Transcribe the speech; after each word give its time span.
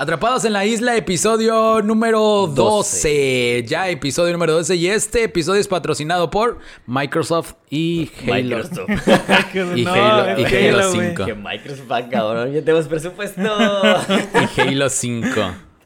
Atrapados 0.00 0.46
en 0.46 0.54
la 0.54 0.64
isla, 0.64 0.96
episodio 0.96 1.82
número 1.82 2.46
12. 2.46 3.64
Ya 3.66 3.90
episodio 3.90 4.32
número 4.32 4.54
12. 4.54 4.76
Y 4.76 4.86
este 4.88 5.24
episodio 5.24 5.60
es 5.60 5.68
patrocinado 5.68 6.30
por 6.30 6.58
Microsoft 6.86 7.52
y 7.68 8.10
Halo. 8.22 8.56
Microsoft. 8.56 8.88
Y 9.76 9.84
No, 9.84 9.92
Halo, 9.92 10.40
y 10.40 10.44
Halo 10.46 10.78
Halo, 10.78 10.94
güey. 10.94 11.08
5. 11.10 11.24
que 11.26 11.34
Microsoft, 11.34 11.86
cabrón, 12.10 12.50
ya 12.50 12.60
tenemos 12.64 12.88
presupuesto. 12.88 13.42
Y 14.56 14.60
Halo 14.62 14.88
5. 14.88 15.28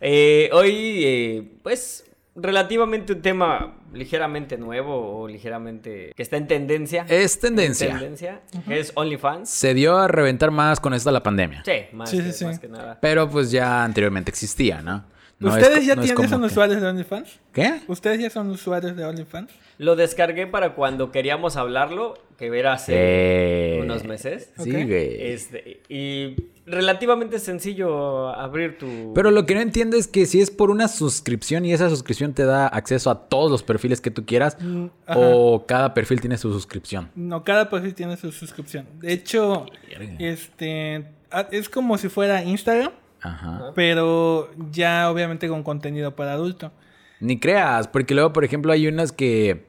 Eh, 0.00 0.48
hoy, 0.52 0.72
eh, 1.04 1.52
pues, 1.64 2.04
relativamente 2.36 3.12
un 3.12 3.22
tema 3.22 3.76
ligeramente 3.92 4.56
nuevo 4.58 5.20
o 5.20 5.28
ligeramente 5.28 6.12
que 6.16 6.22
está 6.22 6.36
en 6.36 6.46
tendencia. 6.48 7.06
Es 7.08 7.38
tendencia. 7.38 7.86
En 7.90 7.92
tendencia, 7.98 8.40
es 8.68 8.92
OnlyFans. 8.94 9.48
Se 9.48 9.72
dio 9.74 9.96
a 9.98 10.08
reventar 10.08 10.50
más 10.50 10.80
con 10.80 10.94
esto 10.94 11.10
de 11.10 11.14
la 11.14 11.22
pandemia. 11.22 11.62
Sí, 11.64 11.72
más, 11.92 12.10
Sí, 12.10 12.18
que, 12.18 12.24
sí, 12.24 12.32
sí. 12.32 12.44
más 12.44 12.58
que 12.58 12.68
nada. 12.68 12.98
Pero 13.00 13.28
pues 13.30 13.50
ya 13.50 13.84
anteriormente 13.84 14.30
existía, 14.30 14.82
¿no? 14.82 15.04
No 15.40 15.48
es 15.56 15.62
¿Ustedes 15.62 15.84
ya 15.84 15.96
no 15.96 16.02
tienen, 16.02 16.28
son 16.28 16.40
que- 16.40 16.46
usuarios 16.46 16.80
de 16.80 16.86
OnlyFans? 16.88 17.40
¿Qué? 17.52 17.80
¿Ustedes 17.88 18.20
ya 18.20 18.30
son 18.30 18.50
usuarios 18.50 18.96
de 18.96 19.04
OnlyFans? 19.04 19.50
Lo 19.78 19.96
descargué 19.96 20.46
para 20.46 20.74
cuando 20.74 21.10
queríamos 21.10 21.56
hablarlo, 21.56 22.14
que 22.38 22.46
era 22.56 22.74
hace 22.74 22.92
Eh, 22.96 23.80
unos 23.82 24.04
meses. 24.04 24.52
Sí, 24.58 24.70
Ok. 24.70 24.86
güey. 24.86 25.22
Este, 25.32 25.82
y 25.88 26.36
relativamente 26.66 27.38
sencillo 27.38 28.28
abrir 28.28 28.78
tu... 28.78 29.12
Pero 29.14 29.30
lo 29.30 29.46
que 29.46 29.54
no 29.54 29.60
entiendo 29.60 29.96
es 29.96 30.08
que 30.08 30.26
si 30.26 30.40
es 30.40 30.50
por 30.50 30.70
una 30.70 30.88
suscripción 30.88 31.64
y 31.64 31.72
esa 31.72 31.90
suscripción 31.90 32.32
te 32.32 32.44
da 32.44 32.66
acceso 32.66 33.10
a 33.10 33.28
todos 33.28 33.50
los 33.50 33.62
perfiles 33.62 34.00
que 34.00 34.10
tú 34.10 34.24
quieras 34.24 34.56
Mm, 34.60 34.86
o 35.08 35.64
cada 35.66 35.94
perfil 35.94 36.20
tiene 36.20 36.38
su 36.38 36.52
suscripción. 36.52 37.10
No, 37.14 37.44
cada 37.44 37.68
perfil 37.68 37.94
tiene 37.94 38.16
su 38.16 38.32
suscripción. 38.32 38.86
De 39.00 39.12
hecho, 39.12 39.66
este 40.18 41.06
ah, 41.30 41.48
es 41.50 41.68
como 41.68 41.98
si 41.98 42.08
fuera 42.08 42.42
Instagram, 42.42 42.92
Ajá. 43.20 43.72
pero 43.74 44.50
ya 44.70 45.10
obviamente 45.10 45.48
con 45.48 45.62
contenido 45.62 46.14
para 46.14 46.32
adulto. 46.32 46.72
Ni 47.20 47.38
creas, 47.38 47.88
porque 47.88 48.14
luego, 48.14 48.32
por 48.32 48.44
ejemplo, 48.44 48.72
hay 48.72 48.86
unas 48.86 49.12
que 49.12 49.66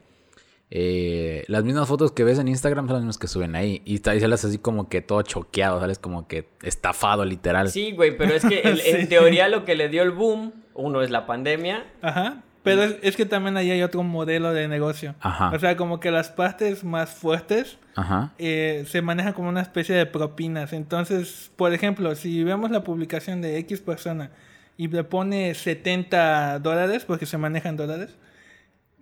eh, 0.72 1.44
las 1.48 1.64
mismas 1.64 1.88
fotos 1.88 2.12
que 2.12 2.24
ves 2.24 2.40
en 2.40 2.48
Instagram 2.48 2.88
son 2.88 2.94
las 2.96 3.02
mismas 3.04 3.18
que 3.18 3.28
suben 3.28 3.56
ahí. 3.56 3.82
Y 3.86 3.96
y 3.96 4.20
sales 4.20 4.44
así 4.46 4.58
como 4.58 4.90
que 4.90 5.02
todo 5.02 5.22
choqueado, 5.22 5.80
sales 5.80 6.00
como 6.00 6.28
que 6.28 6.48
estafado, 6.64 7.24
literal. 7.26 7.70
Sí, 7.70 7.92
güey, 7.92 8.18
pero 8.18 8.34
es 8.34 8.44
que 8.46 8.62
el- 8.62 8.82
en 8.86 9.08
teoría 9.10 9.48
lo 9.48 9.64
que 9.66 9.76
le 9.76 9.90
dio 9.90 10.02
el 10.04 10.12
boom, 10.12 10.54
uno 10.74 11.02
es 11.02 11.10
la 11.12 11.26
pandemia. 11.26 11.86
Ajá. 12.02 12.42
Pero 12.64 12.82
es, 12.82 12.96
es 13.04 13.16
que 13.16 13.28
también 13.28 13.58
ahí 13.58 13.70
hay 13.70 13.84
otro 13.84 14.02
modelo 14.02 14.52
de 14.52 14.68
negocio. 14.68 15.14
Ajá. 15.20 15.52
O 15.56 15.60
sea, 15.60 15.78
como 15.78 16.00
que 16.00 16.10
las 16.10 16.30
partes 16.32 16.84
más 16.84 17.12
fuertes 17.12 17.78
Ajá. 17.96 18.34
eh, 18.40 18.86
se 18.88 19.04
manejan 19.04 19.34
como 19.34 19.50
una 19.50 19.62
especie 19.62 19.94
de 19.94 20.08
propinas. 20.08 20.74
Entonces, 20.74 21.52
por 21.56 21.74
ejemplo, 21.76 22.16
si 22.16 22.44
vemos 22.44 22.72
la 22.72 22.84
publicación 22.84 23.40
de 23.42 23.60
X 23.60 23.82
persona 23.82 24.32
y 24.78 24.88
le 24.88 25.04
pone 25.04 25.54
70 25.54 26.58
dólares, 26.58 27.06
porque 27.06 27.28
se 27.28 27.38
manejan 27.38 27.78
dólares, 27.78 28.16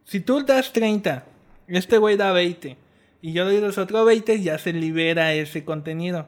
si 0.04 0.20
tú 0.20 0.44
das 0.46 0.74
30, 0.74 1.24
este 1.68 1.98
güey 1.98 2.18
da 2.18 2.32
20, 2.32 2.78
y 3.22 3.34
yo 3.34 3.46
doy 3.46 3.60
los 3.62 3.78
otros 3.78 4.06
20, 4.06 4.42
ya 4.42 4.58
se 4.58 4.74
libera 4.74 5.34
ese 5.34 5.64
contenido. 5.64 6.28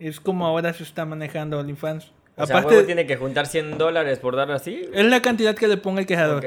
Es 0.00 0.18
como 0.20 0.46
ahora 0.46 0.72
se 0.72 0.82
está 0.82 1.04
manejando 1.04 1.58
OnlyFans. 1.60 2.12
O 2.36 2.46
sea, 2.46 2.58
Aparte, 2.58 2.82
tiene 2.84 3.06
que 3.06 3.16
juntar 3.16 3.46
100 3.46 3.78
dólares 3.78 4.18
por 4.18 4.34
dar 4.36 4.50
así. 4.50 4.82
es 4.92 5.04
la 5.06 5.22
cantidad 5.22 5.54
que 5.54 5.68
le 5.68 5.76
ponga 5.76 6.00
el 6.00 6.06
quejador. 6.06 6.44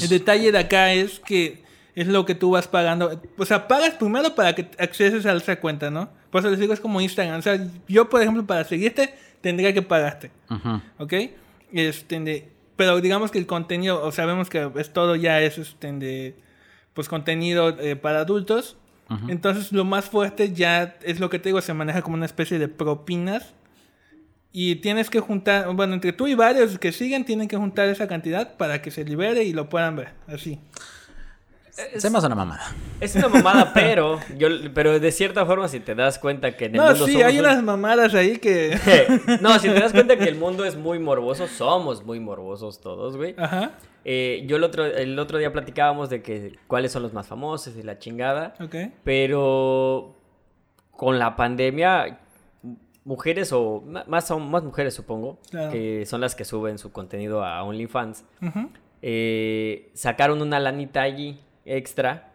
El 0.00 0.08
detalle 0.08 0.52
de 0.52 0.58
acá 0.58 0.92
es 0.92 1.20
que 1.20 1.62
es 1.94 2.06
lo 2.08 2.26
que 2.26 2.34
tú 2.34 2.50
vas 2.50 2.68
pagando. 2.68 3.20
O 3.38 3.44
sea, 3.46 3.66
pagas 3.68 3.94
primero 3.94 4.34
para 4.34 4.54
que 4.54 4.68
acceses 4.78 5.24
a 5.24 5.32
esa 5.34 5.58
cuenta, 5.60 5.90
¿no? 5.90 6.10
Por 6.30 6.40
eso 6.40 6.50
les 6.50 6.58
digo, 6.60 6.74
es 6.74 6.80
como 6.80 7.00
Instagram. 7.00 7.38
O 7.38 7.42
sea, 7.42 7.58
yo, 7.88 8.08
por 8.10 8.20
ejemplo, 8.20 8.44
para 8.46 8.64
seguirte, 8.64 9.14
tendría 9.40 9.72
que 9.72 9.80
pagarte. 9.82 10.30
Ajá. 10.48 10.82
¿Ok? 10.98 11.14
Este, 11.72 12.20
de- 12.20 12.48
pero 12.76 13.00
digamos 13.00 13.30
que 13.30 13.38
el 13.38 13.46
contenido, 13.46 14.04
o 14.04 14.12
sabemos 14.12 14.50
que 14.50 14.70
es 14.76 14.92
todo 14.92 15.16
ya 15.16 15.40
es 15.40 15.58
este, 15.58 15.90
de, 15.92 16.34
pues 16.98 17.08
contenido 17.08 17.78
eh, 17.78 17.94
para 17.94 18.22
adultos. 18.22 18.76
Entonces 19.28 19.70
lo 19.70 19.84
más 19.84 20.06
fuerte 20.06 20.52
ya 20.52 20.96
es 21.04 21.20
lo 21.20 21.30
que 21.30 21.38
te 21.38 21.50
digo, 21.50 21.60
se 21.60 21.72
maneja 21.72 22.02
como 22.02 22.16
una 22.16 22.26
especie 22.26 22.58
de 22.58 22.66
propinas. 22.66 23.54
Y 24.50 24.74
tienes 24.76 25.08
que 25.08 25.20
juntar, 25.20 25.72
bueno, 25.76 25.94
entre 25.94 26.12
tú 26.12 26.26
y 26.26 26.34
varios 26.34 26.76
que 26.80 26.90
siguen 26.90 27.24
tienen 27.24 27.46
que 27.46 27.56
juntar 27.56 27.88
esa 27.88 28.08
cantidad 28.08 28.56
para 28.56 28.82
que 28.82 28.90
se 28.90 29.04
libere 29.04 29.44
y 29.44 29.52
lo 29.52 29.68
puedan 29.68 29.94
ver. 29.94 30.08
Así. 30.26 30.58
Se 31.96 32.10
me 32.10 32.18
hace 32.18 32.26
una 32.26 32.34
mamada. 32.36 32.74
Es 33.00 33.14
una 33.16 33.28
mamada, 33.28 33.70
pero 33.74 34.18
yo, 34.36 34.48
pero 34.74 34.98
de 34.98 35.12
cierta 35.12 35.46
forma, 35.46 35.68
si 35.68 35.80
te 35.80 35.94
das 35.94 36.18
cuenta 36.18 36.56
que 36.56 36.66
en 36.66 36.72
el 36.74 36.76
No, 36.80 36.88
mundo 36.90 37.06
sí, 37.06 37.12
somos 37.12 37.26
hay 37.26 37.38
un- 37.38 37.44
unas 37.44 37.62
mamadas 37.62 38.14
ahí 38.14 38.38
que... 38.38 38.76
no, 39.40 39.58
si 39.58 39.68
te 39.68 39.74
das 39.80 39.92
cuenta 39.92 40.16
que 40.16 40.24
el 40.24 40.34
mundo 40.38 40.64
es 40.64 40.76
muy 40.76 40.98
morboso, 40.98 41.46
somos 41.46 42.04
muy 42.04 42.18
morbosos 42.20 42.80
todos, 42.80 43.16
güey. 43.16 43.34
Ajá, 43.38 43.72
Eh, 44.04 44.44
yo 44.46 44.56
el 44.56 44.64
otro, 44.64 44.84
el 44.86 45.18
otro 45.18 45.38
día 45.38 45.52
platicábamos 45.52 46.08
de 46.10 46.22
que 46.22 46.58
cuáles 46.66 46.92
son 46.92 47.02
los 47.02 47.12
más 47.12 47.26
famosos 47.26 47.76
y 47.76 47.82
la 47.82 47.98
chingada. 47.98 48.54
ok. 48.60 48.74
Pero 49.04 50.14
con 50.90 51.18
la 51.18 51.36
pandemia, 51.36 52.18
mujeres 53.04 53.52
o 53.52 53.82
más, 53.86 54.08
más 54.30 54.64
mujeres 54.64 54.94
supongo, 54.94 55.38
Claro. 55.50 55.70
que 55.72 56.04
son 56.06 56.20
las 56.20 56.34
que 56.34 56.44
suben 56.44 56.78
su 56.78 56.90
contenido 56.90 57.44
a 57.44 57.62
OnlyFans, 57.62 58.24
eh, 59.02 59.90
sacaron 59.94 60.42
una 60.42 60.58
lanita 60.58 61.02
allí 61.02 61.38
extra, 61.76 62.32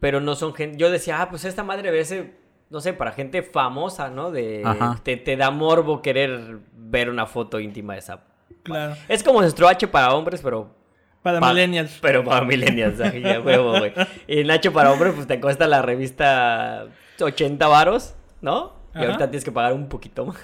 pero 0.00 0.20
no 0.20 0.34
son 0.34 0.54
gente... 0.54 0.76
Yo 0.78 0.90
decía, 0.90 1.20
ah, 1.22 1.30
pues 1.30 1.44
esta 1.44 1.62
madre 1.62 1.90
verse, 1.90 2.34
no 2.70 2.80
sé, 2.80 2.92
para 2.92 3.12
gente 3.12 3.42
famosa, 3.42 4.08
¿no? 4.10 4.30
De, 4.30 4.62
Ajá. 4.64 5.00
te, 5.02 5.16
te 5.16 5.36
da 5.36 5.50
morbo 5.50 6.02
querer 6.02 6.58
ver 6.74 7.10
una 7.10 7.26
foto 7.26 7.60
íntima 7.60 7.94
de 7.94 7.98
esa... 8.00 8.24
Claro. 8.62 8.94
Es 9.08 9.22
como 9.22 9.40
nuestro 9.40 9.68
H 9.68 9.88
para 9.88 10.12
hombres, 10.14 10.40
pero 10.42 10.74
Para 11.22 11.40
Pa- 11.40 11.50
millennials. 11.52 11.98
Pero 12.02 12.24
para 12.24 12.44
millennials, 12.44 12.98
ya 12.98 13.40
huevo, 13.40 13.78
güey. 13.78 13.92
Y 14.26 14.44
Nacho 14.44 14.72
para 14.72 14.92
hombre, 14.92 15.12
pues 15.12 15.26
te 15.26 15.40
cuesta 15.40 15.66
la 15.66 15.80
revista 15.82 16.86
80 17.20 17.66
varos, 17.68 18.14
¿no? 18.42 18.74
Y 18.94 18.98
Ajá. 18.98 19.06
ahorita 19.06 19.30
tienes 19.30 19.44
que 19.44 19.52
pagar 19.52 19.72
un 19.72 19.88
poquito 19.88 20.26
más. 20.26 20.36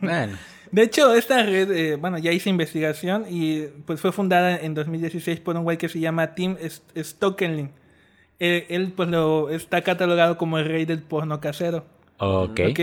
Bueno. 0.00 0.36
De 0.72 0.82
hecho, 0.82 1.12
esta 1.14 1.42
red, 1.42 1.68
eh, 1.72 1.96
bueno, 1.96 2.16
ya 2.18 2.30
hice 2.30 2.48
investigación 2.48 3.24
y 3.28 3.62
pues 3.86 4.00
fue 4.00 4.12
fundada 4.12 4.56
en 4.56 4.72
2016 4.74 5.40
por 5.40 5.56
un 5.56 5.64
güey 5.64 5.76
que 5.78 5.88
se 5.88 5.98
llama 5.98 6.34
Tim 6.36 6.56
S- 6.60 6.82
Stockenlin. 6.96 7.70
Él, 8.38 8.66
él, 8.68 8.92
pues 8.94 9.08
lo 9.08 9.50
está 9.50 9.82
catalogado 9.82 10.38
como 10.38 10.58
el 10.58 10.66
rey 10.66 10.84
del 10.84 11.02
porno 11.02 11.40
casero. 11.40 11.84
Ok. 12.18 12.60
¿Ok? 12.70 12.80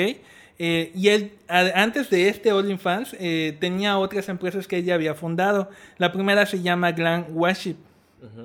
Eh, 0.59 0.91
y 0.93 1.07
él, 1.07 1.31
a- 1.47 1.81
antes 1.81 2.09
de 2.09 2.27
este 2.27 2.51
OnlyFans, 2.51 3.15
eh, 3.21 3.55
tenía 3.57 3.97
otras 3.97 4.27
empresas 4.27 4.67
que 4.67 4.75
ella 4.77 4.95
había 4.95 5.13
fundado. 5.13 5.69
La 5.97 6.11
primera 6.11 6.45
se 6.45 6.61
llama 6.61 6.91
Glam 6.91 7.27
Worship. 7.31 7.75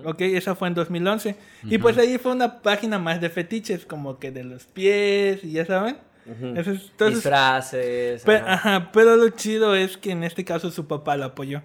¿Ok? 0.04 0.20
Esa 0.20 0.54
fue 0.54 0.68
en 0.68 0.74
2011. 0.74 1.34
Y 1.64 1.78
pues 1.78 1.98
ahí 1.98 2.16
fue 2.18 2.30
una 2.30 2.60
página 2.62 3.00
más 3.00 3.20
de 3.20 3.28
fetiches, 3.28 3.86
como 3.86 4.20
que 4.20 4.30
de 4.30 4.44
los 4.44 4.66
pies, 4.66 5.42
y 5.42 5.50
ya 5.52 5.64
saben. 5.66 5.96
Entonces, 6.26 6.88
entonces- 6.90 7.14
Disfraces. 7.16 8.22
Pe- 8.22 8.36
ajá. 8.36 8.52
ajá, 8.76 8.90
pero 8.92 9.16
lo 9.16 9.28
chido 9.30 9.74
es 9.74 9.96
que 9.96 10.12
en 10.12 10.22
este 10.24 10.44
caso 10.44 10.70
su 10.70 10.86
papá 10.86 11.16
lo 11.16 11.24
apoyó. 11.24 11.62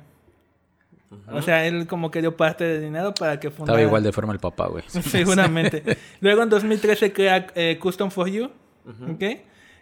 O 1.32 1.42
sea, 1.42 1.66
él 1.66 1.88
como 1.88 2.12
que 2.12 2.20
dio 2.22 2.36
parte 2.36 2.66
del 2.66 2.82
dinero 2.82 3.14
para 3.14 3.40
que 3.40 3.50
fundara. 3.50 3.78
Estaba 3.78 3.88
igual 3.88 4.04
de 4.04 4.12
forma 4.12 4.34
el 4.34 4.40
papá, 4.40 4.68
güey. 4.68 4.84
Seguramente. 4.88 5.84
Luego 6.20 6.44
en 6.44 6.50
2013 6.50 7.14
crea 7.14 7.48
eh, 7.56 7.78
Custom 7.80 8.12
for 8.12 8.28
You. 8.28 8.50
¿Ok? 9.10 9.24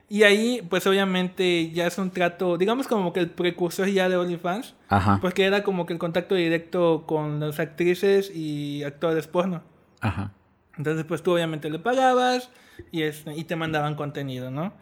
Y 0.08 0.22
ahí, 0.22 0.62
pues 0.70 0.86
obviamente 0.86 1.72
ya 1.72 1.88
es 1.88 1.98
un 1.98 2.12
trato, 2.12 2.58
digamos 2.60 2.88
como 2.88 3.12
que 3.12 3.20
el 3.20 3.30
precursor 3.32 3.88
ya 3.88 4.08
de 4.08 4.18
OnlyFans. 4.18 4.76
Ajá. 4.88 5.18
Porque 5.20 5.46
era 5.46 5.64
como 5.64 5.88
que 5.88 5.94
el 5.94 6.00
contacto 6.00 6.36
directo 6.36 7.06
con 7.08 7.40
las 7.40 7.60
actrices 7.60 8.32
y 8.36 8.84
actores 8.84 9.26
porno. 9.26 9.64
Ajá. 10.02 10.32
Entonces, 10.78 11.06
pues 11.06 11.24
tú 11.24 11.34
obviamente 11.34 11.70
le 11.70 11.80
pagabas 11.80 12.50
y, 12.92 13.04
este, 13.04 13.36
y 13.36 13.44
te 13.46 13.56
mandaban 13.56 13.96
contenido, 13.96 14.52
¿no? 14.52 14.74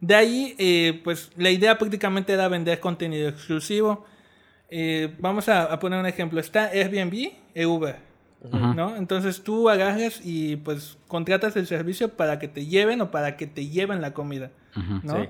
De 0.00 0.14
ahí, 0.14 0.54
eh, 0.58 1.00
pues 1.04 1.30
la 1.36 1.50
idea 1.50 1.78
prácticamente 1.78 2.32
era 2.32 2.48
vender 2.48 2.80
contenido 2.80 3.28
exclusivo. 3.28 4.04
Eh, 4.68 5.14
vamos 5.18 5.48
a, 5.48 5.64
a 5.64 5.78
poner 5.78 6.00
un 6.00 6.06
ejemplo. 6.06 6.40
Está 6.40 6.64
Airbnb 6.66 7.32
e 7.54 7.66
Uber, 7.66 7.96
¿no? 8.50 8.96
Entonces 8.96 9.42
tú 9.42 9.70
agarras 9.70 10.20
y 10.22 10.56
pues 10.56 10.98
contratas 11.08 11.56
el 11.56 11.66
servicio 11.66 12.10
para 12.10 12.38
que 12.38 12.48
te 12.48 12.66
lleven 12.66 13.00
o 13.00 13.10
para 13.10 13.36
que 13.36 13.46
te 13.46 13.68
lleven 13.68 14.00
la 14.00 14.12
comida, 14.12 14.50
¿no? 15.02 15.22
Sí. 15.22 15.28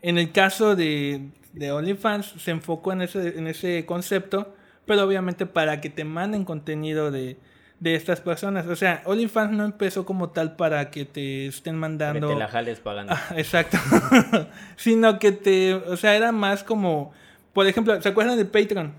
En 0.00 0.16
el 0.16 0.30
caso 0.32 0.76
de, 0.76 1.30
de 1.52 1.72
OnlyFans 1.72 2.34
se 2.38 2.52
enfocó 2.52 2.92
en 2.92 3.02
ese, 3.02 3.36
en 3.38 3.48
ese 3.48 3.84
concepto, 3.84 4.54
pero 4.86 5.02
obviamente 5.02 5.44
para 5.44 5.80
que 5.80 5.90
te 5.90 6.04
manden 6.04 6.44
contenido 6.44 7.10
de, 7.10 7.36
de 7.80 7.94
estas 7.94 8.20
personas. 8.20 8.66
O 8.66 8.76
sea, 8.76 9.02
OnlyFans 9.04 9.52
no 9.52 9.64
empezó 9.64 10.04
como 10.04 10.30
tal 10.30 10.56
para 10.56 10.90
que 10.90 11.04
te 11.04 11.46
estén 11.46 11.74
Que 11.74 11.78
mandando... 11.80 12.28
te 12.28 12.34
la 12.34 12.48
jales 12.48 12.80
pagando. 12.80 13.12
Ah, 13.14 13.34
exacto. 13.36 13.78
Sino 14.76 15.18
que 15.18 15.32
te... 15.32 15.74
O 15.74 15.96
sea, 15.96 16.16
era 16.16 16.32
más 16.32 16.64
como... 16.64 17.12
Por 17.52 17.66
ejemplo, 17.66 18.00
¿se 18.00 18.08
acuerdan 18.08 18.36
de 18.36 18.44
Patreon? 18.44 18.92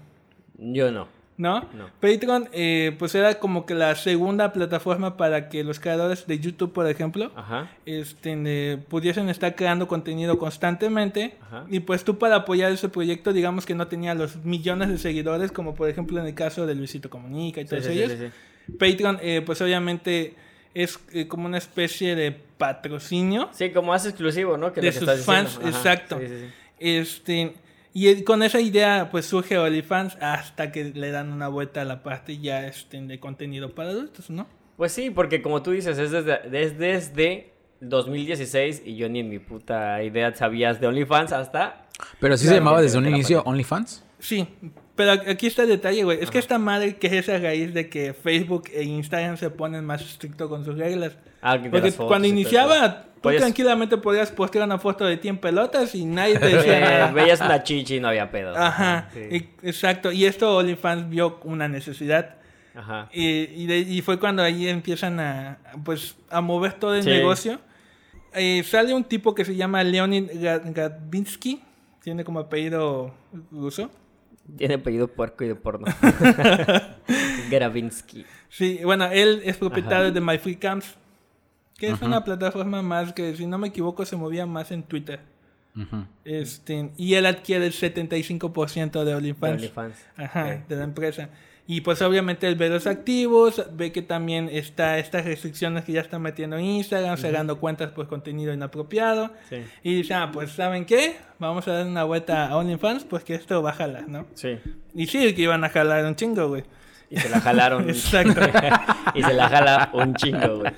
Yo 0.57 0.91
no. 0.91 1.07
¿No? 1.37 1.65
Patreon, 2.01 2.49
eh, 2.51 2.93
pues 2.99 3.15
era 3.15 3.35
como 3.35 3.65
que 3.65 3.73
la 3.73 3.95
segunda 3.95 4.51
plataforma 4.51 5.15
para 5.15 5.47
que 5.47 5.63
los 5.63 5.79
creadores 5.79 6.27
de 6.27 6.37
YouTube, 6.37 6.73
por 6.73 6.85
ejemplo, 6.89 7.31
Ajá. 7.33 7.69
este, 7.85 8.33
eh, 8.45 8.77
pudiesen 8.89 9.29
estar 9.29 9.55
creando 9.55 9.87
contenido 9.87 10.37
constantemente. 10.37 11.37
Ajá. 11.47 11.65
Y 11.69 11.79
pues 11.79 12.03
tú 12.03 12.17
para 12.17 12.35
apoyar 12.35 12.73
ese 12.73 12.89
proyecto, 12.89 13.31
digamos 13.31 13.65
que 13.65 13.73
no 13.73 13.87
tenía 13.87 14.13
los 14.15 14.43
millones 14.43 14.89
de 14.89 14.97
seguidores, 14.97 15.53
como 15.53 15.75
por 15.75 15.87
ejemplo 15.87 16.19
en 16.19 16.25
el 16.27 16.33
caso 16.35 16.67
de 16.67 16.75
Luisito 16.75 17.09
Comunica 17.09 17.61
y 17.61 17.63
Sí, 17.63 17.69
todos 17.69 17.85
sí, 17.85 17.91
ellos. 17.93 18.11
sí, 18.11 18.17
sí. 18.17 18.31
Patreon, 18.77 19.19
eh, 19.21 19.41
pues 19.45 19.61
obviamente 19.61 20.35
es 20.73 20.99
eh, 21.13 21.27
como 21.27 21.45
una 21.45 21.57
especie 21.57 22.15
de 22.15 22.31
patrocinio. 22.31 23.49
Sí, 23.51 23.71
como 23.71 23.93
hace 23.93 24.09
exclusivo, 24.09 24.57
¿no? 24.57 24.73
Que 24.73 24.81
es 24.81 24.83
De 24.83 24.87
lo 24.87 24.93
que 24.93 24.99
sus 24.99 25.19
estás 25.19 25.25
fans. 25.25 25.57
Ajá. 25.59 25.69
exacto. 25.69 26.19
Sí, 26.19 26.27
sí, 26.27 26.35
sí. 26.39 26.45
Este, 26.79 27.53
y 27.93 28.07
eh, 28.07 28.23
con 28.23 28.43
esa 28.43 28.59
idea, 28.59 29.09
pues 29.11 29.25
surge 29.25 29.57
OnlyFans 29.57 30.17
hasta 30.21 30.71
que 30.71 30.85
le 30.85 31.11
dan 31.11 31.31
una 31.31 31.47
vuelta 31.47 31.81
a 31.81 31.85
la 31.85 32.03
parte 32.03 32.37
ya 32.37 32.65
este, 32.67 33.01
de 33.01 33.19
contenido 33.19 33.73
para 33.73 33.89
adultos, 33.89 34.29
¿no? 34.29 34.47
Pues 34.77 34.91
sí, 34.91 35.09
porque 35.09 35.41
como 35.41 35.61
tú 35.61 35.71
dices, 35.71 35.97
es 35.97 36.11
desde, 36.11 36.63
es 36.63 36.77
desde 36.77 37.53
2016 37.81 38.83
y 38.85 38.95
yo 38.95 39.09
ni 39.09 39.19
en 39.19 39.29
mi 39.29 39.39
puta 39.39 40.01
idea 40.03 40.33
sabías 40.35 40.79
de 40.79 40.87
OnlyFans 40.87 41.33
hasta... 41.33 41.85
Pero 42.19 42.37
sí 42.37 42.47
se 42.47 42.55
llamaba 42.55 42.81
desde 42.81 42.97
un 42.97 43.07
inicio. 43.07 43.41
OnlyFans. 43.43 44.05
Sí, 44.19 44.47
pero 44.99 45.13
aquí 45.31 45.47
está 45.47 45.63
el 45.63 45.69
detalle, 45.69 46.03
güey. 46.03 46.19
Es 46.21 46.29
que 46.29 46.39
esta 46.39 46.59
madre 46.59 46.97
que 46.97 47.07
es 47.07 47.13
esa 47.13 47.37
raíz 47.37 47.73
de 47.73 47.87
que 47.87 48.13
Facebook 48.13 48.65
e 48.73 48.83
Instagram 48.83 49.37
se 49.37 49.49
ponen 49.49 49.85
más 49.85 50.01
estricto 50.01 50.49
con 50.49 50.65
sus 50.65 50.77
reglas. 50.77 51.13
Ah, 51.41 51.57
Porque 51.71 51.93
cuando 51.93 52.27
iniciaba, 52.27 53.03
tú 53.15 53.21
Podías- 53.21 53.39
tranquilamente 53.41 53.95
podías 53.95 54.29
postear 54.29 54.65
una 54.65 54.77
foto 54.77 55.05
de 55.05 55.15
ti 55.15 55.29
en 55.29 55.37
pelotas 55.37 55.95
y 55.95 56.03
nadie 56.03 56.37
te 56.37 56.47
decía 56.49 56.79
nada. 56.81 57.11
veías 57.13 57.39
una 57.39 57.63
chichi 57.63 57.95
y 57.95 57.99
no 58.01 58.09
había 58.09 58.29
pedo. 58.29 58.53
Ajá, 58.57 59.09
Sí. 59.13 59.19
y- 59.31 59.67
exacto. 59.69 60.11
Y 60.11 60.25
esto 60.25 60.57
OnlyFans 60.57 61.09
vio 61.09 61.39
una 61.45 61.69
necesidad. 61.69 62.35
Ajá. 62.75 63.07
Y, 63.13 63.23
y, 63.63 63.65
de- 63.67 63.79
y 63.79 64.01
fue 64.01 64.19
cuando 64.19 64.43
ahí 64.43 64.67
empiezan 64.67 65.17
a, 65.21 65.59
pues, 65.85 66.17
a 66.29 66.41
mover 66.41 66.73
todo 66.73 66.93
el 66.95 67.03
Sí. 67.03 67.09
negocio. 67.09 67.61
Eh, 68.33 68.63
sale 68.65 68.93
un 68.93 69.05
tipo 69.05 69.33
que 69.33 69.45
se 69.45 69.55
llama 69.55 69.81
Leonid 69.83 70.29
Ga- 70.33 70.61
Gavinsky, 70.73 71.61
tiene 72.03 72.25
como 72.25 72.39
apellido 72.41 73.13
ruso. 73.49 73.89
Tiene 74.57 74.75
apellido 74.75 75.07
puerco 75.07 75.43
y 75.43 75.47
de 75.47 75.55
porno. 75.55 75.87
Gravinsky. 77.49 78.25
Sí, 78.49 78.79
bueno, 78.83 79.05
él 79.05 79.41
es 79.43 79.57
propietario 79.57 80.05
Ajá. 80.05 80.11
de 80.11 80.21
MyFreeCamps, 80.21 80.95
que 81.77 81.89
es 81.89 82.01
una 82.01 82.23
plataforma 82.23 82.81
más 82.81 83.13
que, 83.13 83.35
si 83.35 83.45
no 83.45 83.57
me 83.57 83.69
equivoco, 83.69 84.05
se 84.05 84.15
movía 84.15 84.45
más 84.45 84.71
en 84.71 84.83
Twitter. 84.83 85.19
Este, 86.25 86.91
y 86.97 87.13
él 87.13 87.25
adquiere 87.25 87.65
el 87.65 87.73
75% 87.73 89.03
de 89.03 89.15
OnlyFans. 89.15 89.53
OnlyFans. 89.53 89.95
Ajá, 90.17 90.63
de 90.67 90.75
la 90.75 90.83
empresa. 90.83 91.29
Y 91.71 91.81
pues 91.81 92.01
obviamente 92.01 92.47
él 92.47 92.55
ve 92.55 92.67
los 92.67 92.87
activos, 92.87 93.63
ve 93.73 93.91
que 93.91 94.01
también 94.01 94.49
está 94.51 94.97
estas 94.97 95.25
restricciones 95.25 95.83
que 95.83 95.91
ya 95.91 96.01
están 96.01 96.19
metiendo 96.19 96.57
en 96.57 96.65
Instagram, 96.65 97.15
cerrando 97.15 97.59
cuentas 97.59 97.91
por 97.91 98.07
contenido 98.07 98.51
inapropiado. 98.51 99.31
Sí. 99.49 99.57
Y 99.83 99.97
dice, 99.97 100.15
ah, 100.15 100.31
pues 100.33 100.53
¿saben 100.53 100.87
qué? 100.87 101.17
Vamos 101.37 101.67
a 101.67 101.73
dar 101.73 101.85
una 101.85 102.05
vuelta 102.05 102.47
a 102.47 102.57
OnlyFans, 102.57 103.03
pues 103.03 103.23
que 103.23 103.35
esto 103.35 103.61
va 103.61 103.69
a 103.69 103.73
jalar, 103.73 104.09
¿no? 104.09 104.25
Sí. 104.33 104.57
Y 104.95 105.05
sí, 105.05 105.35
que 105.35 105.43
iban 105.43 105.63
a 105.63 105.69
jalar 105.69 106.05
un 106.05 106.15
chingo, 106.15 106.47
güey. 106.47 106.63
Y 107.09 107.17
se 107.17 107.29
la 107.29 107.39
jalaron. 107.41 107.89
Exacto. 107.89 108.39
y 109.15 109.23
se 109.23 109.33
la 109.33 109.49
jala 109.49 109.89
un 109.93 110.13
chingo, 110.15 110.59
güey. 110.59 110.71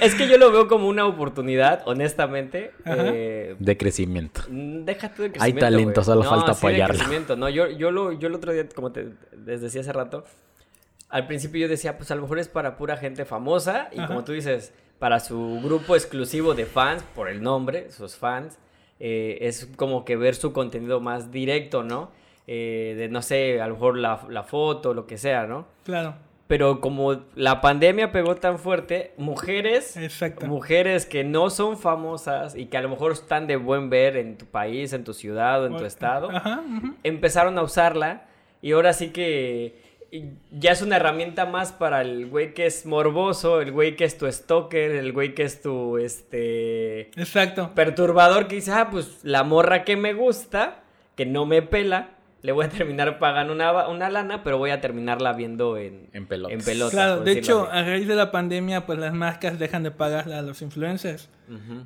Es 0.00 0.14
que 0.14 0.26
yo 0.28 0.38
lo 0.38 0.50
veo 0.50 0.66
como 0.68 0.88
una 0.88 1.04
oportunidad, 1.06 1.82
honestamente. 1.86 2.72
Eh, 2.86 3.54
De 3.58 3.76
crecimiento. 3.76 4.42
Mm, 4.48 4.84
Déjate 4.84 5.22
de 5.22 5.26
Hay 5.26 5.30
crecimiento. 5.32 5.60
talento, 5.60 5.92
güey. 6.02 6.04
solo 6.04 6.22
falta 6.24 6.54
sí, 6.54 6.66
de 6.66 6.72
apoyarlo. 6.72 6.94
crecimiento. 6.96 7.36
No, 7.36 7.48
yo, 7.48 7.68
yo, 7.68 7.90
lo, 7.90 8.12
yo 8.12 8.28
el 8.28 8.34
otro 8.34 8.52
día, 8.52 8.66
como 8.74 8.92
te 8.92 9.10
les 9.44 9.60
decía 9.60 9.82
hace 9.82 9.92
rato, 9.92 10.24
al 11.10 11.26
principio 11.26 11.60
yo 11.62 11.68
decía, 11.68 11.96
pues 11.96 12.10
a 12.10 12.14
lo 12.14 12.22
mejor 12.22 12.38
es 12.38 12.48
para 12.48 12.76
pura 12.76 12.96
gente 12.96 13.24
famosa. 13.24 13.88
Y 13.92 13.98
Ajá. 13.98 14.08
como 14.08 14.24
tú 14.24 14.32
dices, 14.32 14.72
para 14.98 15.20
su 15.20 15.60
grupo 15.62 15.96
exclusivo 15.96 16.54
de 16.54 16.64
fans, 16.66 17.02
por 17.14 17.28
el 17.28 17.42
nombre, 17.42 17.90
sus 17.90 18.16
fans, 18.16 18.58
eh, 19.00 19.38
es 19.42 19.68
como 19.76 20.04
que 20.04 20.16
ver 20.16 20.34
su 20.34 20.52
contenido 20.52 21.00
más 21.00 21.30
directo, 21.30 21.82
¿no? 21.84 22.10
Eh, 22.50 22.94
de 22.96 23.08
no 23.10 23.20
sé, 23.20 23.60
a 23.60 23.66
lo 23.68 23.74
mejor 23.74 23.98
la, 23.98 24.20
la 24.30 24.42
foto, 24.42 24.94
lo 24.94 25.06
que 25.06 25.18
sea, 25.18 25.46
¿no? 25.46 25.66
Claro, 25.84 26.14
Pero 26.46 26.80
como 26.80 27.24
la 27.34 27.60
pandemia 27.60 28.10
pegó 28.10 28.36
tan 28.36 28.58
fuerte, 28.58 29.12
mujeres 29.18 29.98
exacto. 29.98 30.46
Mujeres 30.46 31.04
que 31.04 31.24
no 31.24 31.50
son 31.50 31.76
famosas 31.76 32.56
y 32.56 32.64
que 32.66 32.78
a 32.78 32.80
lo 32.80 32.88
mejor 32.88 33.12
están 33.12 33.46
de 33.46 33.56
buen 33.56 33.90
ver 33.90 34.16
en 34.16 34.38
tu 34.38 34.46
país, 34.46 34.94
en 34.94 35.04
tu 35.04 35.12
ciudad 35.12 35.62
o 35.62 35.66
en 35.66 35.76
tu 35.76 35.84
estado, 35.84 36.30
Ajá, 36.30 36.62
ujú. 36.66 36.94
empezaron 37.04 37.58
a 37.58 37.62
usarla 37.62 38.22
y 38.62 38.72
ahora 38.72 38.94
sí 38.94 39.10
que 39.10 39.86
ya 40.50 40.72
es 40.72 40.80
una 40.80 40.96
herramienta 40.96 41.44
más 41.44 41.72
para 41.72 42.00
el 42.00 42.28
güey 42.28 42.54
que 42.54 42.64
es 42.64 42.86
morboso, 42.86 43.60
el 43.60 43.72
güey 43.72 43.94
que 43.94 44.04
es 44.04 44.16
tu 44.16 44.26
stalker, 44.32 44.92
el 44.92 45.12
güey 45.12 45.34
que 45.34 45.42
es 45.42 45.60
tu 45.60 45.98
este 45.98 47.10
Exacto. 47.20 47.72
perturbador 47.74 48.48
que 48.48 48.54
dice, 48.54 48.72
ah, 48.72 48.88
pues 48.90 49.20
la 49.22 49.44
morra 49.44 49.84
que 49.84 49.98
me 49.98 50.14
gusta, 50.14 50.80
que 51.14 51.26
no 51.26 51.44
me 51.44 51.60
pela, 51.60 52.14
le 52.42 52.52
voy 52.52 52.66
a 52.66 52.68
terminar 52.68 53.18
pagando 53.18 53.52
una, 53.52 53.88
una 53.88 54.08
lana, 54.10 54.44
pero 54.44 54.58
voy 54.58 54.70
a 54.70 54.80
terminarla 54.80 55.32
viendo 55.32 55.76
en, 55.76 56.08
En 56.12 56.26
pelotas. 56.26 56.58
en 56.58 56.64
pelotas, 56.64 56.92
Claro, 56.94 57.20
de 57.22 57.32
hecho, 57.32 57.68
así. 57.70 57.78
a 57.78 57.82
raíz 57.84 58.06
de 58.06 58.14
la 58.14 58.30
pandemia, 58.30 58.86
pues 58.86 58.98
las 58.98 59.12
marcas 59.12 59.58
dejan 59.58 59.82
de 59.82 59.90
pagarle 59.90 60.34
a 60.36 60.42
los 60.42 60.62
influencers. 60.62 61.28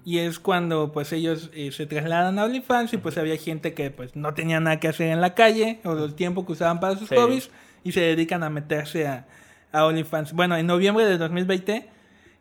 Y 0.05 0.19
es 0.19 0.41
cuando 0.41 0.91
pues 0.93 1.13
ellos 1.13 1.51
eh, 1.55 1.71
se 1.71 1.87
trasladan 1.87 2.37
a 2.39 2.45
OnlyFans 2.45 2.93
y 2.95 2.97
pues 2.97 3.17
había 3.17 3.37
gente 3.37 3.75
que 3.75 3.91
pues 3.93 4.17
no 4.17 4.35
tenía 4.35 4.59
nada 4.59 4.81
que 4.81 4.89
hacer 4.89 5.09
en 5.09 5.21
la 5.21 5.35
calle 5.35 5.79
o 5.85 5.93
el 6.05 6.15
tiempo 6.15 6.45
que 6.45 6.53
usaban 6.53 6.81
para 6.81 6.97
sus 6.97 7.09
Sí. 7.09 7.15
hobbies 7.15 7.51
y 7.85 7.93
se 7.93 8.01
dedican 8.01 8.43
a 8.43 8.51
meterse 8.51 9.07
a, 9.07 9.27
a 9.71 9.87
OnlyFans. 9.87 10.33
Bueno, 10.33 10.57
en 10.57 10.67
noviembre 10.67 11.05
de 11.07 11.17
2020, 11.17 11.89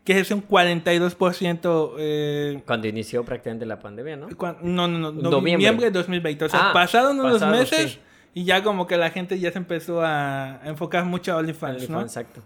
que 0.03 0.19
es 0.19 0.31
un 0.31 0.41
42%... 0.47 1.93
Eh, 1.99 2.61
Cuando 2.65 2.87
inició 2.87 3.23
prácticamente 3.23 3.65
la 3.65 3.79
pandemia, 3.79 4.15
¿no? 4.17 4.27
cuan- 4.35 4.57
no, 4.61 4.87
no, 4.87 5.11
no, 5.11 5.29
Noviembre. 5.29 5.85
de 5.85 5.91
2020. 5.91 6.45
O 6.45 6.49
sea, 6.49 6.69
Ah, 6.69 6.73
pasaron 6.73 7.19
unos 7.19 7.33
pasado, 7.33 7.51
meses 7.51 7.91
sí. 7.93 7.99
y 8.33 8.43
ya 8.45 8.63
como 8.63 8.87
que 8.87 8.97
la 8.97 9.09
gente 9.11 9.39
ya 9.39 9.51
se 9.51 9.57
empezó 9.59 10.01
a 10.03 10.59
enfocar 10.65 11.05
mucho 11.05 11.33
a 11.33 11.37
OnlyFans, 11.37 11.89
¿no? 11.89 11.99
OnlyFans, 11.99 12.17
Exacto. 12.17 12.41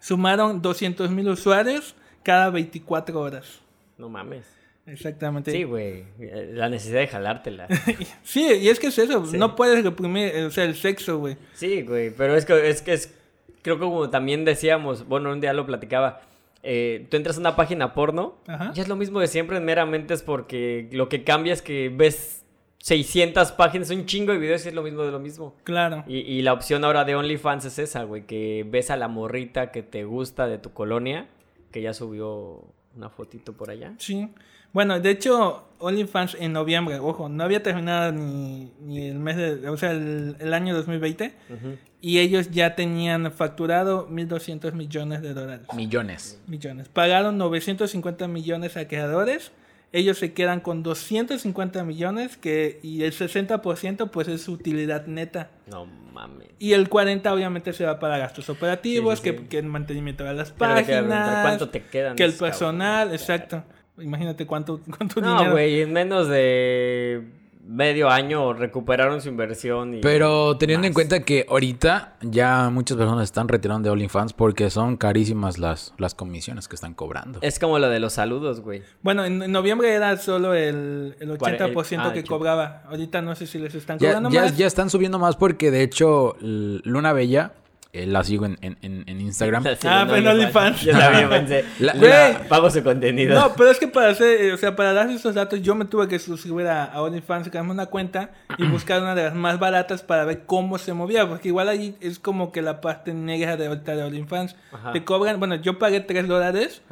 Sumaron 0.00 0.62
200 0.62 1.10
mil 1.10 1.28
usuarios 1.28 1.94
cada 2.22 2.50
24 2.50 3.18
horas. 3.20 3.60
No 3.96 4.08
mames. 4.08 4.44
Exactamente. 4.86 5.50
Sí, 5.50 5.64
güey. 5.64 6.04
eh, 6.20 6.52
La 6.54 6.68
necesidad 6.68 7.00
de 7.00 7.08
jalártela. 7.08 7.66
Sí, 8.22 8.42
y 8.60 8.68
es 8.68 8.78
que 8.78 8.86
es 8.86 8.98
eso, 8.98 9.26
Sí. 9.26 9.36
no 9.36 9.54
puedes 9.56 9.82
reprimir, 9.84 10.28
eh, 10.34 10.44
o 10.44 10.50
sea, 10.50 10.64
el 10.64 10.76
sexo, 10.76 11.18
güey. 11.18 11.36
Sí, 11.54 11.82
güey. 11.82 12.10
Pero 12.10 12.36
es 12.36 12.44
que 12.46 12.68
es 12.70 12.80
que 12.82 12.92
es. 12.94 13.14
Creo 13.62 13.76
que 13.76 13.80
como 13.84 14.08
también 14.08 14.44
decíamos, 14.44 15.06
bueno, 15.06 15.30
un 15.32 15.40
día 15.40 15.52
lo 15.52 15.66
platicaba. 15.66 16.20
Eh, 16.70 17.06
tú 17.10 17.16
entras 17.16 17.38
a 17.38 17.40
una 17.40 17.56
página 17.56 17.94
porno 17.94 18.36
Ajá. 18.46 18.72
y 18.74 18.80
es 18.80 18.88
lo 18.88 18.96
mismo 18.96 19.20
de 19.20 19.26
siempre, 19.26 19.58
meramente 19.58 20.12
es 20.12 20.22
porque 20.22 20.86
lo 20.92 21.08
que 21.08 21.24
cambia 21.24 21.54
es 21.54 21.62
que 21.62 21.88
ves 21.88 22.44
600 22.80 23.52
páginas, 23.52 23.88
un 23.88 24.04
chingo 24.04 24.32
de 24.32 24.38
videos 24.38 24.66
y 24.66 24.68
es 24.68 24.74
lo 24.74 24.82
mismo 24.82 25.02
de 25.02 25.10
lo 25.10 25.18
mismo. 25.18 25.54
Claro. 25.64 26.04
Y, 26.06 26.18
y 26.18 26.42
la 26.42 26.52
opción 26.52 26.84
ahora 26.84 27.06
de 27.06 27.16
OnlyFans 27.16 27.64
es 27.64 27.78
esa, 27.78 28.04
güey, 28.04 28.26
que 28.26 28.66
ves 28.68 28.90
a 28.90 28.96
la 28.98 29.08
morrita 29.08 29.70
que 29.70 29.82
te 29.82 30.04
gusta 30.04 30.46
de 30.46 30.58
tu 30.58 30.74
colonia, 30.74 31.26
que 31.72 31.80
ya 31.80 31.94
subió 31.94 32.62
una 32.94 33.08
fotito 33.08 33.54
por 33.54 33.70
allá. 33.70 33.94
Sí. 33.96 34.28
Bueno, 34.74 35.00
de 35.00 35.10
hecho, 35.10 35.67
OnlyFans 35.80 36.36
en 36.40 36.52
noviembre, 36.52 36.98
ojo, 36.98 37.28
no 37.28 37.44
había 37.44 37.62
terminado 37.62 38.12
ni, 38.12 38.72
ni 38.80 39.06
el 39.08 39.18
mes 39.18 39.36
de, 39.36 39.68
o 39.68 39.76
sea, 39.76 39.92
el, 39.92 40.36
el 40.40 40.54
año 40.54 40.74
2020, 40.74 41.34
Ujú. 41.50 41.76
y 42.00 42.18
ellos 42.18 42.50
ya 42.50 42.74
tenían 42.74 43.30
facturado 43.32 44.08
1.200 44.08 44.72
millones 44.72 45.22
de 45.22 45.34
dólares. 45.34 45.66
Millones. 45.74 46.40
Millones. 46.46 46.88
Pagaron 46.88 47.38
950 47.38 48.26
millones 48.28 48.76
a 48.76 48.86
creadores. 48.88 49.52
Ellos 49.90 50.18
se 50.18 50.34
quedan 50.34 50.60
con 50.60 50.82
250 50.82 51.82
millones 51.82 52.36
que, 52.36 52.78
y 52.82 53.04
el 53.04 53.12
60% 53.12 54.10
pues 54.10 54.28
es 54.28 54.42
su 54.42 54.52
utilidad 54.52 55.06
neta. 55.06 55.48
No 55.66 55.86
mames. 55.86 56.48
Y 56.58 56.74
el 56.74 56.90
40 56.90 57.32
obviamente 57.32 57.72
se 57.72 57.86
va 57.86 57.98
para 57.98 58.18
gastos 58.18 58.50
operativos, 58.50 59.18
Sí, 59.20 59.24
sí, 59.24 59.30
sí. 59.30 59.36
Que, 59.44 59.48
que 59.48 59.58
el 59.58 59.64
mantenimiento 59.66 60.24
de 60.24 60.34
las 60.34 60.50
Pero 60.52 60.74
páginas, 60.74 61.42
¿Cuánto 61.42 61.70
te 61.70 61.84
quedan? 61.84 62.16
que 62.16 62.24
el 62.24 62.34
personal, 62.34 63.12
exacto. 63.12 63.64
Imagínate 64.00 64.46
cuánto, 64.46 64.80
cuánto 64.98 65.20
No, 65.20 65.32
dinero. 65.36 65.52
güey, 65.52 65.80
en 65.82 65.92
menos 65.92 66.28
de 66.28 67.22
medio 67.70 68.08
año 68.08 68.54
recuperaron 68.54 69.20
su 69.20 69.28
inversión. 69.28 69.96
Y 69.96 70.00
Pero 70.00 70.56
teniendo 70.56 70.86
en 70.86 70.94
cuenta 70.94 71.20
que 71.20 71.44
ahorita 71.50 72.16
ya 72.22 72.70
muchas 72.70 72.96
personas 72.96 73.24
están 73.24 73.46
retirando 73.46 73.86
de 73.88 73.90
OnlyFans 73.90 74.32
porque 74.32 74.70
son 74.70 74.96
carísimas 74.96 75.58
las, 75.58 75.92
las 75.98 76.14
comisiones 76.14 76.66
que 76.66 76.76
están 76.76 76.94
cobrando. 76.94 77.40
Es 77.42 77.58
como 77.58 77.78
lo 77.78 77.90
de 77.90 78.00
los 78.00 78.14
saludos, 78.14 78.60
güey. 78.62 78.82
Bueno, 79.02 79.22
en, 79.26 79.42
en 79.42 79.52
noviembre 79.52 79.92
era 79.92 80.16
solo 80.16 80.54
el, 80.54 81.14
el 81.20 81.28
80% 81.30 81.38
Cuare- 81.38 81.92
el- 81.92 82.00
ah, 82.00 82.12
que 82.14 82.20
80. 82.20 82.28
cobraba. 82.28 82.82
Ahorita 82.88 83.20
no 83.20 83.34
sé 83.34 83.46
si 83.46 83.58
les 83.58 83.74
están 83.74 83.98
cobrando 83.98 84.30
ya, 84.30 84.42
más. 84.44 84.56
ya 84.56 84.66
están 84.66 84.88
subiendo 84.88 85.18
más 85.18 85.36
porque 85.36 85.70
de 85.70 85.82
hecho 85.82 86.36
Luna 86.40 87.12
Bella 87.12 87.52
eh, 87.92 88.06
la 88.06 88.22
sigo 88.24 88.44
en, 88.46 88.58
en, 88.60 88.76
en- 88.82 89.20
Instagram. 89.20 89.64
Sí, 89.80 89.86
Ah, 89.88 90.04
no, 90.06 90.12
pero 90.12 90.30
OnlyFans. 90.30 90.80
Yo 90.82 90.92
también 90.98 91.28
pensé. 91.30 91.64
La- 91.80 91.94
la- 91.94 92.44
pago 92.48 92.70
su 92.70 92.82
contenido. 92.82 93.34
No, 93.38 93.54
pero 93.56 93.70
es 93.70 93.78
que 93.78 93.88
para 93.88 94.10
hacer, 94.10 94.40
eh, 94.40 94.52
o 94.52 94.56
sea, 94.56 94.74
para 94.76 94.92
dar 94.92 95.08
esos 95.10 95.34
datos, 95.34 95.60
yo 95.62 95.74
me 95.74 95.84
tuve 95.84 96.06
que 96.08 96.18
suscribir 96.18 96.66
a, 96.66 96.84
a 96.84 97.02
OnlyFans, 97.02 97.48
crearme 97.48 97.70
una 97.72 97.86
cuenta 97.86 98.30
y 98.58 98.66
buscar 98.66 99.00
una 99.02 99.14
de 99.14 99.24
las 99.24 99.34
más 99.34 99.58
baratas 99.58 100.02
para 100.02 100.24
ver 100.24 100.42
cómo 100.46 100.78
se 100.78 100.92
movía, 100.92 101.28
porque 101.28 101.48
igual 101.48 101.68
ahí 101.68 101.96
es 102.00 102.18
como 102.18 102.52
que 102.52 102.62
la 102.62 102.80
parte 102.80 103.12
negra 103.14 103.56
de 103.56 103.66
ahorita 103.66 103.96
de 103.96 104.02
OnlyFans. 104.04 104.56
Ajá. 104.72 104.92
Te 104.92 105.04
cobran, 105.04 105.38
bueno, 105.38 105.54
yo 105.56 105.78
pagué 105.78 106.00
3 106.00 106.26
dólares. 106.28 106.82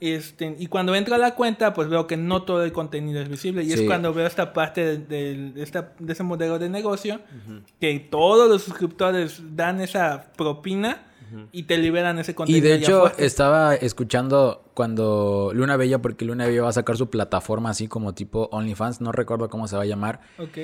Este, 0.00 0.56
y 0.58 0.66
cuando 0.66 0.94
entro 0.94 1.14
a 1.14 1.18
la 1.18 1.34
cuenta, 1.34 1.72
pues 1.74 1.88
veo 1.88 2.06
que 2.06 2.16
no 2.16 2.42
todo 2.42 2.64
el 2.64 2.72
contenido 2.72 3.20
es 3.20 3.28
visible. 3.28 3.62
Y 3.64 3.72
es 3.72 3.80
Sí. 3.80 3.86
cuando 3.86 4.12
veo 4.12 4.26
esta 4.26 4.52
parte 4.52 4.84
de, 4.84 4.98
de- 4.98 5.50
de 5.52 5.62
esta, 5.62 5.92
de 5.98 6.12
ese 6.12 6.22
modelo 6.22 6.58
de 6.58 6.68
negocio, 6.68 7.20
que 7.80 7.98
todos 8.10 8.48
los 8.48 8.62
suscriptores 8.62 9.40
dan 9.56 9.80
esa 9.80 10.24
propina 10.52 11.02
y 11.50 11.62
te 11.62 11.78
liberan 11.78 12.18
ese 12.18 12.32
Y 12.32 12.34
contenido. 12.34 12.62
de 12.68 12.78
ya 12.78 12.84
hecho, 12.86 13.00
fuerte. 13.00 13.24
estaba 13.24 13.74
escuchando 13.74 14.64
cuando 14.74 15.50
Luna 15.54 15.76
Bella, 15.76 16.00
porque 16.00 16.24
Luna 16.24 16.46
Bella 16.46 16.62
va 16.62 16.68
a 16.68 16.72
sacar 16.72 16.96
su 16.96 17.08
plataforma 17.08 17.70
así 17.70 17.88
como 17.88 18.12
tipo 18.14 18.48
OnlyFans, 18.52 19.00
no 19.00 19.12
recuerdo 19.12 19.48
cómo 19.48 19.66
se 19.66 19.76
va 19.76 19.82
a 19.82 19.86
llamar. 19.86 20.20
Ok. 20.38 20.58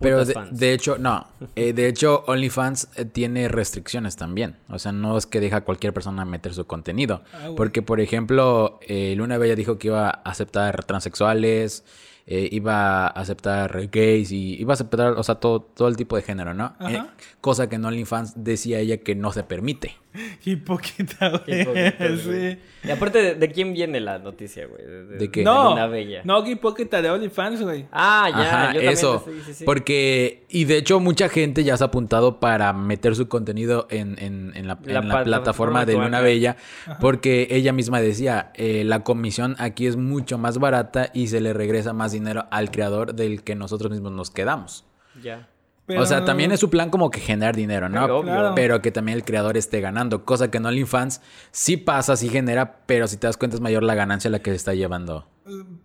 Pero 0.00 0.24
de, 0.24 0.34
de 0.50 0.72
hecho, 0.72 0.98
no. 0.98 1.26
Eh, 1.56 1.72
de 1.72 1.86
hecho, 1.88 2.24
OnlyFans 2.26 2.88
eh, 2.96 3.04
tiene 3.04 3.48
restricciones 3.48 4.16
también. 4.16 4.56
O 4.68 4.78
sea, 4.78 4.92
no 4.92 5.16
es 5.16 5.26
que 5.26 5.40
deja 5.40 5.58
a 5.58 5.60
cualquier 5.64 5.92
persona 5.94 6.24
meter 6.24 6.52
su 6.54 6.66
contenido. 6.66 7.22
Ah, 7.32 7.38
bueno. 7.40 7.54
Porque, 7.56 7.80
por 7.82 8.00
ejemplo, 8.00 8.80
eh, 8.82 9.14
Luna 9.16 9.38
Bella 9.38 9.54
dijo 9.54 9.78
que 9.78 9.88
iba 9.88 10.08
a 10.08 10.10
aceptar 10.10 10.84
transexuales, 10.84 11.84
eh, 12.26 12.48
iba 12.52 13.06
a 13.06 13.08
aceptar 13.08 13.88
gays 13.90 14.32
y 14.32 14.60
iba 14.60 14.72
a 14.72 14.74
aceptar, 14.74 15.12
o 15.12 15.22
sea, 15.22 15.36
todo, 15.36 15.60
todo 15.60 15.88
el 15.88 15.96
tipo 15.96 16.16
de 16.16 16.22
género, 16.22 16.54
¿no? 16.54 16.74
Eh, 16.80 17.02
cosa 17.40 17.68
que 17.68 17.76
en 17.76 17.84
OnlyFans 17.84 18.44
decía 18.44 18.78
ella 18.78 18.98
que 18.98 19.14
no 19.14 19.32
se 19.32 19.42
permite. 19.42 19.96
Hipócrita, 20.44 21.28
güey. 21.44 21.64
Sí. 22.18 22.26
güey. 22.26 22.58
Y 22.84 22.90
aparte, 22.90 23.18
¿de, 23.22 23.34
de 23.34 23.50
quién 23.50 23.72
viene 23.72 23.98
la 23.98 24.18
noticia, 24.18 24.66
güey? 24.66 24.82
¿De 25.18 25.30
qué? 25.30 25.42
No, 25.42 25.70
Luna 25.70 25.86
Bella. 25.86 26.20
no, 26.24 26.44
qué 26.44 26.50
hipócrita 26.50 27.00
de 27.00 27.10
OnlyFans, 27.10 27.62
güey. 27.62 27.86
Ah, 27.90 28.28
ya, 28.30 28.40
Ajá, 28.66 28.74
yo 28.74 28.80
eso. 28.82 29.22
sí, 29.26 29.32
sí, 29.46 29.54
sí. 29.54 29.64
Porque, 29.64 30.44
y 30.50 30.64
de 30.66 30.76
hecho, 30.78 31.00
mucha 31.00 31.28
gente 31.28 31.64
ya 31.64 31.76
se 31.76 31.84
ha 31.84 31.86
apuntado 31.86 32.40
para 32.40 32.72
meter 32.74 33.16
su 33.16 33.26
contenido 33.28 33.86
en, 33.90 34.18
en- 34.18 34.52
en 34.54 34.68
la, 34.68 34.78
La 34.84 35.00
en 35.00 35.08
la 35.08 35.24
plataforma 35.24 35.84
de 35.86 35.94
Luna. 35.94 36.20
Bella, 36.20 36.56
porque 37.00 37.48
ella 37.50 37.72
misma 37.72 38.00
decía, 38.00 38.52
eh, 38.54 38.84
la 38.84 39.00
comisión 39.02 39.56
aquí 39.58 39.86
es 39.86 39.96
mucho 39.96 40.36
más 40.38 40.58
barata 40.58 41.10
y 41.14 41.28
se 41.28 41.40
le 41.40 41.52
regresa 41.54 41.92
más 41.94 42.12
dinero 42.12 42.46
al 42.50 42.70
creador 42.70 43.14
del 43.14 43.42
que 43.42 43.54
nosotros 43.54 43.90
mismos 43.90 44.12
nos 44.12 44.30
quedamos. 44.30 44.84
Ya. 45.22 45.48
O 45.88 46.06
sea, 46.06 46.24
también 46.24 46.50
es 46.50 46.60
su 46.60 46.70
plan 46.70 46.88
como 46.88 47.10
que 47.10 47.20
generar 47.20 47.54
dinero, 47.54 47.88
¿no? 47.88 48.00
Pero 48.02 48.18
obvio. 48.18 48.32
Claro. 48.32 48.52
Pero 48.54 48.80
que 48.80 48.90
también 48.90 49.18
el 49.18 49.24
creador 49.24 49.56
esté 49.56 49.80
ganando, 49.80 50.24
cosa 50.24 50.50
que 50.50 50.56
en 50.56 50.66
OnlyFans 50.66 51.20
sí 51.50 51.76
pasa, 51.76 52.16
sí 52.16 52.30
genera, 52.30 52.78
pero 52.86 53.06
si 53.06 53.16
te 53.18 53.26
das 53.26 53.36
cuenta 53.36 53.56
es 53.56 53.60
mayor 53.60 53.82
la 53.82 53.94
ganancia 53.94 54.30
la 54.30 54.38
que 54.38 54.50
se 54.50 54.56
está 54.56 54.74
llevando. 54.74 55.28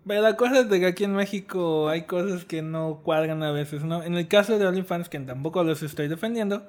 Pero 0.06 0.22
la 0.22 0.36
cosa 0.36 0.60
es 0.60 0.70
de 0.70 0.80
que 0.80 0.86
aquí 0.86 1.04
en 1.04 1.14
México 1.14 1.90
hay 1.90 2.02
cosas 2.02 2.46
que 2.46 2.62
no 2.62 3.00
cuadran 3.02 3.42
a 3.42 3.52
veces, 3.52 3.84
¿no? 3.84 4.02
En 4.02 4.14
el 4.14 4.26
caso 4.26 4.58
de 4.58 4.66
OnlyFans, 4.66 5.10
que 5.10 5.20
tampoco 5.20 5.62
los 5.64 5.82
estoy 5.82 6.08
defendiendo, 6.08 6.66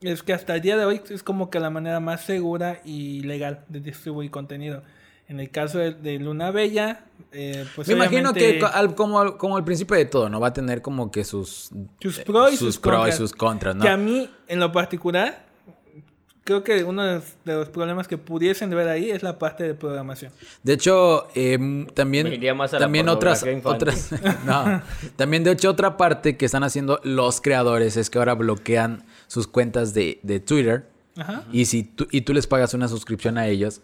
es 0.00 0.22
que 0.22 0.32
hasta 0.32 0.54
el 0.54 0.60
día 0.60 0.76
de 0.76 0.84
hoy 0.84 1.00
es 1.10 1.24
como 1.24 1.50
que 1.50 1.58
la 1.58 1.70
manera 1.70 1.98
más 1.98 2.20
segura 2.20 2.80
y 2.84 3.22
legal 3.22 3.64
de 3.68 3.80
distribuir 3.80 4.30
contenido. 4.30 4.84
En 5.28 5.40
el 5.40 5.50
caso 5.50 5.78
de, 5.78 5.92
de 5.92 6.18
Luna 6.18 6.50
Bella, 6.50 7.04
eh, 7.32 7.66
pues 7.76 7.86
Me 7.88 7.94
imagino 7.94 8.30
obviamente 8.30 8.58
que 8.60 8.64
al- 8.64 8.94
como, 8.94 9.20
al- 9.20 9.36
como 9.36 9.56
al 9.58 9.64
principio 9.64 9.94
de 9.96 10.06
todo, 10.06 10.28
¿no? 10.30 10.40
Va 10.40 10.48
a 10.48 10.52
tener 10.54 10.80
como 10.80 11.10
que 11.10 11.22
sus... 11.24 11.70
sus 12.00 12.18
pros 12.20 12.54
y 12.54 12.56
sus, 12.56 12.78
pros 12.78 12.96
contras. 12.96 13.14
y 13.14 13.18
sus 13.18 13.32
contras, 13.34 13.76
¿no? 13.76 13.82
Que 13.82 13.90
a 13.90 13.96
mí, 13.98 14.30
en 14.46 14.58
lo 14.58 14.72
particular, 14.72 15.44
creo 16.44 16.64
que 16.64 16.82
uno 16.82 17.04
de 17.04 17.20
los, 17.44 17.68
problemas 17.68 18.08
que 18.08 18.16
pudiesen 18.16 18.70
ver 18.70 18.88
ahí 18.88 19.10
es 19.10 19.22
la 19.22 19.38
parte 19.38 19.64
de 19.64 19.74
programación. 19.74 20.32
De 20.62 20.72
hecho, 20.72 21.28
eh, 21.34 21.58
también, 21.94 22.26
Me 22.30 22.36
iría 22.36 22.54
más 22.54 22.72
a 22.72 22.76
la 22.78 22.86
también 22.86 23.10
otras, 23.10 23.44
otras, 23.64 24.10
no, 24.46 24.80
también 25.16 25.44
de 25.44 25.50
hecho 25.52 25.68
otra 25.68 25.98
parte 25.98 26.38
que 26.38 26.46
están 26.46 26.64
haciendo 26.64 27.00
los 27.04 27.42
creadores 27.42 27.98
es 27.98 28.08
que 28.08 28.16
ahora 28.18 28.34
bloquean 28.34 29.04
sus 29.26 29.46
cuentas 29.46 29.92
de, 29.92 30.20
de 30.22 30.40
Twitter 30.40 30.88
Ajá. 31.18 31.44
y 31.52 31.66
si 31.66 31.82
tú, 31.82 32.08
y 32.10 32.22
tú 32.22 32.32
les 32.32 32.46
pagas 32.46 32.72
una 32.72 32.88
suscripción 32.88 33.36
a 33.36 33.46
ellos 33.46 33.82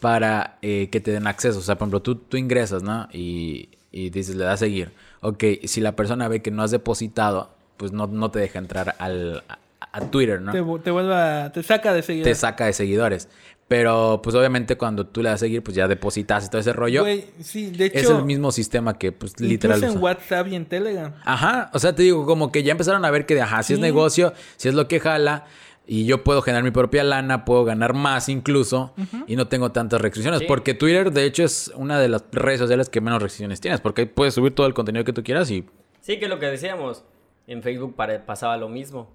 para 0.00 0.58
eh, 0.62 0.88
que 0.90 1.00
te 1.00 1.10
den 1.10 1.26
acceso. 1.26 1.58
O 1.58 1.62
sea, 1.62 1.76
por 1.76 1.84
ejemplo, 1.86 2.02
tú, 2.02 2.16
tú 2.16 2.36
ingresas, 2.36 2.82
¿no? 2.82 3.08
Y, 3.12 3.68
y 3.92 4.10
dices, 4.10 4.36
le 4.36 4.44
das 4.44 4.54
a 4.54 4.56
seguir. 4.66 4.92
Ok, 5.20 5.42
si 5.64 5.80
la 5.80 5.96
persona 5.96 6.28
ve 6.28 6.42
que 6.42 6.50
no 6.50 6.62
has 6.62 6.70
depositado, 6.70 7.50
pues 7.76 7.92
no, 7.92 8.06
no 8.06 8.30
te 8.30 8.38
deja 8.38 8.58
entrar 8.58 8.94
al, 8.98 9.42
a, 9.48 9.58
a 9.92 10.00
Twitter, 10.10 10.40
¿no? 10.40 10.52
Te, 10.52 10.58
te 10.82 10.90
vuelve 10.90 11.14
a- 11.14 11.50
te 11.52 11.62
saca 11.62 11.92
de 11.92 12.02
seguir. 12.02 12.24
te 12.24 12.34
saca 12.34 12.66
de 12.66 12.72
seguidores. 12.72 13.28
Pero 13.68 14.20
pues 14.22 14.36
obviamente 14.36 14.76
cuando 14.76 15.06
tú 15.08 15.22
le 15.24 15.28
das 15.30 15.36
a 15.36 15.44
seguir, 15.46 15.60
pues 15.60 15.76
ya 15.76 15.88
depositas 15.88 16.46
y 16.46 16.50
todo 16.50 16.60
ese 16.60 16.72
rollo. 16.72 17.00
Güey, 17.02 17.24
sí, 17.40 17.70
de 17.70 17.86
hecho, 17.86 17.98
es 17.98 18.10
el 18.10 18.24
mismo 18.24 18.52
sistema 18.52 18.96
que 18.96 19.10
pues 19.10 19.40
literal. 19.40 19.82
en 19.82 19.90
usa. 19.90 20.00
WhatsApp 20.00 20.46
y 20.46 20.54
en 20.54 20.66
Telegram. 20.66 21.12
Ajá, 21.24 21.70
o 21.74 21.80
sea, 21.80 21.92
te 21.92 22.04
digo, 22.04 22.24
como 22.26 22.52
que 22.52 22.62
ya 22.62 22.70
empezaron 22.70 23.04
a 23.04 23.10
ver 23.10 23.26
que, 23.26 23.40
ajá, 23.40 23.64
si 23.64 23.72
es 23.72 23.80
negocio, 23.80 24.32
si 24.56 24.68
es 24.68 24.74
lo 24.76 24.86
que 24.86 25.00
jala, 25.00 25.46
y 25.86 26.04
yo 26.04 26.24
puedo 26.24 26.42
generar 26.42 26.64
mi 26.64 26.70
propia 26.70 27.04
lana, 27.04 27.44
puedo 27.44 27.64
ganar 27.64 27.94
más 27.94 28.28
incluso, 28.28 28.92
y 29.26 29.36
no 29.36 29.48
tengo 29.48 29.72
tantas 29.72 30.00
restricciones. 30.00 30.40
Sí. 30.40 30.46
Porque 30.46 30.74
Twitter, 30.74 31.12
de 31.12 31.24
hecho, 31.24 31.44
es 31.44 31.72
una 31.76 32.00
de 32.00 32.08
las 32.08 32.24
redes 32.32 32.58
sociales 32.58 32.88
que 32.88 33.00
menos 33.00 33.22
restricciones 33.22 33.60
tienes, 33.60 33.80
porque 33.80 34.02
ahí 34.02 34.08
puedes 34.08 34.34
subir 34.34 34.54
todo 34.54 34.66
el 34.66 34.74
contenido 34.74 35.04
que 35.04 35.12
tú 35.12 35.22
quieras 35.22 35.50
y... 35.50 35.64
Sí, 36.00 36.18
que 36.18 36.28
lo 36.28 36.38
que 36.38 36.46
decíamos. 36.46 37.04
En 37.46 37.62
Facebook 37.62 37.94
pasaba 38.26 38.56
lo 38.56 38.68
mismo. 38.68 39.08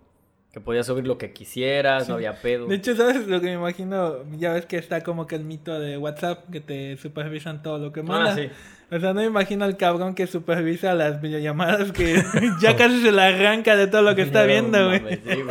Que 0.51 0.59
podías 0.59 0.85
subir 0.85 1.07
lo 1.07 1.17
que 1.17 1.31
quisieras, 1.31 2.09
no 2.09 2.15
había 2.15 2.41
pedo. 2.41 2.67
De 2.67 2.75
hecho, 2.75 2.93
¿sabes 2.95 3.25
lo 3.27 3.39
que 3.39 3.47
me 3.47 3.53
imagino? 3.53 4.17
Ya 4.37 4.51
ves 4.51 4.65
que 4.65 4.77
está 4.77 5.01
como 5.01 5.25
que 5.25 5.35
el 5.35 5.45
mito 5.45 5.79
de 5.79 5.97
WhatsApp, 5.97 6.49
que 6.51 6.59
te 6.59 6.97
supervisan 6.97 7.61
todo 7.63 7.77
lo 7.77 7.93
que 7.93 8.03
mandas. 8.03 8.35
sí. 8.35 8.49
O 8.93 8.99
sea, 8.99 9.13
no 9.13 9.21
me 9.21 9.27
imagino 9.27 9.63
al 9.63 9.77
cabrón 9.77 10.13
que 10.15 10.27
supervisa 10.27 10.93
las 10.93 11.21
videollamadas 11.21 11.93
que 11.93 12.21
ya 12.61 12.75
casi 12.75 13.01
se 13.01 13.13
la 13.13 13.27
arranca 13.27 13.77
de 13.77 13.87
todo 13.87 14.01
lo 14.01 14.13
que 14.15 14.23
está 14.23 14.41
No, 14.41 14.47
viendo, 14.47 14.87
güey. 14.89 15.15
sí. 15.15 15.41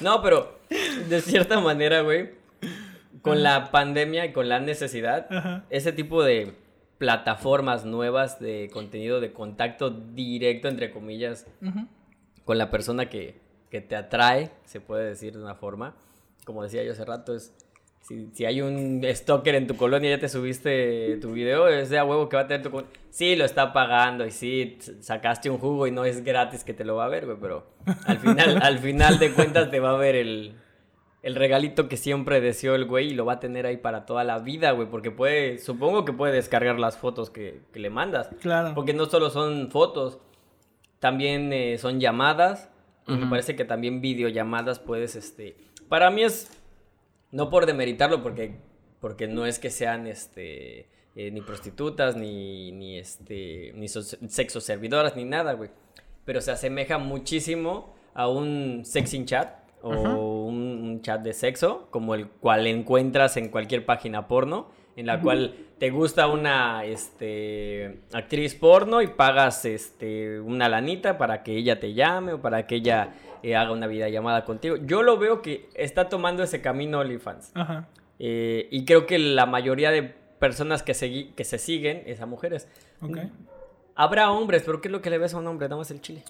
No, 0.00 0.22
pero 0.22 0.58
de 1.10 1.20
cierta 1.20 1.60
manera, 1.60 2.00
güey, 2.00 2.30
con 3.20 3.42
la 3.42 3.70
pandemia 3.70 4.24
y 4.24 4.32
con 4.32 4.48
la 4.48 4.60
necesidad, 4.60 5.26
Ajá. 5.30 5.64
ese 5.68 5.92
tipo 5.92 6.22
de 6.24 6.54
plataformas 6.96 7.84
nuevas 7.84 8.40
de 8.40 8.70
contenido 8.72 9.20
de 9.20 9.32
contacto 9.34 9.90
directo, 9.90 10.68
entre 10.68 10.90
comillas, 10.90 11.46
con 12.46 12.56
la 12.56 12.70
persona 12.70 13.10
que, 13.10 13.38
que 13.70 13.80
te 13.80 13.96
atrae, 13.96 14.50
se 14.64 14.80
puede 14.80 15.04
decir 15.04 15.34
de 15.34 15.42
una 15.42 15.54
forma. 15.54 15.94
Como 16.44 16.62
decía 16.62 16.82
yo 16.82 16.92
hace 16.92 17.04
rato, 17.04 17.34
es 17.34 17.54
si, 18.00 18.28
si 18.32 18.44
hay 18.44 18.60
un 18.60 19.02
stalker 19.04 19.54
en 19.54 19.66
tu 19.66 19.76
colonia 19.76 20.08
y 20.08 20.14
ya 20.14 20.18
te 20.18 20.28
subiste 20.28 21.18
tu 21.20 21.32
video, 21.32 21.68
es 21.68 21.90
de 21.90 21.98
a 21.98 22.04
huevo 22.04 22.28
que 22.28 22.36
va 22.36 22.42
a 22.42 22.46
tener 22.46 22.68
tu... 22.68 22.84
Sí, 23.10 23.36
lo 23.36 23.44
está 23.44 23.72
pagando 23.72 24.26
y 24.26 24.30
sí, 24.30 24.78
sacaste 25.00 25.50
un 25.50 25.58
jugo 25.58 25.86
y 25.86 25.90
no 25.90 26.04
es 26.04 26.24
gratis 26.24 26.64
que 26.64 26.74
te 26.74 26.84
lo 26.84 26.96
va 26.96 27.04
a 27.04 27.08
ver, 27.08 27.26
güey, 27.26 27.38
pero 27.40 27.66
al 28.06 28.18
final, 28.18 28.62
al 28.62 28.78
final 28.78 29.18
de 29.18 29.32
cuentas 29.32 29.70
te 29.70 29.80
va 29.80 29.90
a 29.90 29.96
ver 29.96 30.16
el, 30.16 30.54
el 31.22 31.34
regalito 31.34 31.88
que 31.88 31.96
siempre 31.96 32.40
deseó 32.40 32.74
el 32.74 32.86
güey 32.86 33.10
y 33.10 33.14
lo 33.14 33.26
va 33.26 33.34
a 33.34 33.40
tener 33.40 33.66
ahí 33.66 33.76
para 33.76 34.06
toda 34.06 34.24
la 34.24 34.38
vida, 34.38 34.72
güey, 34.72 34.88
porque 34.88 35.10
puede, 35.10 35.58
supongo 35.58 36.04
que 36.04 36.12
puede 36.12 36.32
descargar 36.32 36.80
las 36.80 36.96
fotos 36.96 37.30
que, 37.30 37.60
que 37.72 37.80
le 37.80 37.90
mandas. 37.90 38.30
Claro. 38.40 38.74
Porque 38.74 38.94
no 38.94 39.06
solo 39.06 39.30
son 39.30 39.70
fotos, 39.70 40.18
también 40.98 41.52
eh, 41.52 41.78
son 41.78 42.00
llamadas. 42.00 42.69
Me 43.06 43.26
parece 43.28 43.56
que 43.56 43.64
también 43.64 44.00
videollamadas 44.00 44.78
puedes, 44.78 45.16
este... 45.16 45.56
Para 45.88 46.10
mí 46.10 46.22
es... 46.22 46.50
No 47.32 47.50
por 47.50 47.66
demeritarlo, 47.66 48.22
porque, 48.22 48.56
porque 49.00 49.26
no 49.26 49.46
es 49.46 49.58
que 49.58 49.70
sean, 49.70 50.06
este... 50.06 50.88
eh, 51.16 51.30
ni 51.32 51.40
prostitutas, 51.40 52.16
ni, 52.16 52.70
ni, 52.72 52.98
este... 52.98 53.72
Ni 53.74 53.88
so- 53.88 54.02
sexo 54.02 54.60
servidoras, 54.60 55.16
ni 55.16 55.24
nada, 55.24 55.54
güey. 55.54 55.70
Pero 56.24 56.40
se 56.40 56.52
asemeja 56.52 56.98
muchísimo 56.98 57.94
a 58.14 58.28
un 58.28 58.82
sexing 58.84 59.26
chat 59.26 59.58
o 59.82 60.44
un, 60.46 60.56
un 60.56 61.02
chat 61.02 61.22
de 61.22 61.32
sexo, 61.32 61.88
como 61.90 62.14
el 62.14 62.28
cual 62.28 62.66
encuentras 62.66 63.36
en 63.36 63.48
cualquier 63.48 63.86
página 63.86 64.28
porno, 64.28 64.70
en 65.00 65.06
la 65.06 65.20
cual 65.20 65.54
te 65.78 65.90
gusta 65.90 66.26
una 66.26 66.84
este, 66.84 68.00
actriz 68.12 68.54
porno 68.54 69.00
y 69.02 69.06
pagas 69.08 69.64
este, 69.64 70.38
una 70.40 70.68
lanita 70.68 71.16
para 71.18 71.42
que 71.42 71.56
ella 71.56 71.80
te 71.80 71.94
llame 71.94 72.34
o 72.34 72.40
para 72.42 72.66
que 72.66 72.76
ella 72.76 73.14
eh, 73.42 73.56
haga 73.56 73.72
una 73.72 73.86
videollamada 73.86 74.44
contigo. 74.44 74.76
Yo 74.76 75.02
lo 75.02 75.16
veo 75.18 75.40
que 75.42 75.68
está 75.74 76.08
tomando 76.08 76.42
ese 76.42 76.60
camino 76.60 77.00
OnlyFans. 77.00 77.52
Ajá. 77.54 77.88
Eh, 78.18 78.68
y 78.70 78.84
creo 78.84 79.06
que 79.06 79.18
la 79.18 79.46
mayoría 79.46 79.90
de 79.90 80.02
personas 80.02 80.82
que, 80.82 80.92
segui- 80.92 81.34
que 81.34 81.44
se 81.44 81.58
siguen 81.58 82.02
es 82.06 82.20
a 82.20 82.26
mujeres. 82.26 82.68
Ok. 83.00 83.18
Habrá 83.94 84.30
hombres, 84.30 84.62
pero 84.64 84.80
¿qué 84.80 84.88
es 84.88 84.92
lo 84.92 85.00
que 85.02 85.10
le 85.10 85.18
ves 85.18 85.34
a 85.34 85.38
un 85.38 85.46
hombre? 85.46 85.68
Nada 85.68 85.78
más 85.78 85.90
el 85.90 86.00
chile. 86.00 86.22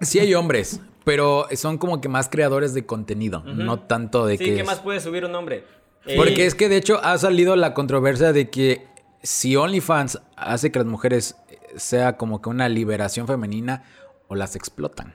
Sí 0.00 0.18
hay 0.18 0.34
hombres, 0.34 0.80
pero 1.04 1.46
son 1.54 1.78
como 1.78 2.00
que 2.00 2.08
más 2.08 2.28
creadores 2.28 2.74
de 2.74 2.84
contenido, 2.84 3.42
no 3.44 3.80
tanto 3.80 4.26
de 4.26 4.36
Sí, 4.36 4.44
que... 4.44 4.54
¿qué 4.56 4.60
es- 4.60 4.66
más 4.66 4.80
puede 4.80 5.00
subir 5.00 5.24
un 5.24 5.34
hombre? 5.34 5.64
Eh, 6.06 6.16
Porque 6.16 6.46
es 6.46 6.54
que 6.54 6.68
de 6.68 6.76
hecho 6.76 7.00
ha 7.02 7.18
salido 7.18 7.56
la 7.56 7.74
controversia 7.74 8.32
de 8.32 8.48
que 8.48 8.86
si 9.22 9.56
OnlyFans 9.56 10.20
hace 10.36 10.70
que 10.70 10.78
las 10.78 10.86
mujeres 10.86 11.36
sea 11.76 12.16
como 12.16 12.40
que 12.40 12.48
una 12.48 12.68
liberación 12.68 13.26
femenina 13.26 13.84
o 14.28 14.34
las 14.34 14.56
explotan. 14.56 15.14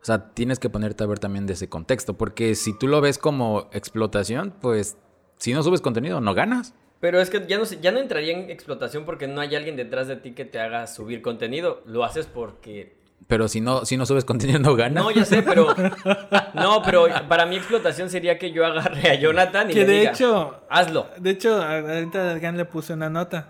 O 0.00 0.04
sea, 0.04 0.34
tienes 0.34 0.58
que 0.58 0.68
ponerte 0.68 1.04
a 1.04 1.06
ver 1.06 1.20
también 1.20 1.46
de 1.46 1.52
ese 1.52 1.68
contexto, 1.68 2.18
porque 2.18 2.56
si 2.56 2.76
tú 2.76 2.88
lo 2.88 3.00
ves 3.00 3.18
como 3.18 3.68
explotación, 3.72 4.52
pues 4.60 4.96
si 5.36 5.54
no 5.54 5.62
subes 5.62 5.80
contenido, 5.80 6.20
no 6.20 6.34
ganas. 6.34 6.74
Pero 6.98 7.20
es 7.20 7.30
que 7.30 7.46
ya 7.46 7.58
no, 7.58 7.64
ya 7.64 7.92
no 7.92 8.00
entraría 8.00 8.32
en 8.32 8.50
explotación 8.50 9.04
porque 9.04 9.28
no 9.28 9.40
hay 9.40 9.54
alguien 9.54 9.76
detrás 9.76 10.08
de 10.08 10.16
ti 10.16 10.32
que 10.32 10.44
te 10.44 10.58
haga 10.58 10.86
subir 10.88 11.22
contenido. 11.22 11.82
Lo 11.86 12.04
haces 12.04 12.26
porque... 12.26 13.00
Pero 13.26 13.48
si 13.48 13.60
no, 13.60 13.84
si 13.84 13.96
no 13.96 14.04
subes 14.06 14.24
contenido, 14.26 14.58
no 14.58 14.74
ganas. 14.76 15.02
No, 15.04 15.10
ya 15.10 15.24
sé, 15.24 15.42
pero... 15.42 15.74
No, 16.54 16.82
pero 16.82 17.06
para 17.28 17.46
mí 17.46 17.56
explotación 17.56 18.10
sería 18.10 18.38
que 18.38 18.52
yo 18.52 18.64
agarre 18.66 19.10
a 19.10 19.14
Jonathan 19.14 19.70
y 19.70 19.74
Que 19.74 19.80
le 19.80 19.86
de 19.86 19.98
diga, 20.00 20.10
hecho, 20.12 20.60
hazlo. 20.68 21.08
de 21.18 21.30
hecho, 21.30 21.62
ahorita 21.62 22.30
Adrián 22.32 22.56
le 22.56 22.64
puse 22.64 22.92
una 22.92 23.08
nota. 23.10 23.48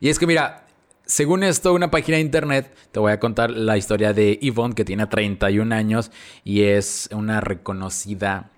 Y 0.00 0.08
es 0.08 0.18
que 0.18 0.26
mira, 0.26 0.66
según 1.04 1.42
esto, 1.42 1.72
una 1.74 1.90
página 1.90 2.16
de 2.16 2.22
internet, 2.22 2.74
te 2.90 3.00
voy 3.00 3.12
a 3.12 3.20
contar 3.20 3.50
la 3.50 3.76
historia 3.76 4.12
de 4.12 4.38
Yvonne, 4.40 4.74
que 4.74 4.84
tiene 4.84 5.06
31 5.06 5.74
años 5.74 6.10
y 6.44 6.62
es 6.62 7.08
una 7.12 7.40
reconocida 7.40 8.50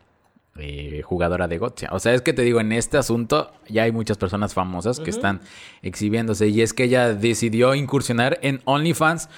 eh, 0.56 1.02
jugadora 1.02 1.48
de 1.48 1.58
gotcha. 1.58 1.88
O 1.92 1.98
sea, 1.98 2.14
es 2.14 2.22
que 2.22 2.32
te 2.32 2.42
digo, 2.42 2.60
en 2.60 2.72
este 2.72 2.96
asunto 2.96 3.52
ya 3.68 3.82
hay 3.82 3.92
muchas 3.92 4.18
personas 4.18 4.54
famosas 4.54 5.00
que 5.00 5.10
están 5.10 5.40
exhibiéndose 5.82 6.48
y 6.48 6.62
es 6.62 6.72
que 6.72 6.84
ella 6.84 7.12
decidió 7.12 7.74
incursionar 7.74 8.38
en 8.42 8.60
OnlyFans 8.64 9.28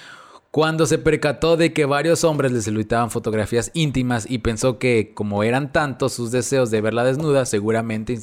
cuando 0.51 0.85
se 0.85 0.97
percató 0.97 1.57
de 1.57 1.73
que 1.73 1.85
varios 1.85 2.23
hombres 2.23 2.51
le 2.51 2.61
solicitaban 2.61 3.11
fotografías 3.11 3.69
íntimas 3.73 4.25
y 4.29 4.39
pensó 4.39 4.79
que 4.79 5.11
como 5.13 5.43
eran 5.43 5.71
tantos 5.71 6.13
sus 6.13 6.31
deseos 6.31 6.71
de 6.71 6.81
verla 6.81 7.03
desnuda, 7.03 7.45
seguramente 7.45 8.17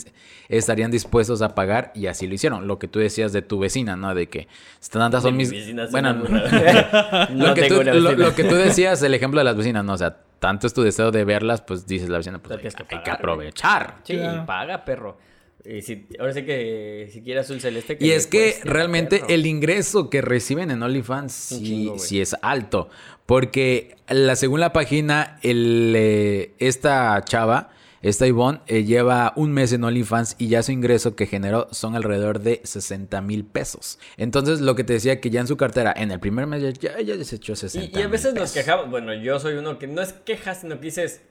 estarían 0.48 0.90
dispuestos 0.90 1.42
a 1.42 1.54
pagar 1.54 1.92
y 1.94 2.06
así 2.06 2.26
lo 2.26 2.34
hicieron. 2.34 2.66
Lo 2.66 2.78
que 2.78 2.88
tú 2.88 2.98
decías 2.98 3.32
de 3.32 3.42
tu 3.42 3.58
vecina, 3.58 3.96
¿no? 3.96 4.14
De 4.14 4.28
que 4.28 4.48
tantas 4.90 5.22
son 5.22 5.36
Mi 5.36 5.46
mis... 5.46 5.90
Bueno, 5.90 6.24
que 7.54 7.68
tú, 7.68 7.82
lo 7.84 8.34
que 8.34 8.44
tú 8.44 8.54
decías, 8.54 9.02
el 9.02 9.14
ejemplo 9.14 9.40
de 9.40 9.44
las 9.44 9.56
vecinas, 9.56 9.84
¿no? 9.84 9.92
O 9.92 9.98
sea, 9.98 10.16
tanto 10.44 10.66
es 10.66 10.74
tu 10.74 10.82
deseo 10.82 11.10
de 11.10 11.24
verlas, 11.24 11.62
pues 11.62 11.86
dices 11.86 12.10
la 12.10 12.18
vecina, 12.18 12.38
pues 12.38 12.58
hay, 12.58 12.70
que 12.70 12.96
hay 12.96 13.02
que 13.02 13.10
aprovechar. 13.10 14.00
Sí, 14.02 14.20
paga, 14.44 14.84
perro. 14.84 15.16
Y 15.64 15.80
si, 15.80 16.06
ahora 16.20 16.34
sí 16.34 16.42
que 16.42 17.08
si 17.10 17.22
quieres 17.22 17.46
azul 17.46 17.62
celeste. 17.62 17.96
Y 17.98 18.08
le 18.08 18.16
es 18.16 18.26
que 18.26 18.58
realmente 18.62 19.20
perro. 19.20 19.30
el 19.30 19.46
ingreso 19.46 20.10
que 20.10 20.20
reciben 20.20 20.70
en 20.70 20.82
OnlyFans 20.82 21.52
Un 21.52 21.58
sí, 21.60 21.64
chingo, 21.64 21.92
güey. 21.94 22.06
sí 22.06 22.20
es 22.20 22.36
alto. 22.42 22.90
Porque 23.24 23.96
la, 24.06 24.36
según 24.36 24.60
la 24.60 24.74
página, 24.74 25.38
el, 25.40 25.94
eh, 25.96 26.52
esta 26.58 27.22
chava, 27.24 27.70
esta 28.04 28.26
Ivonne, 28.26 28.60
eh, 28.66 28.84
lleva 28.84 29.32
un 29.34 29.52
mes 29.52 29.72
en 29.72 29.82
OnlyFans 29.82 30.36
y 30.38 30.48
ya 30.48 30.62
su 30.62 30.72
ingreso 30.72 31.16
que 31.16 31.26
generó 31.26 31.68
son 31.70 31.96
alrededor 31.96 32.40
de 32.40 32.60
60 32.62 33.20
mil 33.22 33.44
pesos. 33.44 33.98
Entonces, 34.18 34.60
lo 34.60 34.74
que 34.74 34.84
te 34.84 34.92
decía 34.92 35.20
que 35.20 35.30
ya 35.30 35.40
en 35.40 35.46
su 35.46 35.56
cartera, 35.56 35.92
en 35.96 36.10
el 36.10 36.20
primer 36.20 36.46
mes 36.46 36.78
ya, 36.78 37.00
ya 37.00 37.16
desechó 37.16 37.56
60 37.56 37.98
Y, 37.98 38.02
y 38.02 38.04
a 38.04 38.08
veces 38.08 38.34
nos 38.34 38.52
quejamos. 38.52 38.90
Bueno, 38.90 39.14
yo 39.14 39.40
soy 39.40 39.54
uno 39.54 39.78
que 39.78 39.86
no 39.86 40.02
es 40.02 40.12
quejas, 40.12 40.60
sino 40.60 40.76
que 40.76 40.82
dices. 40.82 41.22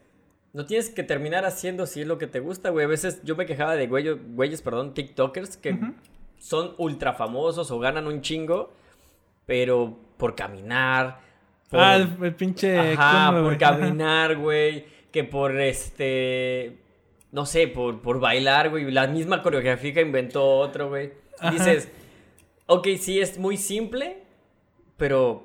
No 0.51 0.65
tienes 0.65 0.89
que 0.89 1.03
terminar 1.03 1.45
haciendo 1.45 1.85
si 1.85 2.01
es 2.01 2.07
lo 2.07 2.17
que 2.17 2.27
te 2.27 2.39
gusta, 2.39 2.69
güey. 2.69 2.85
A 2.85 2.87
veces 2.87 3.21
yo 3.23 3.35
me 3.35 3.45
quejaba 3.45 3.75
de 3.75 3.87
güeyes, 3.87 4.17
güeyes 4.35 4.61
perdón, 4.61 4.93
TikTokers 4.93 5.57
que 5.57 5.77
son 6.39 6.73
ultra 6.77 7.13
famosos 7.13 7.71
o 7.71 7.79
ganan 7.79 8.05
un 8.05 8.21
chingo, 8.21 8.71
pero 9.45 9.97
por 10.17 10.35
caminar. 10.35 11.19
Por, 11.69 11.79
Ah, 11.79 11.95
el, 11.95 12.09
el 12.21 12.35
pinche. 12.35 12.93
Ajá, 12.93 13.27
cumbre, 13.27 13.43
por 13.43 13.57
caminar, 13.57 14.37
güey. 14.37 14.85
Que 15.13 15.23
por 15.23 15.57
este. 15.61 16.79
No 17.31 17.45
sé, 17.45 17.67
por, 17.67 18.01
por 18.01 18.19
bailar, 18.19 18.69
güey. 18.69 18.91
La 18.91 19.07
misma 19.07 19.41
coreografía 19.41 19.93
que 19.93 20.01
inventó 20.01 20.45
otro, 20.57 20.89
güey. 20.89 21.13
Dices, 21.51 21.89
ok, 22.67 22.87
sí 22.99 23.19
es 23.21 23.37
muy 23.37 23.57
simple, 23.57 24.17
pero 24.97 25.43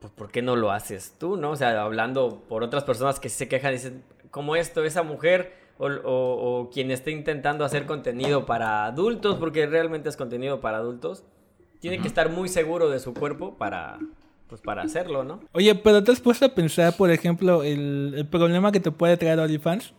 pues, 0.00 0.12
¿por 0.12 0.30
qué 0.30 0.42
no 0.42 0.54
lo 0.56 0.70
haces 0.70 1.14
tú, 1.18 1.36
no? 1.36 1.50
O 1.52 1.56
sea, 1.56 1.80
hablando 1.82 2.42
por 2.48 2.62
otras 2.62 2.84
personas 2.84 3.18
que 3.20 3.28
se 3.28 3.48
quejan, 3.48 3.72
dicen, 3.72 4.04
como 4.30 4.54
esto, 4.56 4.84
esa 4.84 5.02
mujer 5.02 5.52
o, 5.78 5.86
o- 5.88 6.60
o 6.60 6.70
quien 6.70 6.90
esté 6.92 7.10
intentando 7.10 7.64
hacer 7.64 7.84
contenido 7.86 8.46
para 8.46 8.84
adultos, 8.84 9.36
porque 9.36 9.66
realmente 9.66 10.08
es 10.08 10.16
contenido 10.16 10.60
para 10.60 10.78
adultos, 10.78 11.24
tiene 11.80 11.98
que 12.00 12.06
estar 12.08 12.30
muy 12.30 12.48
seguro 12.48 12.88
de 12.90 13.00
su 13.00 13.12
cuerpo 13.12 13.56
para, 13.58 13.98
pues, 14.48 14.60
para 14.60 14.82
hacerlo, 14.82 15.24
¿no? 15.24 15.40
Oye, 15.52 15.74
pero 15.74 16.02
te 16.04 16.12
has 16.12 16.20
puesto 16.20 16.44
a 16.46 16.54
pensar, 16.54 16.96
por 16.96 17.10
ejemplo, 17.10 17.62
el, 17.62 18.14
el 18.16 18.26
problema 18.26 18.70
que 18.72 18.80
te 18.80 18.90
puede 18.90 19.16
traer 19.16 19.38
OnlyFans. 19.40 19.92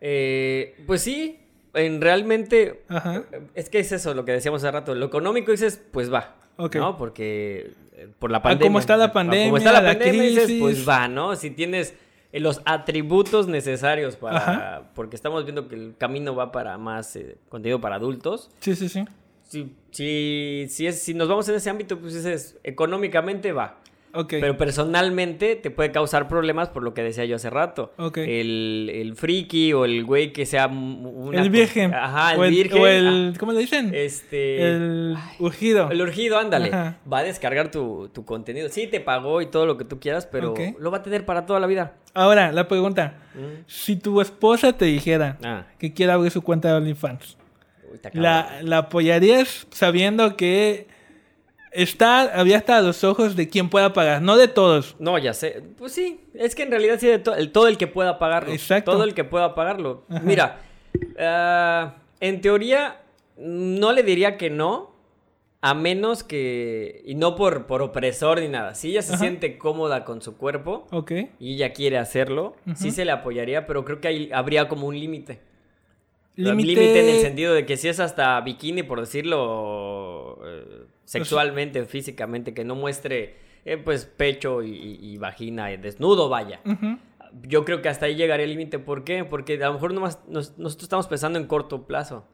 Eh, 0.00 0.76
pues 0.86 1.02
sí, 1.02 1.38
en 1.74 2.00
realmente 2.00 2.82
Ajá. 2.88 3.24
es 3.54 3.68
que 3.68 3.78
es 3.80 3.92
eso 3.92 4.14
lo 4.14 4.24
que 4.24 4.32
decíamos 4.32 4.62
hace 4.62 4.70
rato. 4.72 4.94
Lo 4.94 5.06
económico 5.06 5.50
dices, 5.52 5.80
pues 5.92 6.12
va, 6.12 6.36
Ok. 6.56 6.76
¿no? 6.76 6.96
Porque 6.96 7.72
eh, 7.94 8.08
por 8.18 8.30
la 8.30 8.38
Ah, 8.38 8.42
pandemia. 8.42 8.68
como 8.68 8.78
está 8.78 8.96
la 8.96 9.04
ah, 9.04 9.08
como 9.08 9.14
pandemia, 9.14 9.58
está 9.58 9.72
la 9.72 9.82
la 9.82 9.88
pandemia, 9.90 10.22
dices, 10.22 10.44
crisis. 10.44 10.60
pues 10.62 10.88
va, 10.88 11.08
¿no? 11.08 11.36
Si 11.36 11.50
tienes 11.50 11.94
eh, 12.32 12.40
los 12.40 12.62
atributos 12.64 13.46
necesarios 13.48 14.16
para, 14.16 14.36
Ajá. 14.36 14.82
porque 14.94 15.16
estamos 15.16 15.44
viendo 15.44 15.68
que 15.68 15.74
el 15.74 15.94
camino 15.98 16.34
va 16.34 16.52
para 16.52 16.78
más 16.78 17.16
eh, 17.16 17.36
contenido 17.48 17.80
para 17.80 17.96
adultos. 17.96 18.50
Sí, 18.60 18.74
sí, 18.76 18.88
sí. 18.88 19.04
Si, 19.50 19.74
si, 19.90 20.66
si, 20.68 20.86
es, 20.86 21.02
si 21.02 21.12
nos 21.12 21.28
vamos 21.28 21.48
en 21.48 21.56
ese 21.56 21.68
ámbito, 21.70 21.98
pues 21.98 22.14
dices, 22.14 22.56
económicamente 22.62 23.50
va. 23.50 23.78
Ok. 24.12 24.28
Pero 24.40 24.56
personalmente 24.56 25.56
te 25.56 25.70
puede 25.70 25.92
causar 25.92 26.28
problemas 26.28 26.68
por 26.68 26.82
lo 26.82 26.94
que 26.94 27.02
decía 27.02 27.24
yo 27.24 27.36
hace 27.36 27.50
rato. 27.50 27.92
Ok. 27.96 28.18
El, 28.18 28.90
el 28.92 29.14
friki 29.16 29.72
o 29.72 29.84
el 29.84 30.04
güey 30.04 30.32
que 30.32 30.46
sea 30.46 30.66
una... 30.68 31.40
el 31.40 31.50
virgen. 31.50 31.94
Ajá, 31.94 32.34
el 32.34 32.40
o 32.40 32.44
el, 32.44 32.50
virgen. 32.50 32.82
O 32.82 32.86
el, 32.86 33.32
ah, 33.34 33.38
¿Cómo 33.38 33.52
le 33.52 33.60
dicen? 33.60 33.92
Este... 33.94 34.62
el 34.68 35.16
urgido. 35.38 35.90
El 35.90 36.00
urgido, 36.02 36.38
ándale. 36.38 36.68
Ajá. 36.68 36.98
Va 37.12 37.18
a 37.18 37.22
descargar 37.22 37.70
tu, 37.70 38.08
tu 38.12 38.24
contenido. 38.24 38.68
Sí, 38.68 38.86
te 38.86 39.00
pagó 39.00 39.42
y 39.42 39.46
todo 39.46 39.66
lo 39.66 39.76
que 39.76 39.84
tú 39.84 40.00
quieras, 40.00 40.26
pero 40.26 40.54
lo 40.78 40.90
va 40.90 40.98
a 40.98 41.02
tener 41.02 41.24
para 41.24 41.46
toda 41.46 41.60
la 41.60 41.66
vida. 41.66 41.94
Ahora, 42.14 42.50
la 42.50 42.66
pregunta. 42.66 43.14
Mm. 43.34 43.62
Si 43.66 43.96
tu 43.96 44.20
esposa 44.20 44.72
te 44.72 44.86
dijera 44.86 45.38
Ah. 45.44 45.66
que 45.78 45.92
quiere 45.92 46.12
abrir 46.12 46.32
su 46.32 46.42
cuenta 46.42 46.68
de 46.68 46.74
OnlyFans. 46.74 47.36
¿La, 48.12 48.60
¿la 48.62 48.78
apoyarías 48.78 49.66
sabiendo 49.70 50.36
que 50.36 50.86
está 51.72 52.22
abierta 52.38 52.76
a 52.78 52.82
los 52.82 53.04
ojos 53.04 53.36
de 53.36 53.48
quien 53.48 53.68
pueda 53.68 53.92
pagar? 53.92 54.22
No 54.22 54.36
de 54.36 54.48
todos. 54.48 54.96
No, 54.98 55.18
ya 55.18 55.34
sé. 55.34 55.62
Pues 55.78 55.92
sí, 55.92 56.20
es 56.34 56.54
que 56.54 56.62
en 56.64 56.70
realidad 56.70 56.96
sí, 56.98 57.06
de 57.06 57.18
to- 57.18 57.34
el, 57.36 57.52
todo 57.52 57.68
el 57.68 57.78
que 57.78 57.86
pueda 57.86 58.18
pagarlo. 58.18 58.52
Exacto. 58.52 58.92
Todo 58.92 59.04
el 59.04 59.14
que 59.14 59.24
pueda 59.24 59.54
pagarlo. 59.54 60.04
Ajá. 60.08 60.20
Mira, 60.24 60.60
ah, 61.18 61.94
en 62.20 62.40
teoría, 62.40 63.00
no 63.36 63.92
le 63.92 64.02
diría 64.02 64.36
que 64.36 64.50
no, 64.50 64.90
a 65.62 65.74
menos 65.74 66.24
que. 66.24 67.02
Y 67.04 67.14
no 67.14 67.36
por, 67.36 67.66
por 67.66 67.82
opresor 67.82 68.40
ni 68.40 68.48
nada. 68.48 68.74
Si 68.74 68.90
ella 68.90 69.02
se 69.02 69.12
Ajá. 69.14 69.20
siente 69.22 69.58
cómoda 69.58 70.04
con 70.04 70.22
su 70.22 70.36
cuerpo 70.36 70.86
Ok. 70.90 71.12
y 71.38 71.54
ella 71.54 71.72
quiere 71.72 71.98
hacerlo, 71.98 72.56
sí 72.74 72.90
se 72.90 73.04
le 73.04 73.12
apoyaría, 73.12 73.66
pero 73.66 73.84
creo 73.84 74.00
que 74.00 74.08
ahí 74.08 74.30
habría 74.32 74.68
como 74.68 74.86
un 74.86 74.98
límite. 74.98 75.40
Límite- 76.36 77.00
en 77.00 77.08
el 77.16 77.20
sentido 77.20 77.52
de 77.54 77.66
que 77.66 77.76
si 77.76 77.88
es 77.88 78.00
hasta 78.00 78.40
bikini, 78.40 78.82
por 78.82 79.00
decirlo 79.00 80.38
eh, 80.44 80.86
sexualmente, 81.04 81.84
físicamente, 81.84 82.54
que 82.54 82.64
no 82.64 82.74
muestre 82.74 83.36
eh, 83.64 83.76
pues 83.76 84.06
pecho 84.06 84.62
y, 84.62 84.98
y- 85.00 85.18
vagina 85.18 85.70
eh, 85.72 85.78
desnudo, 85.78 86.28
vaya. 86.28 86.60
Ujú. 86.64 86.98
Yo 87.42 87.64
creo 87.64 87.82
que 87.82 87.88
hasta 87.88 88.06
ahí 88.06 88.14
llegaría 88.16 88.44
el 88.44 88.50
límite. 88.50 88.78
¿Por 88.78 89.04
qué? 89.04 89.24
Porque 89.24 89.62
a 89.62 89.68
lo 89.68 89.74
mejor 89.74 89.92
nomás 89.92 90.20
nos- 90.28 90.56
nosotros 90.58 90.84
estamos 90.84 91.06
pensando 91.08 91.38
en 91.38 91.46
corto 91.46 91.86
plazo. 91.86 92.26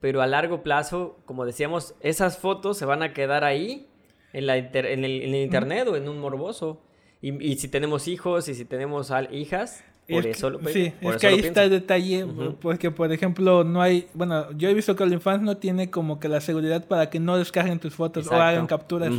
Pero 0.00 0.20
a 0.20 0.26
largo 0.26 0.62
plazo, 0.62 1.18
como 1.24 1.46
decíamos, 1.46 1.94
esas 2.00 2.38
fotos 2.38 2.76
se 2.76 2.84
van 2.84 3.02
a 3.02 3.12
quedar 3.14 3.42
ahí 3.44 3.88
en, 4.34 4.46
la 4.46 4.58
inter- 4.58 4.86
en, 4.86 5.04
el, 5.04 5.22
en 5.22 5.34
el 5.34 5.42
internet 5.42 5.88
o 5.88 5.96
en 5.96 6.08
un 6.08 6.20
morboso. 6.20 6.82
Y, 7.22 7.42
y 7.42 7.56
si 7.56 7.68
tenemos 7.68 8.06
hijos 8.06 8.48
y 8.48 8.54
si 8.54 8.64
tenemos 8.66 9.10
hijas, 9.32 9.82
por 10.08 10.26
Es 10.26 10.36
eso 10.36 10.48
que- 10.48 10.52
lo 10.52 10.68
sí, 10.70 10.92
por 11.00 11.14
es 11.14 11.16
eso 11.16 11.18
que 11.20 11.26
ahí 11.26 11.40
está 11.40 11.64
el 11.64 11.70
detalle, 11.70 12.26
porque 12.60 12.90
por 12.90 13.10
ejemplo 13.12 13.64
no 13.64 13.80
hay, 13.80 14.06
bueno, 14.12 14.52
yo 14.52 14.68
he 14.68 14.74
visto 14.74 14.94
que 14.94 15.02
OnlyFans 15.02 15.42
no 15.42 15.56
tiene 15.56 15.90
como 15.90 16.20
que 16.20 16.28
la 16.28 16.40
seguridad 16.40 16.84
para 16.86 17.08
que 17.08 17.20
no 17.20 17.38
descarguen 17.38 17.78
tus 17.78 17.94
fotos 17.94 18.26
o 18.28 18.34
hagan 18.34 18.66
capturas. 18.66 19.12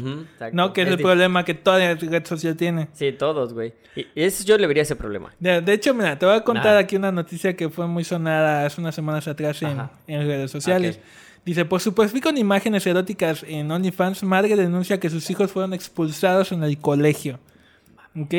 ¿no? 0.51 0.73
Que 0.73 0.83
es, 0.83 0.87
el 0.89 0.97
problema 0.97 1.43
que 1.43 1.55
toda 1.55 1.95
red 1.95 2.25
social 2.25 2.55
tiene. 2.55 2.87
Sí, 2.93 3.11
todos, 3.11 3.53
güey. 3.53 3.73
Y, 3.95 4.05
eso 4.15 4.43
yo 4.45 4.57
le 4.57 4.67
vería 4.67 4.83
ese 4.83 4.95
problema. 4.95 5.33
De, 5.39 5.61
de 5.61 5.73
hecho, 5.73 5.93
mira, 5.93 6.19
te 6.19 6.25
voy 6.25 6.35
a 6.35 6.41
contar 6.41 6.77
aquí 6.77 6.95
una 6.95 7.11
noticia 7.11 7.55
que 7.55 7.69
fue 7.69 7.87
muy 7.87 8.03
sonada 8.03 8.65
hace 8.65 8.79
unas 8.79 8.93
semanas 8.93 9.27
atrás 9.27 9.61
en, 9.63 9.81
en 10.07 10.27
redes 10.27 10.51
sociales. 10.51 10.99
Dice, 11.45 11.63
por 11.63 11.79
su 11.79 11.93
perfil 11.93 12.21
con 12.21 12.37
imágenes 12.37 12.85
eróticas 12.87 13.43
en 13.47 13.69
OnlyFans, 13.71 14.23
madre 14.23 14.55
denuncia 14.55 14.99
que 14.99 15.09
sus 15.09 15.29
hijos 15.29 15.51
fueron 15.51 15.73
expulsados 15.73 16.51
en 16.51 16.63
el 16.63 16.77
colegio. 16.79 17.39
¿Ok? 18.19 18.33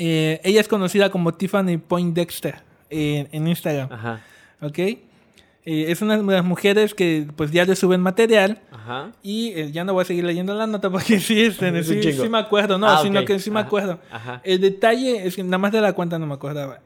Eh, 0.00 0.40
ella 0.44 0.60
es 0.60 0.68
conocida 0.68 1.10
como 1.10 1.34
Tiffany 1.34 1.76
Poindexter 1.78 2.62
en, 2.88 3.28
en 3.32 3.48
Instagram. 3.48 3.92
Ajá. 3.92 4.20
¿Ok? 4.62 4.78
Eh, 4.78 5.90
es 5.90 6.00
una 6.00 6.16
de 6.16 6.22
las 6.22 6.44
mujeres 6.44 6.94
que 6.94 7.26
pues 7.36 7.50
ya 7.50 7.64
le 7.64 7.74
suben 7.76 8.00
material. 8.00 8.60
Ajá. 8.70 9.10
Y 9.22 9.48
eh, 9.54 9.72
ya 9.72 9.82
no 9.84 9.92
voy 9.92 10.02
a 10.02 10.04
seguir 10.04 10.24
leyendo 10.24 10.54
la 10.54 10.66
nota 10.68 10.88
porque 10.88 11.18
sí, 11.20 11.40
este, 11.42 11.68
Es 11.76 11.88
un 11.88 11.94
sí, 11.96 12.00
chingo. 12.00 12.22
sí 12.22 12.28
me 12.28 12.38
acuerdo, 12.38 12.78
no, 12.78 12.86
Ah, 12.88 13.00
sino 13.02 13.20
ok. 13.20 13.26
que 13.26 13.38
sí 13.40 13.50
me 13.50 13.60
acuerdo. 13.60 13.98
ajá. 14.10 14.40
El 14.44 14.60
detalle 14.60 15.26
es 15.26 15.34
que 15.36 15.42
nada 15.42 15.58
más 15.58 15.72
de 15.72 15.80
la 15.80 15.92
cuenta 15.92 16.18
no 16.18 16.26
me 16.26 16.34
acordaba. 16.34 16.80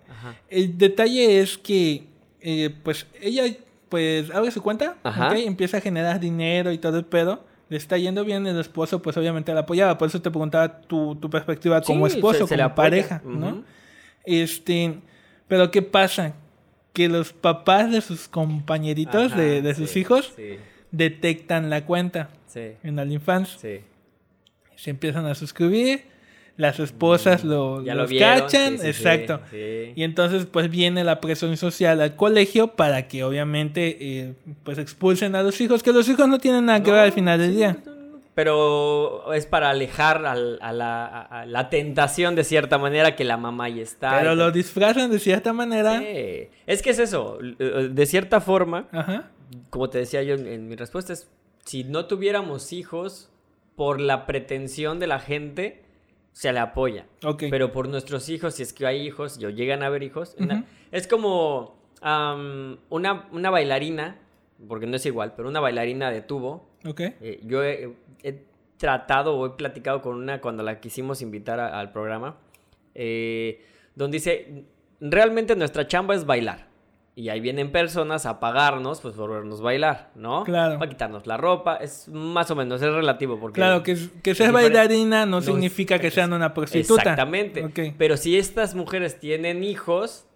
El 0.48 0.78
detalle 0.78 1.40
es 1.40 1.58
que, 1.58 2.04
eh, 2.40 2.70
pues, 2.84 3.06
ella, 3.20 3.42
pues, 3.88 4.30
abre 4.30 4.50
su 4.52 4.62
cuenta, 4.62 4.96
Ajá. 5.02 5.28
¿ok? 5.28 5.34
empieza 5.38 5.78
a 5.78 5.80
generar 5.80 6.18
dinero 6.20 6.70
y 6.72 6.78
todo 6.78 6.96
el 6.98 7.04
pedo. 7.04 7.44
Le 7.72 7.78
está 7.78 7.96
yendo 7.96 8.22
bien, 8.22 8.46
el 8.46 8.60
esposo 8.60 9.00
pues 9.00 9.16
obviamente 9.16 9.54
la 9.54 9.60
apoyaba. 9.60 9.96
Por 9.96 10.06
eso 10.08 10.20
te 10.20 10.30
preguntaba 10.30 10.82
tu, 10.82 11.14
tu 11.16 11.30
perspectiva 11.30 11.80
como 11.80 12.06
Sí, 12.06 12.16
esposo, 12.16 12.46
se- 12.46 12.54
como 12.56 12.74
pareja. 12.74 13.22
Este, 14.24 14.98
pero 15.48 15.70
¿qué 15.70 15.80
pasa? 15.80 16.34
Que 16.92 17.08
los 17.08 17.32
papás 17.32 17.90
de 17.90 18.02
sus 18.02 18.28
compañeritos, 18.28 19.32
Ajá, 19.32 19.40
de, 19.40 19.62
de 19.62 19.74
sus 19.74 19.90
sí, 19.90 20.00
hijos, 20.00 20.32
Sí, 20.36 20.58
detectan 20.90 21.70
la 21.70 21.86
cuenta 21.86 22.28
en 22.82 22.98
OnlyFans. 22.98 23.56
sí. 23.58 23.80
Se 24.76 24.90
empiezan 24.90 25.24
a 25.24 25.34
suscribir, 25.34 26.02
las 26.56 26.78
esposas 26.80 27.44
lo, 27.44 27.78
Mm, 27.80 27.84
Ya 27.84 27.94
lo 27.94 28.06
vieron, 28.06 28.40
cachan, 28.40 28.72
sí, 28.72 28.78
sí, 28.78 28.82
sí, 28.82 28.88
exacto. 28.88 29.40
sí. 29.50 29.92
Y 29.96 30.02
entonces 30.02 30.46
pues 30.46 30.70
viene 30.70 31.02
la 31.04 31.20
presión 31.20 31.56
social 31.56 32.00
al 32.00 32.14
colegio 32.16 32.68
para 32.76 33.08
que 33.08 33.24
obviamente 33.24 33.96
eh, 34.00 34.34
pues 34.62 34.78
expulsen 34.78 35.34
a 35.34 35.42
los 35.42 35.60
hijos, 35.60 35.82
que 35.82 35.92
los 35.92 36.08
hijos 36.08 36.28
no 36.28 36.38
tienen 36.38 36.66
nada 36.66 36.82
que 36.82 36.90
No, 36.90 36.96
ver 36.96 37.04
al 37.06 37.12
final 37.12 37.38
del 37.40 37.54
día. 37.56 37.76
Pero 38.34 39.32
es 39.34 39.44
para 39.46 39.70
alejar 39.70 40.24
al- 40.24 40.58
a, 40.62 40.72
la, 40.72 41.06
a- 41.06 41.42
a 41.42 41.46
la 41.46 41.68
tentación 41.68 42.34
de 42.34 42.44
cierta 42.44 42.78
manera 42.78 43.14
que 43.14 43.24
la 43.24 43.36
mamá 43.36 43.68
ya 43.68 43.82
está. 43.82 44.18
Pero 44.18 44.34
lo 44.34 44.50
disfrazan 44.50 45.10
de 45.10 45.18
cierta 45.18 45.52
manera. 45.52 45.98
Sí. 46.00 46.48
Es 46.66 46.80
que 46.82 46.90
es 46.90 46.98
eso. 46.98 47.38
eh, 47.58 47.88
De 47.92 48.06
cierta 48.06 48.40
forma, 48.40 48.88
Ajá. 48.90 49.30
como 49.68 49.90
te 49.90 49.98
decía 49.98 50.22
yo 50.22 50.34
en, 50.34 50.46
en 50.46 50.66
mi 50.66 50.76
respuesta, 50.76 51.12
es 51.12 51.28
si 51.64 51.84
no 51.84 52.06
tuviéramos 52.06 52.72
hijos, 52.72 53.28
por 53.76 54.00
la 54.00 54.26
pretensión 54.26 54.98
de 54.98 55.06
la 55.06 55.18
gente, 55.20 55.81
se 56.32 56.52
le 56.52 56.58
apoya. 56.58 57.06
Pero 57.50 57.72
por 57.72 57.88
nuestros 57.88 58.28
hijos, 58.28 58.54
si 58.54 58.62
es 58.62 58.72
que 58.72 58.86
hay 58.86 59.06
hijos, 59.06 59.38
o 59.44 59.50
llegan 59.50 59.82
a 59.82 59.86
haber 59.86 60.02
hijos, 60.02 60.34
una- 60.38 60.64
es 60.90 61.06
como 61.06 61.76
una, 62.90 63.28
una 63.32 63.50
bailarina, 63.50 64.18
porque 64.68 64.86
no 64.86 64.96
es 64.96 65.06
igual, 65.06 65.34
pero 65.36 65.48
una 65.48 65.60
bailarina 65.60 66.10
de 66.10 66.22
tubo. 66.22 66.68
Ok. 66.84 67.00
eh, 67.00 67.40
yo 67.44 67.62
he, 67.62 67.92
he 68.22 68.42
tratado 68.76 69.36
o 69.36 69.46
he 69.46 69.50
platicado 69.50 70.02
con 70.02 70.16
una 70.16 70.40
cuando 70.40 70.62
la 70.64 70.80
quisimos 70.80 71.22
invitar 71.22 71.60
a- 71.60 71.78
al 71.78 71.92
programa, 71.92 72.36
eh, 72.94 73.64
donde 73.94 74.16
dice, 74.16 74.64
realmente 75.00 75.54
nuestra 75.54 75.86
chamba 75.86 76.14
es 76.14 76.24
bailar. 76.26 76.66
Y 77.14 77.28
ahí 77.28 77.40
vienen 77.40 77.70
personas 77.70 78.24
a 78.24 78.40
pagarnos, 78.40 79.02
pues 79.02 79.14
por 79.14 79.30
vernos 79.30 79.60
bailar, 79.60 80.10
¿no? 80.14 80.44
Claro. 80.44 80.78
Para 80.78 80.90
quitarnos 80.90 81.26
la 81.26 81.36
ropa, 81.36 81.76
es 81.76 82.08
más 82.08 82.50
o 82.50 82.56
menos, 82.56 82.80
es 82.80 82.90
relativo. 82.90 83.38
Porque 83.38 83.56
Claro, 83.56 83.82
que, 83.82 83.98
que 84.22 84.34
seas 84.34 84.50
bailarina 84.50 85.26
no, 85.26 85.36
No 85.36 85.42
significa 85.42 85.98
que 85.98 86.10
sean 86.10 86.32
una 86.32 86.54
prostituta. 86.54 87.02
Exactamente. 87.02 87.94
Pero 87.98 88.16
si 88.16 88.38
estas 88.38 88.74
mujeres 88.74 89.20
tienen 89.20 89.62
hijos, 89.62 90.26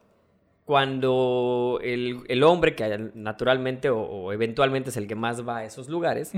cuando 0.66 1.78
el, 1.82 2.24
el 2.28 2.42
hombre, 2.42 2.74
que 2.74 3.10
naturalmente 3.14 3.88
o, 3.88 4.00
o 4.00 4.32
eventualmente 4.32 4.90
es 4.90 4.98
el 4.98 5.06
que 5.06 5.14
más 5.14 5.48
va 5.48 5.58
a 5.58 5.64
esos 5.64 5.88
lugares, 5.88 6.32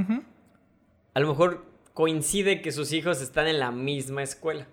a 1.15 1.21
lo 1.21 1.27
mejor 1.27 1.65
coincide 1.95 2.63
que 2.63 2.71
sus 2.71 2.93
hijos 2.93 3.21
están 3.21 3.49
en 3.49 3.59
la 3.59 3.73
misma 3.73 4.23
escuela. 4.23 4.69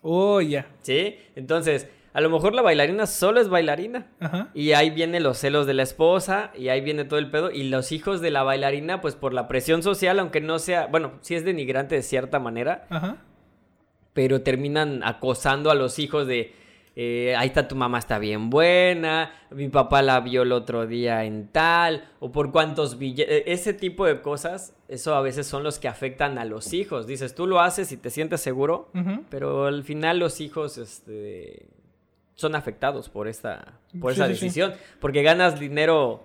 Oh, 0.00 0.40
ya. 0.40 0.68
¿Sí? 0.80 1.18
Entonces, 1.34 1.88
a 2.16 2.22
lo 2.22 2.30
mejor 2.30 2.54
la 2.54 2.62
bailarina 2.62 3.04
solo 3.04 3.42
es 3.42 3.50
bailarina. 3.50 4.06
Ajá. 4.20 4.48
Y 4.54 4.72
ahí 4.72 4.88
vienen 4.88 5.22
los 5.22 5.36
celos 5.36 5.66
de 5.66 5.74
la 5.74 5.82
esposa, 5.82 6.50
y 6.56 6.70
ahí 6.70 6.80
viene 6.80 7.04
todo 7.04 7.18
el 7.18 7.30
pedo. 7.30 7.50
Y 7.50 7.64
los 7.64 7.92
hijos 7.92 8.22
de 8.22 8.30
la 8.30 8.42
bailarina, 8.42 9.02
pues 9.02 9.14
por 9.14 9.34
la 9.34 9.48
presión 9.48 9.82
social, 9.82 10.18
aunque 10.18 10.40
no 10.40 10.58
sea, 10.58 10.86
bueno, 10.86 11.12
sí 11.20 11.34
es 11.34 11.44
denigrante 11.44 11.94
de 11.94 12.00
cierta 12.00 12.38
manera, 12.38 12.86
Ajá. 12.88 13.18
pero 14.14 14.40
terminan 14.40 15.02
acosando 15.04 15.70
a 15.70 15.74
los 15.74 15.98
hijos 15.98 16.26
de, 16.26 16.54
eh, 16.94 17.34
ahí 17.36 17.48
está 17.48 17.68
tu 17.68 17.76
mamá, 17.76 17.98
está 17.98 18.18
bien 18.18 18.48
buena, 18.48 19.32
mi 19.50 19.68
papá 19.68 20.00
la 20.00 20.18
vio 20.20 20.40
el 20.40 20.52
otro 20.52 20.86
día 20.86 21.24
en 21.24 21.48
tal, 21.48 22.08
o 22.20 22.32
por 22.32 22.50
cuántos 22.50 22.96
billetes, 22.96 23.42
ese 23.44 23.74
tipo 23.74 24.06
de 24.06 24.22
cosas, 24.22 24.74
eso 24.88 25.14
a 25.14 25.20
veces 25.20 25.46
son 25.46 25.62
los 25.62 25.78
que 25.78 25.88
afectan 25.88 26.38
a 26.38 26.46
los 26.46 26.72
hijos. 26.72 27.06
Dices, 27.06 27.34
tú 27.34 27.46
lo 27.46 27.60
haces 27.60 27.92
y 27.92 27.98
te 27.98 28.08
sientes 28.08 28.40
seguro, 28.40 28.88
pero 29.28 29.66
al 29.66 29.84
final 29.84 30.18
los 30.18 30.40
hijos 30.40 30.78
este, 30.78 31.68
son 32.36 32.54
afectados 32.54 33.08
por 33.08 33.26
esta 33.28 33.78
por 34.00 34.12
Sí, 34.14 34.20
esa 34.20 34.28
sí, 34.28 34.34
sí. 34.36 34.40
decisión, 34.44 34.74
porque 35.00 35.22
ganas 35.22 35.58
dinero, 35.58 36.22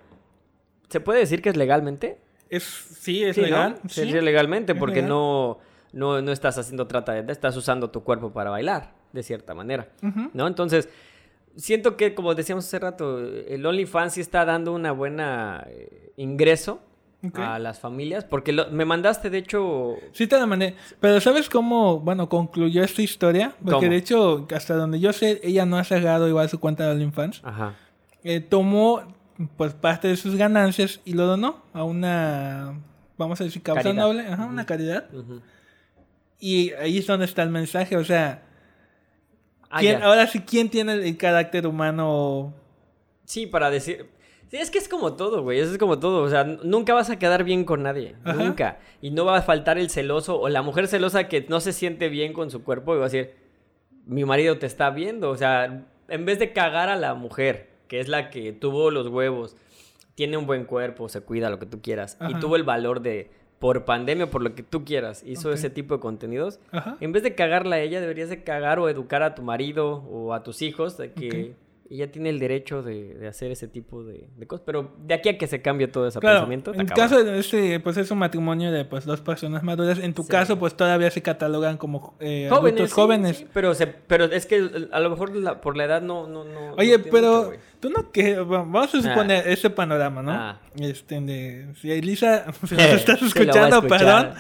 ¿se 0.90 1.00
puede 1.00 1.20
decir 1.20 1.42
que 1.42 1.50
es 1.50 1.58
legalmente? 1.58 2.20
Es, 2.50 2.64
sí, 2.64 3.24
es 3.24 3.38
legal. 3.38 3.78
Sí, 3.88 4.04
sí, 4.04 4.12
legalmente, 4.22 4.74
es 4.74 4.78
porque 4.78 4.96
legal. 4.98 5.10
no, 5.10 5.60
no, 5.94 6.22
no 6.22 6.32
estás 6.34 6.58
haciendo 6.58 6.86
trata 6.86 7.14
de... 7.14 7.32
Estás 7.32 7.56
usando 7.56 7.90
tu 7.92 8.04
cuerpo 8.04 8.32
para 8.34 8.50
bailar, 8.50 8.94
de 9.14 9.24
cierta 9.24 9.54
manera. 9.56 9.88
¿no? 10.34 10.48
Entonces, 10.48 10.90
siento 11.56 11.96
que, 11.96 12.14
como 12.14 12.36
decíamos 12.36 12.66
hace 12.66 12.78
rato, 12.80 13.20
el 13.20 13.66
OnlyFans 13.66 14.14
sí 14.16 14.22
está 14.22 14.44
dando 14.44 14.74
una 14.74 14.92
buena 14.92 15.66
eh, 15.70 16.12
ingreso 16.18 16.82
A 17.36 17.60
las 17.60 17.80
familias, 17.80 18.24
porque 18.26 18.52
lo- 18.52 18.72
me 18.72 18.84
mandaste, 18.84 19.30
de 19.30 19.38
hecho... 19.38 19.96
Sí 20.12 20.26
te 20.26 20.40
la 20.40 20.48
mandé. 20.48 20.76
Pero 21.00 21.22
¿sabes 21.22 21.50
cómo, 21.50 22.00
bueno, 22.00 22.28
concluyó 22.30 22.84
esta 22.84 23.02
historia? 23.04 23.54
Porque 23.60 23.72
¿Cómo? 23.76 23.90
de 23.92 23.96
hecho, 23.98 24.48
hasta 24.56 24.76
donde 24.76 25.00
yo 25.00 25.14
sé, 25.14 25.40
ella 25.44 25.66
no 25.68 25.78
ha 25.78 25.84
cerrado 25.84 26.28
igual 26.28 26.50
su 26.50 26.60
cuenta 26.60 26.86
de 26.86 26.92
OnlyFans. 26.94 27.42
Ajá. 27.44 27.76
Eh, 28.24 28.40
tomó, 28.40 29.04
pues, 29.56 29.74
parte 29.74 30.08
de 30.08 30.18
sus 30.18 30.36
ganancias 30.36 31.00
y 31.06 31.14
lo 31.14 31.26
donó 31.28 31.62
a 31.74 31.84
una, 31.84 32.80
vamos 33.18 33.40
a 33.40 33.44
decir, 33.44 33.62
causa 33.62 33.84
Caridad. 33.84 34.04
noble, 34.04 34.28
ajá, 34.28 34.46
una 34.46 34.66
caridad. 34.66 35.06
ujú. 35.14 35.42
Y 36.40 36.72
ahí 36.74 36.98
es 36.98 37.06
donde 37.06 37.26
está 37.26 37.44
el 37.44 37.50
mensaje, 37.52 37.98
o 37.98 38.04
sea, 38.04 38.42
Ah, 39.70 39.80
¿quién- 39.80 40.00
ya. 40.00 40.06
ahora 40.06 40.26
sí, 40.28 40.40
¿quién 40.42 40.70
tiene 40.70 40.94
el 40.94 41.18
carácter 41.18 41.68
humano? 41.68 42.54
Sí, 43.26 43.46
para 43.46 43.70
decir... 43.70 44.10
Sí, 44.52 44.58
es 44.58 44.70
que 44.70 44.80
es 44.80 44.90
como 44.90 45.14
todo, 45.14 45.44
güey, 45.44 45.60
eso 45.60 45.72
es 45.72 45.78
como 45.78 45.98
todo, 45.98 46.24
o 46.24 46.30
sea, 46.30 46.44
nunca 46.44 46.94
vas 46.94 47.10
a 47.10 47.18
quedar 47.18 47.46
bien 47.46 47.64
con 47.64 47.84
nadie, 47.84 48.18
Ajá. 48.26 48.34
nunca. 48.34 48.80
Y 49.02 49.12
no 49.12 49.24
va 49.24 49.38
a 49.38 49.42
faltar 49.42 49.78
el 49.78 49.90
celoso 49.90 50.42
o 50.42 50.50
la 50.50 50.62
mujer 50.62 50.90
celosa 50.90 51.30
que 51.30 51.46
no 51.48 51.62
se 51.62 51.72
siente 51.72 52.10
bien 52.10 52.34
con 52.34 52.52
su 52.52 52.62
cuerpo 52.62 52.94
y 52.94 52.98
va 52.98 53.06
a 53.06 53.08
decir, 53.08 53.34
mi 54.06 54.26
marido 54.26 54.58
te 54.58 54.66
está 54.66 54.90
viendo, 54.90 55.30
o 55.30 55.38
sea, 55.38 55.86
en 56.10 56.26
vez 56.26 56.38
de 56.38 56.52
cagar 56.52 56.90
a 56.90 56.98
la 56.98 57.14
mujer, 57.14 57.70
que 57.88 58.02
es 58.02 58.10
la 58.10 58.30
que 58.30 58.52
tuvo 58.52 58.92
los 58.92 59.08
huevos, 59.08 59.56
tiene 60.16 60.36
un 60.36 60.46
buen 60.46 60.66
cuerpo, 60.66 61.08
se 61.08 61.22
cuida, 61.22 61.50
lo 61.50 61.58
que 61.58 61.66
tú 61.66 61.82
quieras, 61.82 62.18
y 62.28 62.34
tuvo 62.42 62.58
el 62.58 62.64
valor 62.64 63.00
de, 63.02 63.32
por 63.60 63.86
pandemia, 63.86 64.30
por 64.30 64.44
lo 64.44 64.54
que 64.54 64.64
tú 64.64 64.84
quieras, 64.84 65.24
hizo 65.26 65.54
ese 65.54 65.70
tipo 65.70 65.96
de 65.96 66.02
contenidos, 66.02 66.60
Ajá. 66.74 66.98
en 67.00 67.14
vez 67.14 67.24
de 67.24 67.36
cagarla 67.36 67.78
a 67.78 67.80
ella, 67.80 68.02
deberías 68.02 68.28
de 68.28 68.44
cagar 68.44 68.80
o 68.80 68.90
educar 68.90 69.24
a 69.24 69.34
tu 69.34 69.44
marido 69.44 70.04
o 70.12 70.34
a 70.34 70.44
tus 70.44 70.62
hijos 70.62 70.98
de 70.98 71.14
que 71.14 71.56
ella 71.96 72.12
tiene 72.12 72.30
el 72.30 72.40
derecho 72.40 72.82
de, 72.84 73.14
de 73.16 73.28
hacer 73.28 73.52
ese 73.52 73.68
tipo 73.68 74.04
de, 74.04 74.28
de 74.36 74.48
cosas. 74.48 74.64
Pero 74.66 74.92
de 75.06 75.14
aquí 75.14 75.30
a 75.30 75.38
que 75.38 75.48
se 75.48 75.62
cambie 75.62 75.88
todo 75.88 76.08
ese 76.08 76.20
Claro, 76.20 76.40
pensamiento, 76.40 76.72
en 76.74 76.86
cabrón. 76.86 76.96
caso 76.96 77.24
de 77.24 77.40
este, 77.40 77.80
pues 77.80 77.98
es 77.98 78.10
un 78.12 78.18
matrimonio 78.20 78.72
de 78.72 78.86
pues 78.86 79.06
dos 79.06 79.22
personas 79.22 79.64
maduras. 79.64 80.00
En 80.00 80.14
tu 80.14 80.24
Sí. 80.24 80.30
caso, 80.30 80.58
pues 80.58 80.76
todavía 80.76 81.12
se 81.12 81.22
catalogan 81.22 81.78
como 81.78 82.16
eh, 82.20 82.48
jóvenes, 82.50 82.80
adultos 82.82 82.90
sí, 82.90 82.96
jóvenes. 82.96 83.38
sí, 83.38 83.48
pero, 83.54 83.74
se, 83.74 83.88
pero 83.88 84.26
es 84.26 84.46
que 84.46 84.88
a 84.92 85.00
lo 85.00 85.10
mejor 85.10 85.36
la- 85.36 85.60
por 85.62 85.76
la 85.78 85.86
edad 85.86 86.02
no... 86.02 86.28
no, 86.28 86.44
no 86.46 86.74
Oye, 86.78 86.98
no 86.98 87.04
pero 87.12 87.44
mucho. 87.46 87.60
Tú 87.82 87.90
no 87.90 88.12
que 88.12 88.36
vamos 88.40 88.94
a 88.94 89.02
suponer 89.02 89.48
ese 89.48 89.70
panorama, 89.70 90.22
¿no? 90.22 90.32
Ah. 90.32 90.60
Este 90.80 91.20
de 91.20 91.66
si 91.82 91.92
Elisa 91.92 92.46
si 92.68 92.76
nos 92.76 92.84
estás 92.86 93.22
escuchando, 93.22 93.86
perdón. 93.88 94.34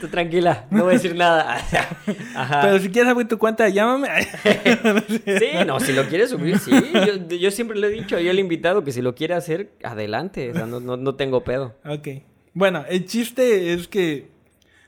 Tú 0.00 0.08
tranquila, 0.08 0.64
no 0.70 0.84
voy 0.84 0.94
a 0.94 0.96
decir 0.96 1.14
nada. 1.14 1.58
Ajá. 2.34 2.62
Pero 2.62 2.78
si 2.78 2.88
quieres 2.88 3.12
abrir 3.12 3.28
tu 3.28 3.38
cuenta, 3.38 3.68
llámame. 3.68 4.08
Sí, 4.22 5.64
no, 5.66 5.78
si 5.78 5.92
lo 5.92 6.04
quiere 6.08 6.26
subir, 6.26 6.58
sí. 6.58 6.72
Yo, 6.94 7.36
yo 7.36 7.50
siempre 7.50 7.78
le 7.78 7.88
he 7.88 7.90
dicho, 7.90 8.18
yo 8.18 8.32
le 8.32 8.38
he 8.38 8.42
invitado 8.42 8.82
que 8.82 8.90
si 8.90 9.02
lo 9.02 9.14
quiere 9.14 9.34
hacer, 9.34 9.70
adelante. 9.84 10.50
O 10.50 10.54
sea, 10.54 10.66
no, 10.66 10.80
no, 10.80 10.96
no 10.96 11.14
tengo 11.14 11.44
pedo. 11.44 11.76
ok. 11.84 12.08
Bueno, 12.54 12.86
el 12.88 13.04
chiste 13.04 13.74
es 13.74 13.86
que 13.86 14.30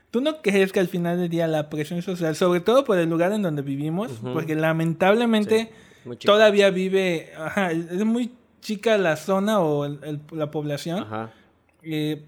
tú 0.09 0.21
no 0.21 0.41
crees 0.41 0.71
que 0.71 0.79
al 0.79 0.87
final 0.87 1.19
del 1.19 1.29
día 1.29 1.45
la 1.45 1.69
presión 1.69 2.01
social, 2.01 2.35
sobre 2.35 2.61
todo 2.61 2.83
por 2.83 2.97
el 2.97 3.07
lugar 3.07 3.31
en 3.31 3.43
donde 3.43 3.61
vivimos, 3.61 4.11
porque 4.33 4.55
lamentablemente 4.55 5.69
Sí. 5.69 5.69
Todavía 6.23 6.69
vive, 6.69 7.31
ajá, 7.37 7.71
es 7.71 8.03
muy 8.05 8.31
chica 8.61 8.97
la 8.97 9.15
zona 9.15 9.59
o 9.59 9.85
el- 9.85 9.99
el- 10.03 10.19
la 10.31 10.51
población. 10.51 11.03
Ajá. 11.03 11.31
Eh, 11.83 12.25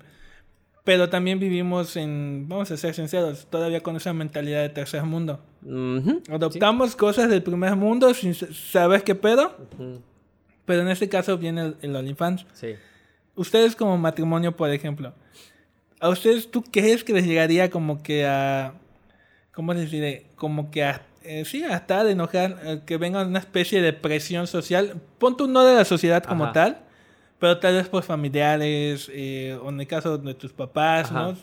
pero 0.83 1.09
también 1.09 1.39
vivimos 1.39 1.95
en, 1.95 2.45
vamos 2.49 2.71
a 2.71 2.77
ser 2.77 2.93
sinceros, 2.95 3.45
todavía 3.49 3.81
con 3.81 3.95
esa 3.97 4.13
mentalidad 4.13 4.61
de 4.61 4.69
tercer 4.69 5.03
mundo. 5.03 5.39
Ujú. 5.63 6.23
Adoptamos 6.29 6.95
cosas 6.95 7.29
del 7.29 7.43
primer 7.43 7.75
mundo 7.75 8.13
sin 8.15 8.33
sa- 8.33 8.47
saber 8.51 9.03
qué 9.03 9.13
pedo, 9.13 9.55
Ujú. 9.77 10.01
pero 10.65 10.81
en 10.81 10.87
este 10.87 11.07
caso 11.07 11.37
viene 11.37 11.61
el, 11.61 11.75
el 11.81 11.95
OnlyFans. 11.95 12.45
Sí. 12.53 12.75
Ustedes 13.35 13.75
como 13.75 13.95
matrimonio, 13.97 14.55
por 14.55 14.71
ejemplo, 14.71 15.13
¿a 15.99 16.09
ustedes 16.09 16.49
tú 16.49 16.63
crees 16.63 17.03
que 17.03 17.13
les 17.13 17.25
llegaría 17.27 17.69
como 17.69 18.01
que 18.01 18.25
a, 18.25 18.73
¿cómo 19.53 19.73
les 19.75 19.91
diré? 19.91 20.25
Como 20.35 20.71
que 20.71 20.83
a, 20.83 21.05
eh, 21.23 21.45
sí, 21.45 21.63
hasta 21.63 22.03
de 22.03 22.11
enojar, 22.11 22.57
eh, 22.63 22.81
que 22.85 22.97
venga 22.97 23.23
una 23.23 23.39
especie 23.39 23.81
de 23.81 23.93
presión 23.93 24.47
social, 24.47 25.01
pon 25.17 25.37
tú 25.37 25.47
no 25.47 25.63
de 25.63 25.75
la 25.75 25.85
sociedad 25.85 26.23
como 26.23 26.45
Ajá. 26.45 26.53
tal, 26.53 26.77
pero 27.39 27.59
tal 27.59 27.75
vez 27.75 27.87
por 27.87 28.03
familiares, 28.03 29.09
eh, 29.13 29.57
o 29.61 29.69
en 29.69 29.79
el 29.79 29.87
caso 29.87 30.17
de 30.17 30.33
tus 30.33 30.53
papás, 30.53 31.11
Ajá. 31.11 31.23
¿no? 31.23 31.37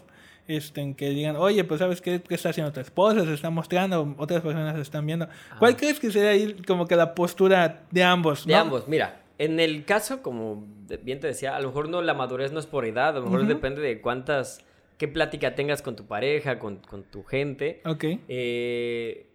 Este, 0.47 0.81
en 0.81 0.95
que 0.95 1.11
digan, 1.11 1.37
oye, 1.37 1.63
pues 1.65 1.79
sabes 1.79 2.01
qué, 2.01 2.23
qué 2.23 2.35
está 2.35 2.49
haciendo 2.49 2.73
tu 2.73 2.81
esposa, 2.81 3.23
se 3.25 3.35
está 3.35 3.51
mostrando, 3.51 4.15
otras 4.17 4.41
personas 4.41 4.77
se 4.77 4.83
están 4.83 5.05
viendo. 5.05 5.29
¿Cuál 5.59 5.77
crees 5.77 6.01
que 6.01 6.11
sería 6.11 6.31
ahí 6.31 6.57
como 6.67 6.87
que 6.87 6.97
la 6.97 7.15
postura 7.15 7.83
de 7.91 8.03
ambos? 8.03 8.47
De 8.47 8.55
no? 8.55 8.61
ambos, 8.61 8.89
mira, 8.89 9.21
en 9.37 9.61
el 9.61 9.85
caso, 9.85 10.23
como 10.23 10.67
bien 11.03 11.21
te 11.21 11.27
decía, 11.27 11.55
a 11.55 11.61
lo 11.61 11.69
mejor 11.69 11.91
no 11.91 12.01
la 12.01 12.15
madurez 12.15 12.51
no 12.51 12.61
es 12.61 12.67
por 12.67 12.87
edad, 12.87 13.11
a 13.11 13.21
lo 13.21 13.25
mejor 13.27 13.41
Ujú. 13.41 13.49
depende 13.49 13.83
de 13.83 14.01
cuántas 14.01 14.65
qué 14.97 15.07
plática 15.07 15.55
tengas 15.55 15.81
con 15.81 15.97
tu 15.97 16.07
pareja, 16.07 16.59
con, 16.59 16.77
con 16.79 17.05
tu 17.05 17.23
gente. 17.23 17.81
Ok. 17.85 18.05
Eh, 18.29 19.27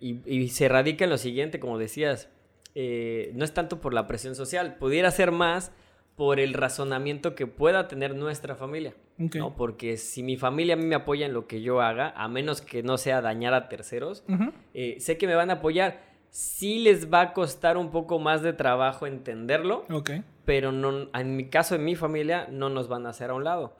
y, 0.00 0.18
y 0.26 0.48
se 0.48 0.68
radica 0.68 1.04
en 1.04 1.10
lo 1.10 1.18
siguiente, 1.18 1.60
como 1.60 1.78
decías, 1.78 2.28
eh, 2.74 3.32
no 3.34 3.44
es 3.44 3.52
tanto 3.54 3.80
por 3.80 3.94
la 3.94 4.06
presión 4.06 4.34
social, 4.34 4.76
pudiera 4.76 5.10
ser 5.10 5.30
más 5.32 5.72
por 6.16 6.40
el 6.40 6.52
razonamiento 6.54 7.34
que 7.34 7.46
pueda 7.46 7.88
tener 7.88 8.14
nuestra 8.14 8.54
familia. 8.54 8.94
Ok. 9.18 9.36
¿no? 9.36 9.56
Porque 9.56 9.96
si 9.96 10.22
mi 10.22 10.36
familia 10.36 10.74
a 10.74 10.76
mí 10.76 10.84
me 10.84 10.94
apoya 10.94 11.26
en 11.26 11.32
lo 11.32 11.46
que 11.46 11.62
yo 11.62 11.80
haga, 11.80 12.12
a 12.16 12.28
menos 12.28 12.60
que 12.60 12.82
no 12.82 12.98
sea 12.98 13.20
dañar 13.22 13.54
a 13.54 13.68
terceros, 13.68 14.24
Ujú. 14.28 14.52
eh, 14.74 14.96
sé 15.00 15.16
que 15.16 15.26
me 15.26 15.34
van 15.34 15.50
a 15.50 15.54
apoyar. 15.54 16.02
Sí 16.30 16.78
les 16.78 17.12
va 17.12 17.20
a 17.20 17.32
costar 17.34 17.76
un 17.76 17.90
poco 17.90 18.18
más 18.18 18.42
de 18.42 18.52
trabajo 18.52 19.06
entenderlo, 19.06 19.84
Ok. 19.90 20.10
pero 20.44 20.70
no, 20.72 21.08
en 21.14 21.36
mi 21.36 21.48
caso, 21.48 21.74
en 21.74 21.84
mi 21.84 21.94
familia, 21.94 22.46
no 22.50 22.68
nos 22.70 22.88
van 22.88 23.06
a 23.06 23.10
hacer 23.10 23.30
a 23.30 23.34
un 23.34 23.44
lado. 23.44 23.76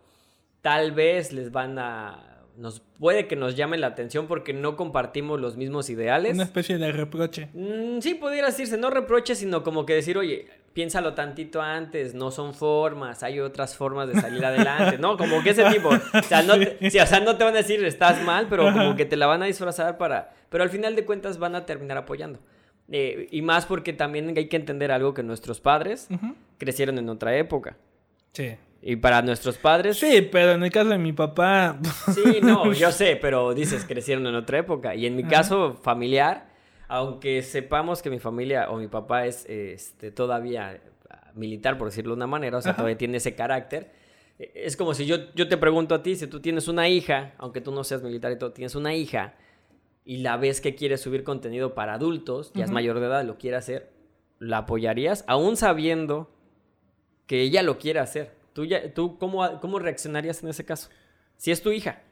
Tal 0.60 0.92
vez 0.92 1.32
les 1.32 1.50
van 1.50 1.78
a... 1.78 2.31
Nos, 2.56 2.80
puede 2.98 3.26
que 3.26 3.36
nos 3.36 3.56
llamen 3.56 3.80
la 3.80 3.88
atención 3.88 4.26
porque 4.26 4.52
no 4.52 4.76
compartimos 4.76 5.40
los 5.40 5.56
mismos 5.56 5.88
ideales. 5.90 6.34
Una 6.34 6.44
especie 6.44 6.78
de 6.78 6.92
reproche. 6.92 7.48
Mm, 7.54 8.00
sí, 8.00 8.14
pudiera 8.14 8.48
decirse, 8.48 8.76
no 8.76 8.90
reproches, 8.90 9.38
sino 9.38 9.62
como 9.62 9.86
que 9.86 9.94
decir, 9.94 10.18
oye, 10.18 10.48
piénsalo 10.72 11.14
tantito 11.14 11.60
antes, 11.60 12.14
no 12.14 12.30
son 12.30 12.54
formas, 12.54 13.22
hay 13.22 13.40
otras 13.40 13.76
formas 13.76 14.08
de 14.08 14.20
salir 14.20 14.44
adelante, 14.44 14.98
¿no? 14.98 15.16
Como 15.16 15.42
que 15.42 15.50
ese 15.50 15.64
tipo, 15.70 15.88
o 16.14 16.22
sea, 16.22 16.42
no 16.42 16.58
te, 16.58 16.90
sí, 16.90 16.98
o 16.98 17.06
sea, 17.06 17.20
no 17.20 17.36
te 17.36 17.44
van 17.44 17.54
a 17.54 17.58
decir 17.58 17.84
estás 17.84 18.22
mal, 18.22 18.46
pero 18.48 18.72
como 18.72 18.96
que 18.96 19.04
te 19.04 19.16
la 19.16 19.26
van 19.26 19.42
a 19.42 19.46
disfrazar 19.46 19.98
para, 19.98 20.32
pero 20.48 20.64
al 20.64 20.70
final 20.70 20.96
de 20.96 21.04
cuentas 21.04 21.38
van 21.38 21.54
a 21.54 21.66
terminar 21.66 21.98
apoyando. 21.98 22.38
Eh, 22.90 23.28
y 23.30 23.42
más 23.42 23.64
porque 23.64 23.92
también 23.92 24.34
hay 24.36 24.48
que 24.48 24.56
entender 24.56 24.92
algo 24.92 25.14
que 25.14 25.22
nuestros 25.22 25.60
padres 25.60 26.08
crecieron 26.58 26.98
en 26.98 27.08
otra 27.08 27.36
época. 27.36 27.76
Sí. 28.32 28.56
Y 28.84 28.96
para 28.96 29.22
nuestros 29.22 29.58
padres... 29.58 29.96
Sí, 29.98 30.28
pero 30.30 30.52
en 30.52 30.64
el 30.64 30.70
caso 30.72 30.88
de 30.90 30.98
mi 30.98 31.12
papá. 31.12 31.78
Sí, 32.12 32.40
no, 32.42 32.72
yo 32.72 32.90
sé, 32.90 33.16
pero 33.16 33.54
dices 33.54 33.84
crecieron 33.84 34.26
en 34.26 34.34
otra 34.34 34.58
época. 34.58 34.94
Y 34.94 35.06
en 35.06 35.14
mi 35.14 35.22
Ajá. 35.22 35.30
caso 35.30 35.74
familiar, 35.74 36.48
aunque 36.88 37.42
sepamos 37.42 38.02
que 38.02 38.10
mi 38.10 38.18
familia 38.18 38.68
o 38.70 38.76
mi 38.76 38.88
papá 38.88 39.26
es 39.26 39.46
este, 39.48 40.10
todavía 40.10 40.80
militar, 41.34 41.78
por 41.78 41.88
decirlo 41.88 42.10
de 42.12 42.16
una 42.16 42.26
manera, 42.26 42.58
o 42.58 42.60
sea, 42.60 42.72
Ajá. 42.72 42.78
todavía 42.78 42.98
tiene 42.98 43.16
ese 43.18 43.34
carácter, 43.34 43.92
eh, 44.38 44.52
es 44.54 44.76
como 44.76 44.92
si 44.94 45.06
yo, 45.06 45.32
yo 45.34 45.48
te 45.48 45.56
pregunto 45.56 45.94
a 45.94 46.02
ti, 46.02 46.16
si 46.16 46.26
tú 46.26 46.40
tienes 46.40 46.68
una 46.68 46.88
hija, 46.88 47.32
aunque 47.38 47.60
tú 47.60 47.72
no 47.72 47.84
seas 47.84 48.02
militar 48.02 48.32
y 48.32 48.38
todo, 48.38 48.52
tienes 48.52 48.74
una 48.74 48.94
hija 48.94 49.34
y 50.04 50.18
la 50.18 50.36
ves 50.36 50.60
que 50.60 50.74
quiere 50.74 50.98
subir 50.98 51.22
contenido 51.24 51.74
para 51.74 51.94
adultos, 51.94 52.52
ya 52.54 52.64
es 52.64 52.70
Ujú. 52.70 52.74
mayor 52.74 53.00
de 53.00 53.06
edad, 53.06 53.24
lo 53.24 53.38
quiere 53.38 53.56
hacer, 53.56 53.90
¿la 54.40 54.58
apoyarías? 54.58 55.24
Aún 55.28 55.56
sabiendo 55.56 56.30
que 57.26 57.40
ella 57.42 57.62
lo 57.62 57.78
quiere 57.78 58.00
hacer. 58.00 58.41
¿Tú, 58.52 58.64
ya, 58.64 58.92
tú 58.92 59.18
cómo, 59.18 59.60
cómo 59.60 59.78
reaccionarías 59.78 60.42
en 60.42 60.48
ese 60.50 60.64
caso? 60.64 60.88
Si 61.36 61.50
es 61.50 61.62
tu 61.62 61.70
hija, 61.72 62.02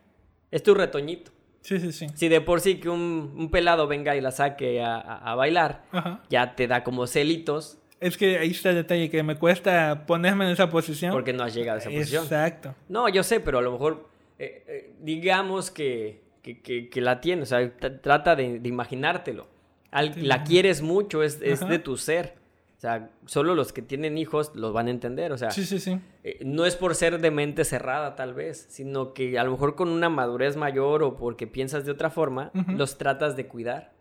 es 0.50 0.62
tu 0.62 0.74
retoñito. 0.74 1.30
Sí, 1.62 1.78
sí, 1.78 1.92
sí. 1.92 2.06
Si 2.14 2.28
de 2.28 2.40
por 2.40 2.60
sí 2.62 2.76
que 2.80 2.88
un, 2.88 3.34
un 3.36 3.50
pelado 3.50 3.86
venga 3.86 4.16
y 4.16 4.20
la 4.22 4.30
saque 4.30 4.80
a, 4.82 4.96
a- 4.96 5.32
a 5.32 5.34
bailar, 5.34 5.84
Ajá. 5.92 6.22
ya 6.30 6.54
te 6.56 6.66
da 6.66 6.82
como 6.82 7.06
celitos 7.06 7.76
Es 8.00 8.16
que 8.16 8.38
ahí 8.38 8.50
está 8.52 8.70
el 8.70 8.76
detalle, 8.76 9.10
que 9.10 9.22
me 9.22 9.36
cuesta 9.36 10.06
ponerme 10.06 10.46
en 10.46 10.52
esa 10.52 10.70
posición. 10.70 11.12
porque 11.12 11.34
no 11.34 11.44
has 11.44 11.52
llegado 11.54 11.76
a 11.76 11.80
esa 11.82 11.90
posición. 11.90 12.24
Exacto. 12.24 12.74
No, 12.88 13.08
yo 13.10 13.22
sé, 13.22 13.40
pero 13.40 13.58
a 13.58 13.62
lo 13.62 13.72
mejor 13.72 14.08
eh, 14.38 14.64
eh, 14.66 14.94
digamos 15.02 15.70
que, 15.70 16.22
que, 16.42 16.62
que- 16.62 16.88
que 16.88 17.00
la 17.02 17.20
tienes, 17.20 17.52
o 17.52 17.58
sea, 17.58 17.76
trata 18.00 18.34
de, 18.36 18.58
de 18.58 18.68
imaginártelo. 18.70 19.46
Al- 19.90 20.14
Sí. 20.14 20.22
la 20.22 20.44
quieres 20.44 20.80
mucho, 20.80 21.22
es, 21.22 21.40
es 21.42 21.60
de 21.68 21.78
tu 21.78 21.98
ser. 21.98 22.39
O 22.80 22.82
sea, 22.82 23.10
solo 23.26 23.54
los 23.54 23.74
que 23.74 23.82
tienen 23.82 24.16
hijos 24.16 24.52
los 24.54 24.72
van 24.72 24.86
a 24.86 24.90
entender. 24.90 25.32
O 25.32 25.36
sea, 25.36 25.50
Sí, 25.50 25.66
sí, 25.66 25.78
sí. 25.78 26.00
eh, 26.24 26.38
no 26.46 26.64
es 26.64 26.76
por 26.76 26.94
ser 26.94 27.20
de 27.20 27.30
mente 27.30 27.66
cerrada 27.66 28.16
tal 28.16 28.32
vez, 28.32 28.68
sino 28.70 29.12
que 29.12 29.38
a 29.38 29.44
lo 29.44 29.50
mejor 29.50 29.74
con 29.74 29.90
una 29.90 30.08
madurez 30.08 30.56
mayor 30.56 31.02
o 31.02 31.14
porque 31.18 31.46
piensas 31.46 31.84
de 31.84 31.90
otra 31.92 32.08
forma, 32.08 32.50
los 32.68 32.96
tratas 32.96 33.36
de 33.36 33.46
cuidar. 33.46 33.92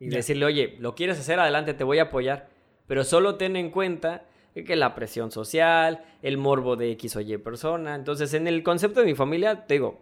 Y 0.00 0.08
decirle, 0.08 0.46
oye, 0.46 0.76
lo 0.78 0.94
quieres 0.94 1.20
hacer 1.20 1.40
adelante, 1.40 1.74
te 1.74 1.84
voy 1.84 1.98
a 1.98 2.04
apoyar. 2.04 2.48
Pero 2.86 3.04
solo 3.04 3.34
ten 3.34 3.54
en 3.54 3.70
cuenta 3.70 4.24
que 4.54 4.76
la 4.76 4.94
presión 4.94 5.30
social, 5.30 6.02
el 6.22 6.38
morbo 6.38 6.76
de 6.76 6.90
X 6.92 7.16
o 7.16 7.20
Y 7.20 7.36
persona. 7.36 7.94
Entonces, 7.94 8.32
en 8.32 8.46
el 8.48 8.62
concepto 8.62 9.00
de 9.00 9.06
mi 9.06 9.14
familia, 9.14 9.66
te 9.66 9.74
digo, 9.74 10.00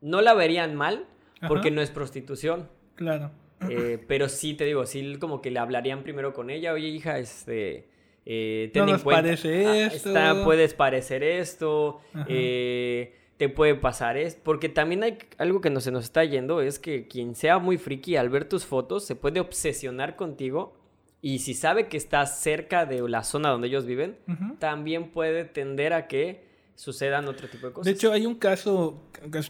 no 0.00 0.22
la 0.22 0.34
verían 0.34 0.74
mal 0.74 1.06
porque 1.46 1.68
Ajá. 1.68 1.76
no 1.76 1.82
es 1.82 1.90
prostitución. 1.92 2.68
Claro. 2.96 3.30
Eh, 3.68 3.98
pero 4.06 4.28
sí, 4.28 4.54
te 4.54 4.64
digo, 4.64 4.86
sí 4.86 5.16
como 5.18 5.40
que 5.42 5.50
le 5.50 5.58
hablarían 5.58 6.02
primero 6.02 6.32
con 6.32 6.48
ella, 6.50 6.72
oye 6.72 6.88
hija, 6.88 7.18
este, 7.18 7.88
eh, 8.24 8.70
ten 8.72 8.82
No 8.82 8.88
en 8.88 8.92
nos 8.92 9.02
cuenta, 9.02 9.22
parece 9.22 9.66
ah, 9.66 9.76
esto". 9.86 10.08
está- 10.10 10.44
puedes 10.44 10.74
parecer 10.74 11.22
esto, 11.24 12.00
eh, 12.28 13.14
te 13.36 13.48
puede 13.48 13.74
pasar 13.74 14.16
esto, 14.16 14.40
porque 14.44 14.68
también 14.68 15.02
hay 15.02 15.18
algo 15.38 15.60
que 15.60 15.70
no 15.70 15.80
se 15.80 15.90
nos 15.90 16.04
está 16.04 16.24
yendo, 16.24 16.60
es 16.60 16.78
que 16.78 17.06
quien 17.08 17.34
sea 17.34 17.58
muy 17.58 17.78
friki 17.78 18.16
al 18.16 18.28
ver 18.30 18.44
tus 18.48 18.64
fotos 18.64 19.04
se 19.04 19.16
puede 19.16 19.40
obsesionar 19.40 20.16
contigo 20.16 20.76
y 21.20 21.40
si 21.40 21.54
sabe 21.54 21.88
que 21.88 21.96
estás 21.96 22.40
cerca 22.40 22.86
de 22.86 23.08
la 23.08 23.24
zona 23.24 23.48
donde 23.50 23.66
ellos 23.68 23.86
viven, 23.86 24.16
también 24.58 25.10
puede 25.10 25.44
tender 25.44 25.92
a 25.92 26.06
que 26.06 26.47
sucedan 26.78 27.26
otro 27.26 27.48
tipo 27.48 27.66
de 27.66 27.72
cosas. 27.72 27.86
De 27.86 27.90
hecho, 27.90 28.12
hay 28.12 28.24
un 28.24 28.36
caso, 28.36 29.02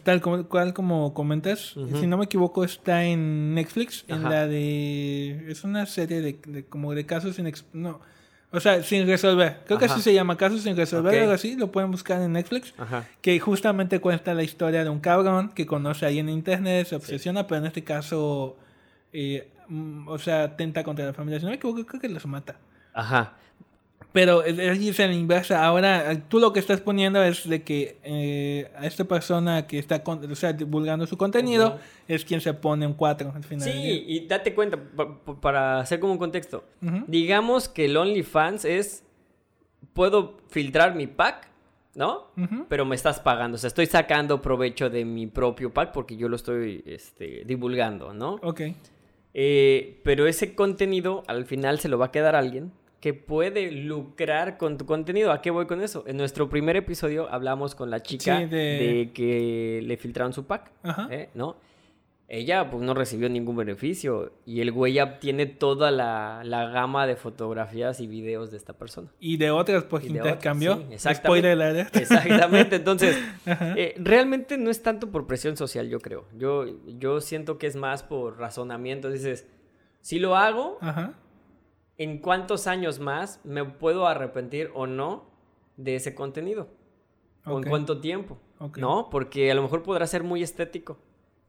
tal 0.03 0.19
como- 0.19 0.47
cual 0.49 0.73
como 0.73 1.13
comentas, 1.13 1.75
si 1.99 2.07
no 2.07 2.17
me 2.17 2.25
equivoco, 2.25 2.63
está 2.63 3.03
en 3.05 3.53
Netflix, 3.53 4.03
en 4.07 4.21
Ajá. 4.21 4.29
la 4.29 4.47
de... 4.47 5.45
Es 5.47 5.63
una 5.63 5.85
serie 5.85 6.21
de, 6.21 6.39
de- 6.47 6.65
como 6.65 6.95
de 6.95 7.05
casos 7.05 7.35
sin... 7.35 7.51
No, 7.73 7.99
o 8.51 8.59
sea, 8.59 8.81
sin 8.81 9.05
resolver. 9.05 9.61
Creo 9.67 9.77
que 9.77 9.85
Ajá. 9.85 9.93
así 9.93 10.01
se 10.01 10.11
llama, 10.11 10.35
casos 10.37 10.63
sin 10.63 10.75
resolver, 10.75 11.13
Ok. 11.13 11.19
algo 11.21 11.33
así, 11.33 11.55
lo 11.55 11.71
pueden 11.71 11.91
buscar 11.91 12.19
en 12.19 12.33
Netflix. 12.33 12.73
Ajá. 12.79 13.07
Que 13.21 13.39
justamente 13.39 13.99
cuenta 14.01 14.33
la 14.33 14.41
historia 14.41 14.83
de 14.83 14.89
un 14.89 14.99
cabrón 14.99 15.49
que 15.49 15.67
conoce 15.67 16.07
ahí 16.07 16.17
en 16.17 16.29
internet, 16.29 16.87
se 16.87 16.95
obsesiona, 16.95 17.45
pero 17.45 17.59
en 17.59 17.67
este 17.67 17.83
caso, 17.83 18.57
eh, 19.13 19.51
mm, 19.67 20.07
o 20.07 20.17
sea, 20.17 20.45
atenta 20.45 20.83
contra 20.83 21.05
la 21.05 21.13
familia. 21.13 21.37
Si 21.39 21.45
no 21.45 21.51
me 21.51 21.57
equivoco, 21.57 21.85
creo 21.85 22.01
que 22.01 22.09
los 22.09 22.25
mata. 22.25 22.57
Aja. 22.91 23.37
Pero 24.11 24.43
es- 24.43 24.57
la 24.57 25.13
inversa. 25.13 25.63
Ahora, 25.63 26.19
tú 26.29 26.39
lo 26.39 26.51
que 26.51 26.59
estás 26.59 26.81
poniendo 26.81 27.21
es 27.23 27.47
de 27.47 27.61
que 27.61 27.97
eh, 28.03 28.71
a 28.75 28.87
esta 28.87 29.03
persona 29.05 29.67
que 29.67 29.77
está 29.77 30.03
con- 30.03 30.31
o 30.31 30.35
sea, 30.35 30.51
divulgando 30.53 31.05
su 31.05 31.15
contenido 31.15 31.77
es 32.07 32.25
quien 32.25 32.41
se 32.41 32.53
pone 32.55 32.87
un 32.87 32.93
4 32.93 33.31
al 33.35 33.43
final. 33.43 33.69
Sí, 33.69 34.05
y 34.07 34.27
date 34.27 34.55
cuenta, 34.55 34.77
pa- 34.77 35.15
pa- 35.23 35.39
para 35.39 35.79
hacer 35.79 35.99
como 35.99 36.13
un 36.13 36.19
contexto. 36.19 36.63
Digamos 37.07 37.69
que 37.69 37.85
el 37.85 37.95
OnlyFans 37.97 38.65
es. 38.65 39.03
Puedo 39.93 40.37
filtrar 40.49 40.95
mi 40.95 41.07
pack, 41.07 41.47
¿no? 41.95 42.27
Pero 42.67 42.85
me 42.85 42.95
estás 42.95 43.19
pagando. 43.19 43.55
O 43.55 43.57
sea, 43.59 43.67
estoy 43.67 43.85
sacando 43.85 44.41
provecho 44.41 44.89
de 44.89 45.05
mi 45.05 45.27
propio 45.27 45.71
pack 45.73 45.91
porque 45.91 46.15
yo 46.17 46.29
lo 46.29 46.35
estoy 46.35 46.83
este, 46.85 47.43
divulgando, 47.45 48.13
¿no? 48.13 48.39
Ok. 48.41 48.61
Eh, 49.35 49.99
pero 50.03 50.25
ese 50.27 50.55
contenido 50.55 51.23
al 51.27 51.45
final 51.45 51.79
se 51.79 51.87
lo 51.89 51.97
va 51.99 52.07
a 52.07 52.11
quedar 52.11 52.35
alguien 52.35 52.71
que 52.99 53.13
puede 53.13 53.71
lucrar 53.71 54.57
con 54.57 54.77
tu 54.77 54.85
contenido. 54.85 55.31
¿A 55.31 55.41
qué 55.41 55.51
voy 55.51 55.65
con 55.67 55.81
eso? 55.81 56.03
En 56.07 56.17
nuestro 56.17 56.49
primer 56.49 56.75
episodio 56.75 57.29
hablamos 57.31 57.73
con 57.75 57.89
la 57.89 58.01
chica 58.01 58.39
Sí, 58.39 58.45
de- 58.45 58.57
de... 58.57 59.11
que 59.13 59.81
le 59.83 59.95
filtraron 59.97 60.33
su 60.33 60.45
pack, 60.45 60.71
Ajá. 60.83 61.07
¿eh? 61.11 61.29
¿no? 61.33 61.55
Ella 62.31 62.69
pues 62.69 62.83
no 62.83 62.93
recibió 62.93 63.27
ningún 63.27 63.55
beneficio 63.55 64.33
y 64.45 64.61
el 64.61 64.71
güey 64.71 64.93
ya 64.93 65.17
tiene 65.17 65.47
toda 65.47 65.89
la, 65.89 66.41
la 66.45 66.69
gama 66.69 67.07
de 67.07 67.15
fotografías 67.15 67.99
y 68.01 68.05
videos 68.05 68.51
de 68.51 68.57
esta 68.57 68.73
persona. 68.73 69.09
Y 69.19 69.37
de 69.37 69.49
otras, 69.49 69.85
pues 69.85 70.05
intercambió. 70.05 70.75
sí, 70.77 70.85
exactamente. 70.93 71.49
Spoiler. 71.55 71.87
Exactamente, 71.93 72.75
entonces, 72.75 73.17
eh, 73.47 73.95
realmente 73.97 74.59
no 74.59 74.69
es 74.69 74.83
tanto 74.83 75.09
por 75.09 75.25
presión 75.25 75.57
social, 75.57 75.89
yo 75.89 75.99
creo. 76.01 76.25
Yo, 76.37 76.65
yo 76.99 77.19
siento 77.19 77.57
que 77.57 77.65
es 77.65 77.75
más 77.75 78.03
por 78.03 78.37
razonamiento. 78.37 79.09
Dices, 79.09 79.47
si 80.01 80.19
lo 80.19 80.35
hago, 80.35 80.77
Ajá. 80.81 81.13
¿En 81.99 82.17
cuántos 82.17 82.65
años 82.65 82.97
más 82.99 83.39
me 83.43 83.63
puedo 83.63 84.07
arrepentir 84.07 84.71
o 84.73 84.87
no 84.87 85.29
de 85.77 85.95
ese 85.95 86.15
contenido? 86.15 86.67
¿O 87.45 87.57
Ok. 87.57 87.63
en 87.65 87.69
cuánto 87.69 87.99
tiempo? 88.01 88.39
Ok. 88.57 88.77
¿No? 88.79 89.09
Porque 89.11 89.51
a 89.51 89.53
lo 89.53 89.61
mejor 89.61 89.83
podrá 89.83 90.07
ser 90.07 90.23
muy 90.23 90.41
estético, 90.41 90.97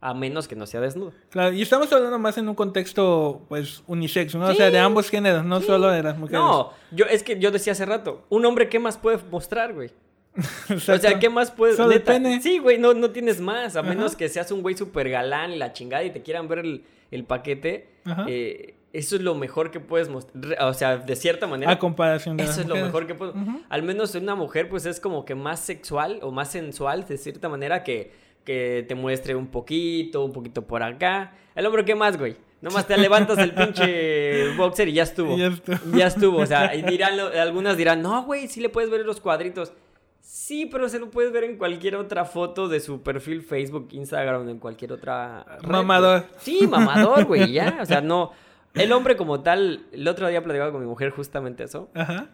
a 0.01 0.13
menos 0.15 0.47
que 0.49 0.57
no 0.57 0.67
sea 0.67 0.81
desnudo. 0.81 1.13
Claro, 1.31 1.53
y 1.55 1.63
estamos 1.63 1.91
hablando 1.93 2.19
más 2.19 2.37
en 2.39 2.49
un 2.49 2.55
contexto, 2.55 3.47
pues, 3.49 3.83
unisex, 3.87 4.35
¿no? 4.35 4.47
O 4.49 4.55
sea, 4.55 4.71
de 4.71 4.79
ambos 4.79 5.09
géneros, 5.09 5.45
no 5.45 5.61
solo 5.63 5.89
de 5.89 6.03
las 6.03 6.19
mujeres. 6.19 6.41
No, 6.41 6.73
yo, 6.91 7.07
es 7.07 7.23
que 7.23 7.39
yo 7.39 7.51
decía 7.51 7.73
hace 7.73 7.87
rato, 7.87 8.25
un 8.29 8.45
hombre, 8.45 8.69
¿qué 8.69 8.79
más 8.79 8.99
puede 8.99 9.19
mostrar, 9.31 9.73
güey? 9.73 9.91
O 10.75 10.79
sea. 10.79 11.19
¿qué 11.19 11.29
más 11.29 11.51
puedes? 11.51 11.77
Solo 11.77 11.89
neta? 11.91 12.13
pene. 12.13 12.41
Sí, 12.41 12.59
güey, 12.59 12.79
no, 12.79 12.95
no 12.95 13.11
tienes 13.11 13.41
más. 13.41 13.75
A 13.77 13.81
Ajá. 13.81 13.89
menos 13.89 14.15
que 14.15 14.29
seas 14.29 14.51
un 14.53 14.63
güey 14.63 14.77
súper 14.77 15.11
galán 15.11 15.53
y 15.53 15.57
la 15.57 15.73
chingada 15.73 16.05
y 16.05 16.11
te 16.11 16.23
quieran 16.23 16.47
ver 16.49 16.61
el, 16.61 16.85
el 17.11 17.25
paquete. 17.25 17.89
Ajá. 18.05 18.25
eh, 18.29 18.75
eso 18.93 19.17
es 19.17 19.23
lo 19.23 19.35
mejor 19.35 19.71
que 19.71 19.79
puedes 19.81 20.09
mostrar. 20.09 20.57
O 20.63 20.75
sea, 20.75 20.97
de 20.99 21.17
cierta 21.17 21.47
manera. 21.47 21.71
A 21.71 21.79
comparación 21.79 22.37
de 22.37 22.43
Eso 22.43 22.53
las 22.53 22.61
es 22.61 22.67
lo 22.67 22.75
mejor 22.77 23.07
que 23.07 23.15
puedo. 23.15 23.33
Ujú. 23.33 23.61
Al 23.69 23.83
menos 23.83 24.15
una 24.15 24.35
mujer, 24.35 24.69
pues 24.69 24.87
es 24.87 24.99
como 24.99 25.25
que 25.25 25.35
más 25.35 25.61
sexual 25.61 26.19
o 26.23 26.31
más 26.33 26.51
sensual, 26.51 27.07
de 27.07 27.17
cierta 27.17 27.49
manera, 27.49 27.85
que, 27.85 28.13
que 28.45 28.85
te 28.89 28.95
muestre 28.95 29.35
un 29.37 29.47
poquito, 29.47 30.25
un 30.25 30.33
poquito 30.33 30.67
por 30.67 30.83
acá. 30.83 31.33
El 31.55 31.67
hombre, 31.67 31.85
¿qué 31.85 31.95
más, 31.95 32.19
güey? 32.19 32.37
Nomás 32.61 32.87
te 32.87 32.99
levantas 32.99 33.39
el 33.39 33.55
pinche 33.55 34.55
boxer 34.57 34.89
y 34.89 34.95
ya 34.95 35.05
estuvo. 35.05 35.37
Ya 35.37 35.47
estuvo. 35.47 35.97
Ya 35.97 36.07
estuvo. 36.07 36.39
O 36.39 36.47
sea, 36.47 36.75
y 36.75 36.83
dirán, 36.83 37.19
algunas 37.39 37.77
dirán, 37.77 38.03
no, 38.03 38.25
güey, 38.25 38.49
sí 38.49 38.61
le 38.61 38.69
puedes 38.69 38.91
ver 38.91 39.07
los 39.07 39.21
cuadritos. 39.21 39.73
Sí, 40.21 40.67
pero 40.67 40.89
se 40.89 40.99
lo 40.99 41.11
puedes 41.11 41.33
ver 41.33 41.45
en 41.45 41.57
cualquier 41.57 41.97
otra 41.97 42.25
foto 42.25 42.69
de 42.69 42.81
su 42.81 43.03
perfil 43.03 43.43
Facebook, 43.43 43.89
Instagram, 43.93 44.49
en 44.49 44.59
cualquier 44.59 44.93
otra. 44.93 45.45
red, 45.61 45.69
Mamador. 45.69 46.25
Sí, 46.39 46.67
mamador, 46.67 47.25
güey, 47.25 47.53
ya. 47.53 47.79
O 47.81 47.87
sea, 47.87 48.01
no. 48.01 48.33
El 48.75 48.93
hombre 48.93 49.17
como 49.17 49.41
tal, 49.43 49.87
el 49.93 50.07
otro 50.09 50.29
día 50.29 50.43
platicaba 50.43 50.71
con 50.73 50.81
mi 50.81 50.87
mujer 50.87 51.11
justamente 51.11 51.65
eso. 51.65 51.91
Ajá. 51.95 52.29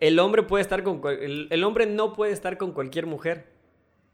El 0.00 0.18
hombre 0.18 0.42
puede 0.42 0.62
estar 0.62 0.82
con. 0.82 1.00
El, 1.06 1.46
el 1.50 1.64
hombre 1.64 1.86
no 1.86 2.12
puede 2.14 2.32
estar 2.32 2.58
con 2.58 2.72
cualquier 2.72 3.06
mujer. 3.06 3.46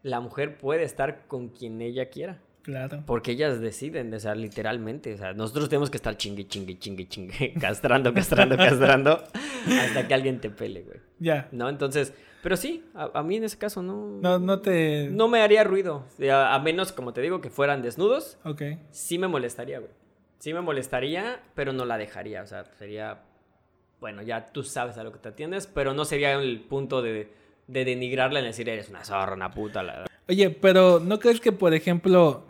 La 0.02 0.20
mujer 0.20 0.58
puede 0.58 0.82
estar 0.84 1.26
con 1.26 1.48
quien 1.48 1.80
ella 1.80 2.10
quiera. 2.10 2.40
Claro. 2.62 3.02
Porque 3.06 3.32
ellas 3.32 3.60
deciden, 3.60 4.12
o 4.14 4.20
sea, 4.20 4.34
literalmente. 4.34 5.12
O 5.14 5.16
sea, 5.18 5.32
nosotros 5.34 5.68
tenemos 5.68 5.90
que 5.90 5.96
estar 5.96 6.16
chingue, 6.16 6.46
chingue, 6.46 6.78
chingue, 6.78 7.08
chingue, 7.08 7.54
castrando, 7.60 8.12
castrando, 8.14 8.56
castrando, 8.56 9.22
hasta 9.66 10.06
que 10.06 10.14
alguien 10.14 10.40
te 10.40 10.50
pele, 10.50 10.82
güey. 10.82 10.98
Ya. 11.18 11.48
¿No? 11.52 11.68
Entonces, 11.68 12.14
pero 12.42 12.56
sí, 12.56 12.84
a, 12.94 13.10
a 13.18 13.22
mí 13.22 13.36
en 13.36 13.44
ese 13.44 13.58
caso 13.58 13.82
no, 13.82 14.18
No, 14.20 14.38
no 14.38 14.60
te. 14.60 15.08
no 15.10 15.28
me 15.28 15.40
haría 15.40 15.64
ruido. 15.64 16.04
Sea, 16.16 16.54
a 16.54 16.58
menos, 16.58 16.92
como 16.92 17.12
te 17.12 17.20
digo, 17.22 17.40
que 17.40 17.50
fueran 17.50 17.82
desnudos, 17.82 18.38
Ok. 18.44 18.62
sí 18.90 19.18
me 19.18 19.28
molestaría, 19.28 19.78
güey. 19.78 19.90
Sí 20.44 20.52
me 20.52 20.60
molestaría, 20.60 21.40
pero 21.54 21.72
no 21.72 21.86
la 21.86 21.96
dejaría. 21.96 22.42
O 22.42 22.46
sea, 22.46 22.66
sería, 22.78 23.22
bueno, 23.98 24.20
ya 24.20 24.52
tú 24.52 24.62
sabes 24.62 24.98
a 24.98 25.02
lo 25.02 25.10
que 25.10 25.18
te 25.18 25.30
atiendes, 25.30 25.66
pero 25.66 25.94
no 25.94 26.04
sería 26.04 26.34
el 26.34 26.60
punto 26.60 27.00
de, 27.00 27.32
de 27.66 27.84
denigrarla 27.86 28.40
en 28.40 28.44
decir, 28.44 28.68
eres 28.68 28.90
una 28.90 29.06
zorra, 29.06 29.32
una 29.32 29.50
puta. 29.52 29.82
La... 29.82 30.04
Oye, 30.28 30.50
pero 30.50 31.00
¿no 31.00 31.18
crees 31.18 31.40
que, 31.40 31.52
por 31.52 31.72
ejemplo, 31.72 32.44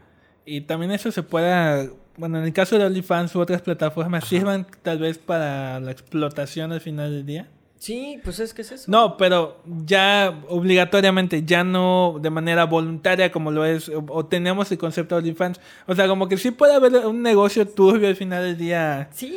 y 0.44 0.62
también 0.62 0.90
eso 0.90 1.12
se 1.12 1.22
pueda, 1.22 1.86
bueno, 2.16 2.38
en 2.38 2.46
el 2.46 2.52
caso 2.52 2.76
de 2.80 2.84
OnlyFans 2.84 3.32
u 3.36 3.40
otras 3.40 3.62
plataformas, 3.62 4.24
sirvan 4.24 4.66
tal 4.82 4.98
vez 4.98 5.18
para 5.18 5.78
la 5.78 5.92
explotación 5.92 6.72
al 6.72 6.80
final 6.80 7.12
del 7.12 7.24
día? 7.24 7.48
Sí, 7.78 8.18
pues 8.24 8.40
es 8.40 8.54
que 8.54 8.62
es 8.62 8.72
eso. 8.72 8.90
No, 8.90 9.16
pero 9.18 9.58
ya 9.84 10.40
obligatoriamente, 10.48 11.42
ya 11.44 11.64
no 11.64 12.16
de 12.18 12.30
manera 12.30 12.64
voluntaria 12.64 13.30
como 13.30 13.50
lo 13.50 13.64
es, 13.66 13.90
o, 13.90 14.02
o 14.08 14.24
tenemos 14.24 14.72
el 14.72 14.78
concepto 14.78 15.16
de 15.16 15.18
OnlyFans. 15.20 15.60
O 15.86 15.94
sea, 15.94 16.08
como 16.08 16.26
que 16.28 16.38
sí 16.38 16.50
puede 16.50 16.72
haber 16.74 16.94
un 17.06 17.20
negocio 17.20 17.68
turbio 17.68 18.08
al 18.08 18.16
final 18.16 18.42
del 18.42 18.56
día. 18.56 19.08
Sí, 19.12 19.28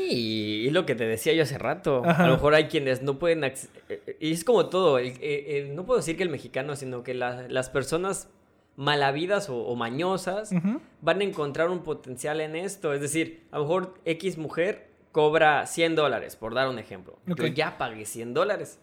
y 0.66 0.70
lo 0.70 0.86
que 0.86 0.96
te 0.96 1.06
decía 1.06 1.34
yo 1.34 1.44
hace 1.44 1.58
rato. 1.58 2.04
Ajá. 2.06 2.24
A 2.24 2.28
lo 2.28 2.34
mejor 2.34 2.54
hay 2.56 2.66
quienes 2.68 3.02
no 3.02 3.20
pueden... 3.20 3.44
Y 4.22 4.32
es 4.32 4.44
como 4.46 4.68
todo. 4.68 4.98
el- 4.98 5.76
no 5.76 5.86
puedo 5.86 5.98
decir 6.00 6.16
que 6.16 6.24
el 6.24 6.30
mexicano, 6.30 6.76
sino 6.78 7.04
que 7.04 7.14
la- 7.14 7.48
las 7.50 7.70
personas 7.70 8.30
malavidas 8.78 9.50
o, 9.50 9.58
o 9.58 9.76
mañosas 9.76 10.52
van 11.02 11.20
a 11.22 11.24
encontrar 11.24 11.70
un 11.70 11.80
potencial 11.80 12.40
en 12.40 12.56
esto. 12.56 12.94
Es 12.94 13.02
decir, 13.02 13.44
a 13.52 13.58
lo 13.58 13.64
mejor 13.64 13.96
X 14.06 14.38
mujer 14.38 14.87
cobra 15.18 15.66
100 15.66 15.96
dólares, 15.96 16.36
por 16.36 16.54
dar 16.54 16.70
un 16.70 16.78
ejemplo. 16.78 17.18
Ok. 17.28 17.40
Yo 17.40 17.48
ya 17.48 17.80
pagué 17.80 18.06
100 18.06 18.36
dólares. 18.36 18.80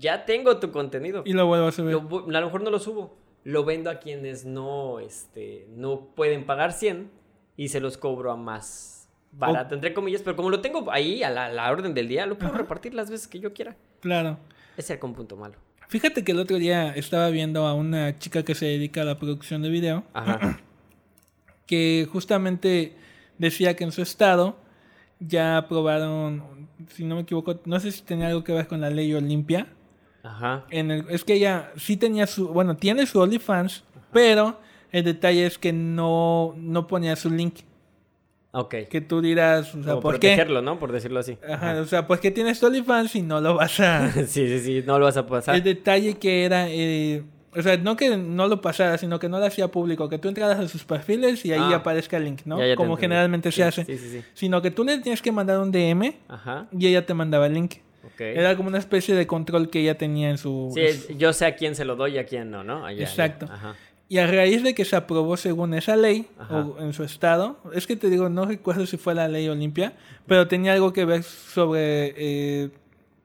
Ya 0.00 0.24
tengo 0.24 0.58
tu 0.58 0.72
contenido. 0.72 1.22
Y 1.24 1.32
lo 1.32 1.46
vuelvo 1.46 1.68
a 1.68 1.70
subir. 1.70 1.92
Lo 1.92 2.26
a 2.26 2.40
lo 2.40 2.46
mejor 2.46 2.64
no 2.64 2.70
lo 2.70 2.80
subo. 2.80 3.16
Lo 3.44 3.64
vendo 3.64 3.88
a 3.88 4.00
quienes 4.00 4.44
no, 4.44 4.98
este, 4.98 5.68
no 5.76 6.08
pueden 6.16 6.44
pagar 6.44 6.72
100 6.72 7.08
y 7.56 7.68
se 7.68 7.78
los 7.78 7.98
cobro 7.98 8.32
a 8.32 8.36
más 8.36 9.08
barato, 9.30 9.76
entre 9.76 9.94
comillas. 9.94 10.22
Pero 10.22 10.34
como 10.34 10.50
lo 10.50 10.60
tengo 10.60 10.90
ahí 10.90 11.22
a 11.22 11.30
la, 11.30 11.48
la 11.48 11.70
orden 11.70 11.94
del 11.94 12.08
día, 12.08 12.26
lo 12.26 12.36
puedo 12.36 12.52
repartir 12.52 12.92
las 12.92 13.08
veces 13.08 13.28
que 13.28 13.38
yo 13.38 13.52
quiera. 13.52 13.76
Claro. 14.00 14.38
Ese 14.76 14.94
es 14.94 15.02
un 15.04 15.14
punto 15.14 15.36
malo. 15.36 15.54
Fíjate 15.86 16.24
que 16.24 16.32
el 16.32 16.40
otro 16.40 16.56
día 16.56 16.96
estaba 16.96 17.30
viendo 17.30 17.68
a 17.68 17.74
una 17.74 18.18
chica 18.18 18.42
que 18.42 18.56
se 18.56 18.66
dedica 18.66 19.02
a 19.02 19.04
la 19.04 19.18
producción 19.18 19.62
de 19.62 19.68
video. 19.68 20.02
Ajá. 20.14 20.58
que 21.68 22.08
justamente 22.10 22.96
decía 23.38 23.76
que 23.76 23.84
en 23.84 23.92
su 23.92 24.02
estado 24.02 24.56
ya 25.20 25.58
aprobaron, 25.58 26.68
si 26.88 27.04
no 27.04 27.14
me 27.16 27.22
equivoco, 27.22 27.60
no 27.64 27.78
sé 27.78 27.92
si 27.92 28.02
tenía 28.02 28.28
algo 28.28 28.42
que 28.42 28.52
ver 28.52 28.66
con 28.66 28.80
la 28.80 28.90
ley 28.90 29.12
Olimpia. 29.14 29.66
Ajá. 30.22 30.66
En 30.70 30.90
el, 30.90 31.04
es 31.08 31.24
que 31.24 31.34
ella 31.34 31.70
sí 31.76 31.96
tenía 31.96 32.26
su, 32.26 32.48
bueno, 32.48 32.76
tiene 32.76 33.06
su 33.06 33.20
OnlyFans, 33.20 33.84
pero 34.12 34.58
el 34.90 35.04
detalle 35.04 35.46
es 35.46 35.58
que 35.58 35.72
no, 35.72 36.54
no 36.56 36.86
ponía 36.86 37.16
su 37.16 37.30
link. 37.30 37.60
Ok. 38.52 38.74
Que 38.90 39.00
tú 39.00 39.20
dirás, 39.20 39.74
o 39.74 39.82
sea, 39.82 39.92
Como 39.92 40.00
¿por 40.00 40.14
qué? 40.14 40.28
protegerlo, 40.28 40.60
¿no? 40.60 40.78
Por 40.78 40.90
decirlo 40.90 41.20
así. 41.20 41.38
Ajá, 41.48 41.80
o 41.80 41.84
sea, 41.84 42.06
pues 42.06 42.18
que 42.20 42.32
tienes 42.32 42.58
tu 42.58 42.66
OnlyFans 42.66 43.14
y 43.14 43.22
no 43.22 43.40
lo 43.40 43.54
vas 43.54 43.78
a... 43.78 44.10
sí, 44.12 44.24
sí, 44.26 44.58
sí. 44.58 44.82
No 44.84 44.98
lo 44.98 45.04
vas 45.04 45.16
a 45.16 45.26
pasar. 45.26 45.54
El 45.54 45.62
detalle 45.62 46.14
que 46.14 46.44
era, 46.44 46.68
eh, 46.68 47.22
o 47.56 47.62
sea, 47.62 47.76
no 47.76 47.96
que 47.96 48.16
no 48.16 48.46
lo 48.48 48.60
pasara, 48.60 48.96
sino 48.98 49.18
que 49.18 49.28
no 49.28 49.38
lo 49.38 49.46
hacía 49.46 49.68
público, 49.68 50.08
que 50.08 50.18
tú 50.18 50.28
entraras 50.28 50.58
a 50.60 50.68
sus 50.68 50.84
perfiles 50.84 51.44
y 51.44 51.52
ahí 51.52 51.60
Ah. 51.72 51.76
aparezca 51.76 52.16
el 52.16 52.24
link, 52.24 52.42
¿no? 52.44 52.58
Ya, 52.58 52.66
ya 52.68 52.76
Como 52.76 52.96
generalmente 52.96 53.50
Sí, 53.50 53.56
se 53.56 53.64
hace. 53.64 53.84
Sí, 53.84 53.98
sí, 53.98 54.10
sí. 54.10 54.22
Sino 54.34 54.62
que 54.62 54.70
tú 54.70 54.84
le 54.84 54.98
tienes 54.98 55.20
que 55.22 55.32
mandar 55.32 55.58
un 55.58 55.72
DM 55.72 56.14
Ajá. 56.28 56.66
y 56.76 56.86
ella 56.86 57.04
te 57.06 57.14
mandaba 57.14 57.46
el 57.46 57.54
link. 57.54 57.74
Ok. 58.04 58.20
Era 58.20 58.56
como 58.56 58.68
una 58.68 58.78
especie 58.78 59.14
de 59.14 59.26
control 59.26 59.68
que 59.68 59.80
ella 59.80 59.98
tenía 59.98 60.30
en 60.30 60.38
su... 60.38 60.72
Sí, 60.74 61.14
yo 61.18 61.32
sé 61.32 61.44
a 61.46 61.54
quién 61.56 61.74
se 61.74 61.84
lo 61.84 61.96
doy 61.96 62.14
y 62.14 62.18
a 62.18 62.24
quién 62.24 62.50
no, 62.50 62.64
¿no? 62.64 62.90
Ya. 62.90 63.02
Exacto. 63.02 63.46
Ajá. 63.50 63.74
Y 64.08 64.18
a 64.18 64.26
raíz 64.26 64.62
de 64.64 64.74
que 64.74 64.84
se 64.84 64.96
aprobó 64.96 65.36
según 65.36 65.72
esa 65.74 65.94
ley, 65.96 66.26
Ajá. 66.38 66.56
o 66.66 66.80
en 66.80 66.92
su 66.92 67.04
estado, 67.04 67.58
es 67.74 67.86
que 67.86 67.94
te 67.94 68.10
digo, 68.10 68.28
no 68.28 68.44
recuerdo 68.44 68.84
si 68.86 68.96
fue 68.96 69.14
la 69.14 69.28
ley 69.28 69.48
Olimpia, 69.48 69.92
pero 70.26 70.48
tenía 70.48 70.72
algo 70.72 70.92
que 70.92 71.04
ver 71.04 71.22
sobre, 71.22 72.14
eh, 72.16 72.70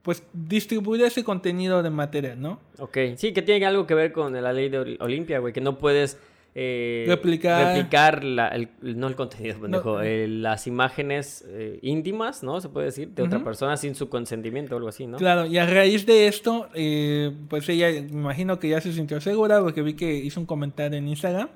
pues, 0.05 0.23
distribuir 0.33 1.01
ese 1.01 1.23
contenido 1.23 1.81
de 1.83 1.89
material, 1.89 2.39
¿no? 2.39 2.59
Ok, 2.79 2.97
sí, 3.17 3.33
que 3.33 3.41
tiene 3.41 3.65
algo 3.65 3.85
que 3.87 3.95
ver 3.95 4.11
con 4.13 4.31
la 4.41 4.53
ley 4.53 4.69
de 4.69 4.79
Ol- 4.79 4.97
Olimpia, 5.01 5.39
güey, 5.39 5.51
que 5.51 5.59
no 5.61 5.77
puedes 5.79 6.17
eh, 6.57 7.03
Replicar. 7.09 7.75
replicar 7.75 8.23
la- 8.23 8.47
el, 8.49 8.69
no 8.81 9.07
el 9.07 9.15
contenido, 9.15 9.57
pendejo, 9.61 9.95
No. 9.95 10.01
eh, 10.03 10.27
las 10.29 10.67
imágenes 10.67 11.43
eh, 11.49 11.79
íntimas, 11.81 12.43
¿no? 12.43 12.61
Se 12.61 12.69
puede 12.69 12.85
decir, 12.85 13.09
de 13.09 13.23
otra 13.23 13.43
persona 13.43 13.75
sin 13.75 13.93
su 13.95 14.07
consentimiento 14.07 14.75
o 14.75 14.77
algo 14.77 14.87
así, 14.87 15.05
¿no? 15.07 15.17
Claro, 15.17 15.47
y 15.47 15.57
a 15.57 15.65
raíz 15.65 16.05
de 16.05 16.27
esto, 16.27 16.69
eh, 16.75 17.33
pues 17.49 17.67
ella, 17.67 17.89
me 17.89 17.97
imagino 18.21 18.57
que 18.59 18.69
ya 18.69 18.79
se 18.79 18.93
sintió 18.93 19.19
segura 19.19 19.59
porque 19.59 19.81
vi 19.81 19.95
que 19.95 20.13
hizo 20.15 20.39
un 20.39 20.45
comentario 20.45 20.97
en 20.97 21.07
Instagram 21.09 21.49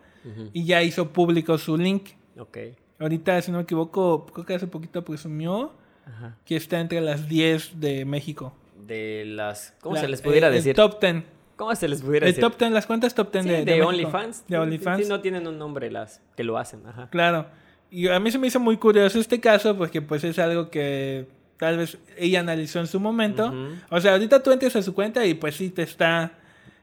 y 0.51 0.65
ya 0.65 0.83
hizo 0.83 1.13
público 1.13 1.57
su 1.57 1.77
link. 1.77 2.09
Ok. 2.38 2.57
Ahorita, 2.99 3.41
si 3.41 3.51
no 3.51 3.59
me 3.59 3.63
equivoco, 3.63 4.25
creo 4.25 4.45
que 4.45 4.55
hace 4.55 4.67
poquito 4.67 5.05
presumió 5.05 5.71
Ajá. 6.10 6.36
que 6.45 6.56
está 6.56 6.80
entre 6.80 7.02
las 7.02 7.28
10 7.30 7.80
de 7.80 8.06
México. 8.06 8.54
De 8.88 9.24
las... 9.26 9.74
¿Cómo 9.82 9.95
La- 9.95 10.02
se 10.02 10.08
les 10.08 10.22
pudiera 10.22 10.48
el- 10.48 10.54
decir? 10.54 10.72
El 10.72 10.76
top 10.76 11.00
10. 11.02 11.24
¿Cómo 11.56 11.76
se 11.76 11.88
les 11.89 12.02
pudiera 12.02 12.26
El 12.28 12.34
decir? 12.34 12.41
top 12.50 12.58
10, 12.58 12.72
las 12.72 12.86
cuentas 12.88 13.13
top 13.13 13.32
10 13.32 13.43
Sí, 13.43 13.50
de, 13.52 13.58
de, 13.65 13.74
de. 13.74 13.82
OnlyFans. 13.84 14.45
De 14.48 14.58
OnlyFans. 14.58 15.04
Sí, 15.04 15.10
no 15.10 15.19
tienen 15.22 15.45
un 15.48 15.58
nombre 15.60 15.91
las 15.91 16.22
que 16.38 16.43
lo 16.43 16.58
hacen, 16.58 16.82
ajá. 16.88 17.10
Claro. 17.10 17.45
Y 17.91 18.08
a 18.08 18.19
mí 18.19 18.32
se 18.32 18.38
me 18.39 18.48
hizo 18.48 18.60
muy 18.60 18.78
curioso 18.78 19.19
este 19.19 19.39
caso 19.39 19.78
porque 19.78 20.02
pues 20.02 20.24
es 20.24 20.39
algo 20.39 20.69
que 20.69 21.28
tal 21.58 21.78
vez 21.78 21.98
ella 22.17 22.39
analizó 22.39 22.80
en 22.80 22.88
su 22.88 23.00
momento. 23.00 23.48
Ujú. 23.48 23.76
O 23.89 24.00
sea, 24.00 24.13
ahorita 24.13 24.41
tú 24.41 24.52
entres 24.52 24.76
a 24.76 24.82
su 24.82 24.93
cuenta 24.93 25.26
y 25.26 25.34
pues 25.34 25.56
sí 25.56 25.69
te 25.69 25.82
está 25.84 26.32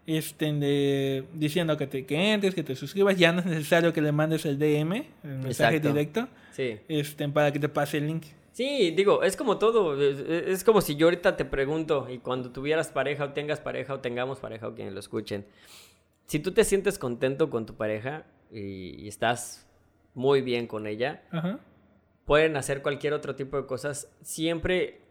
este, 0.07 0.53
de- 0.53 1.25
diciendo 1.33 1.77
que, 1.79 1.87
te, 1.87 2.05
que 2.05 2.33
entres, 2.35 2.55
que 2.55 2.63
te 2.63 2.77
suscribas. 2.77 3.17
Ya 3.17 3.33
no 3.33 3.41
es 3.41 3.47
necesario 3.47 3.93
que 3.93 4.03
le 4.03 4.13
mandes 4.13 4.45
el 4.45 4.59
DM, 4.59 4.93
el 5.25 5.31
mensaje 5.39 5.77
Exacto. 5.77 5.89
directo, 5.89 6.29
Sí. 6.53 6.77
este, 6.89 7.29
para 7.31 7.51
que 7.53 7.59
te 7.61 7.69
pase 7.69 7.97
el 7.99 8.07
link. 8.09 8.25
Sí, 8.57 8.91
digo, 8.93 9.23
es 9.23 9.37
como 9.37 9.59
todo. 9.59 10.03
Es, 10.03 10.65
como 10.65 10.81
si 10.81 10.97
yo 10.97 11.09
ahorita 11.09 11.37
te 11.37 11.45
pregunto, 11.45 12.07
y 12.09 12.21
cuando 12.21 12.53
tuvieras 12.53 12.89
pareja 12.89 13.25
o 13.27 13.33
tengas 13.35 13.61
pareja 13.61 13.93
o 13.93 14.01
tengamos 14.01 14.39
pareja 14.39 14.67
o 14.67 14.75
quienes 14.75 14.95
lo 14.95 15.01
escuchen, 15.01 15.45
si 16.25 16.39
tú 16.39 16.53
te 16.53 16.65
sientes 16.65 16.99
contento 16.99 17.51
con 17.51 17.67
tu 17.67 17.75
pareja 17.75 18.25
y, 18.51 19.05
y 19.05 19.09
estás 19.09 19.67
muy 20.15 20.41
bien 20.41 20.67
con 20.67 20.87
ella, 20.87 21.23
Ajá. 21.33 21.59
pueden 22.25 22.57
hacer 22.57 22.81
cualquier 22.81 23.13
otro 23.13 23.37
tipo 23.37 23.59
de 23.59 23.67
cosas. 23.67 24.11
Siempre, 24.23 25.03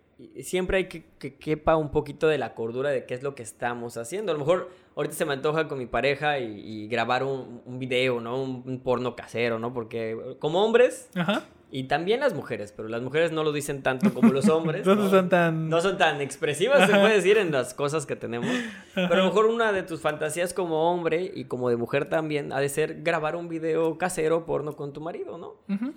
siempre 0.42 0.78
hay 0.78 0.86
que 0.86 1.06
que 1.20 1.36
quepa 1.36 1.76
un 1.76 1.92
poquito 1.92 2.28
de 2.28 2.40
la 2.40 2.56
cordura 2.56 2.90
de 2.90 3.06
qué 3.06 3.14
es 3.14 3.22
lo 3.22 3.36
que 3.36 3.44
estamos 3.44 3.96
haciendo. 3.98 4.32
A 4.32 4.34
lo 4.34 4.40
mejor 4.40 4.72
ahorita 4.96 5.14
se 5.14 5.24
me 5.24 5.34
antoja 5.34 5.68
con 5.68 5.78
mi 5.78 5.86
pareja 5.86 6.40
y, 6.40 6.62
y 6.68 6.88
grabar 6.88 7.24
un, 7.24 7.62
un 7.64 7.78
video, 7.78 8.20
¿no? 8.20 8.42
Un, 8.42 8.64
un 8.66 8.80
porno 8.80 9.16
casero, 9.16 9.60
¿no? 9.60 9.72
Porque 9.72 10.36
como 10.40 10.66
hombres, 10.66 11.12
Ajá. 11.14 11.44
Y 11.72 11.86
también 11.86 12.20
las 12.20 12.34
mujeres, 12.34 12.72
pero 12.76 12.88
las 12.88 13.02
mujeres 13.02 13.32
no 13.32 13.44
lo 13.44 13.52
dicen 13.52 13.82
tanto 13.84 14.14
como 14.14 14.32
los 14.32 14.48
hombres. 14.50 14.86
No 14.86 14.96
¿no? 14.96 15.10
son 15.10 15.30
tan... 15.30 15.70
No 15.70 15.82
son 15.82 15.98
tan 15.98 16.22
expresivas, 16.22 16.90
se 16.90 16.98
puede 16.98 17.16
decir, 17.16 17.38
en 17.38 17.52
las 17.52 17.74
cosas 17.74 18.06
que 18.06 18.16
tenemos. 18.16 18.50
Pero 18.94 19.14
a 19.14 19.18
lo 19.18 19.26
mejor 19.26 19.46
una 19.48 19.72
de 19.72 19.84
tus 19.84 20.00
fantasías 20.00 20.54
como 20.54 20.92
hombre 20.92 21.32
y 21.34 21.46
como 21.46 21.70
de 21.70 21.76
mujer 21.76 22.06
también 22.06 22.54
ha 22.54 22.60
de 22.60 22.70
ser 22.70 23.02
grabar 23.02 23.36
un 23.36 23.50
video 23.50 23.98
casero 23.98 24.46
porno 24.46 24.76
con 24.76 24.94
tu 24.94 25.02
marido, 25.02 25.38
¿no? 25.38 25.56
Ujú. 25.74 25.94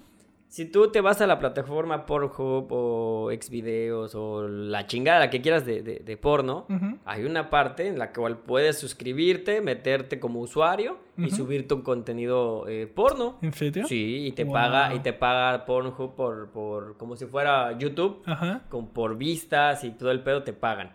Si 0.48 0.64
tú 0.64 0.90
te 0.90 1.02
vas 1.02 1.20
a 1.20 1.26
la 1.26 1.38
plataforma 1.38 2.06
Pornhub 2.06 2.68
o 2.70 3.30
Xvideos 3.38 4.14
o 4.14 4.48
la 4.48 4.86
chingada 4.86 5.18
la 5.20 5.30
que 5.30 5.42
quieras 5.42 5.66
de, 5.66 5.82
de- 5.82 5.98
de 5.98 6.16
porno, 6.16 6.66
hay 7.04 7.24
una 7.24 7.50
parte 7.50 7.86
en 7.86 7.98
la 7.98 8.12
cual 8.14 8.38
puedes 8.38 8.78
suscribirte, 8.78 9.60
meterte 9.60 10.18
como 10.18 10.40
usuario 10.40 10.98
y 11.18 11.30
subir 11.30 11.68
tu 11.68 11.82
contenido 11.82 12.66
eh, 12.66 12.86
porno. 12.86 13.38
¿En 13.42 13.52
serio? 13.52 13.86
Sí, 13.86 14.26
y 14.26 14.32
te 14.32 14.44
Wow. 14.44 14.52
paga, 14.54 14.94
y 14.94 15.00
te 15.00 15.12
paga 15.12 15.66
Pornhub 15.66 16.14
por, 16.14 16.48
por, 16.50 16.96
como 16.96 17.14
si 17.16 17.26
fuera 17.26 17.76
YouTube, 17.76 18.22
con, 18.70 18.88
por 18.88 19.18
vistas 19.18 19.84
y 19.84 19.90
todo 19.90 20.10
el 20.10 20.22
pedo 20.22 20.44
te 20.44 20.54
pagan. 20.54 20.92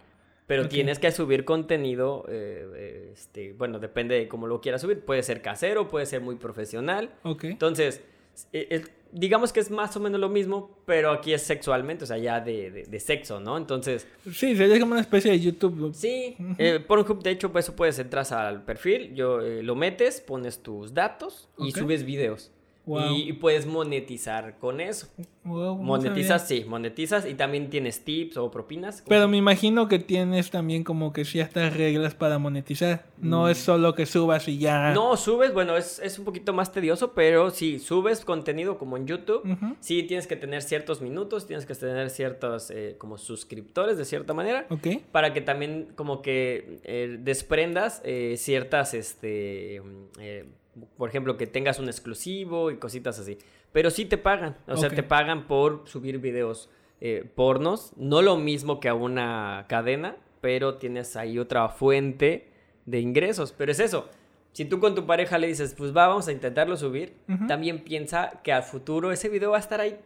Pero 0.47 0.67
tienes 0.67 0.97
que 0.99 1.11
subir 1.11 1.45
contenido, 1.45 2.25
eh, 2.27 2.67
eh, 2.75 3.09
este, 3.13 3.53
bueno, 3.53 3.77
depende 3.79 4.15
de 4.15 4.27
cómo 4.27 4.47
lo 4.47 4.61
quieras 4.61 4.81
subir. 4.81 4.99
Puede 5.05 5.21
ser 5.23 5.41
casero, 5.41 5.87
puede 5.87 6.05
ser 6.07 6.21
muy 6.21 6.35
profesional. 6.35 7.11
Ok. 7.23 7.43
Entonces, 7.45 8.03
el- 8.51 8.89
digamos 9.13 9.53
que 9.53 9.59
es 9.59 9.69
más 9.71 9.95
o 9.95 9.99
menos 9.99 10.19
lo 10.19 10.27
mismo, 10.29 10.77
pero 10.85 11.11
aquí 11.11 11.33
es 11.33 11.41
sexualmente, 11.43 12.03
o 12.03 12.07
sea, 12.07 12.17
ya 12.17 12.41
de, 12.41 12.71
de- 12.71 12.83
de 12.83 12.99
sexo, 12.99 13.39
¿no? 13.39 13.57
Entonces, 13.57 14.07
Sí, 14.31 14.55
sería 14.55 14.79
como 14.79 14.93
una 14.93 15.01
especie 15.01 15.31
de 15.31 15.39
YouTube. 15.39 15.93
sí, 15.93 16.35
eh, 16.57 16.79
Pornhub, 16.85 17.21
de 17.23 17.31
hecho, 17.31 17.51
pues 17.51 17.65
eso 17.65 17.75
puedes, 17.75 17.99
entras 17.99 18.31
al 18.31 18.63
perfil, 18.65 19.13
yo, 19.15 19.39
eh, 19.41 19.61
lo 19.63 19.75
metes, 19.75 20.19
pones 20.21 20.63
tus 20.63 20.93
datos 20.93 21.47
y 21.57 21.71
subes 21.71 22.03
videos. 22.03 22.51
Wow. 22.85 23.15
Y, 23.15 23.29
y 23.29 23.33
puedes 23.33 23.65
monetizar 23.65 24.57
con 24.59 24.81
eso. 24.81 25.07
Wow, 25.45 25.77
Monetizas, 25.77 26.47
sabía. 26.47 26.63
sí, 26.63 26.69
monetizas 26.69 27.25
y 27.25 27.33
también 27.33 27.69
tienes 27.69 28.03
tips 28.03 28.37
o 28.37 28.49
propinas. 28.51 29.03
Pero 29.07 29.27
me 29.27 29.37
imagino 29.37 29.87
que 29.87 29.99
tienes 29.99 30.51
también 30.51 30.83
como 30.83 31.11
que 31.13 31.25
ciertas 31.25 31.75
reglas 31.75 32.13
para 32.15 32.39
monetizar. 32.39 33.05
No 33.17 33.49
es 33.49 33.57
solo 33.57 33.93
que 33.93 34.05
subas 34.05 34.47
y 34.47 34.57
ya. 34.57 34.91
Mm. 34.91 34.95
No, 34.95 35.17
subes, 35.17 35.53
bueno, 35.53 35.77
es, 35.77 35.99
es 35.99 36.19
un 36.19 36.25
poquito 36.25 36.53
más 36.53 36.71
tedioso, 36.71 37.13
pero 37.13 37.51
sí, 37.51 37.79
subes 37.79 38.23
contenido 38.25 38.77
como 38.77 38.97
en 38.97 39.07
YouTube. 39.07 39.43
Sí, 39.79 40.03
tienes 40.03 40.27
que 40.27 40.35
tener 40.35 40.61
ciertos 40.61 41.01
minutos, 41.01 41.47
tienes 41.47 41.65
que 41.65 41.75
tener 41.75 42.09
ciertos 42.09 42.69
eh, 42.71 42.95
como 42.97 43.17
suscriptores 43.17 43.97
de 43.97 44.05
cierta 44.05 44.33
manera. 44.33 44.65
Ok. 44.69 44.87
Para 45.11 45.33
que 45.33 45.41
también 45.41 45.89
como 45.95 46.21
que 46.21 46.79
eh, 46.83 47.17
desprendas 47.19 48.01
eh, 48.03 48.35
ciertas, 48.37 48.93
este, 48.93 49.81
mm, 49.81 50.62
por 50.97 51.09
ejemplo, 51.09 51.37
que 51.37 51.47
tengas 51.47 51.79
un 51.79 51.87
exclusivo 51.87 52.71
y 52.71 52.77
cositas 52.77 53.19
así. 53.19 53.37
Pero 53.71 53.89
sí 53.89 54.05
te 54.05 54.17
pagan, 54.17 54.57
o 54.67 54.77
sea, 54.77 54.89
te 54.89 55.03
pagan 55.03 55.47
por 55.47 55.83
subir 55.87 56.19
videos 56.19 56.69
eh, 57.01 57.29
pornos. 57.35 57.93
No 57.97 58.21
lo 58.21 58.37
mismo 58.37 58.79
que 58.79 58.89
a 58.89 58.93
una 58.93 59.65
cadena, 59.67 60.15
pero 60.41 60.75
tienes 60.75 61.15
ahí 61.15 61.37
otra 61.39 61.69
fuente 61.69 62.49
de 62.85 62.99
ingresos. 62.99 63.51
Pero 63.57 63.71
es 63.71 63.79
eso. 63.79 64.09
Si 64.51 64.65
tú 64.65 64.79
con 64.79 64.93
tu 64.93 65.05
pareja 65.07 65.37
le 65.39 65.47
dices, 65.47 65.73
pues 65.75 65.95
va, 65.95 66.07
vamos 66.07 66.27
a 66.27 66.31
intentarlo 66.31 66.77
subir, 66.77 67.15
Ujú. 67.27 67.47
también 67.47 67.83
piensa 67.83 68.41
que 68.43 68.51
al 68.53 68.61
futuro 68.63 69.11
ese 69.11 69.27
video 69.29 69.51
va 69.51 69.57
a 69.57 69.59
estar 69.59 69.81
ahí 69.81 69.97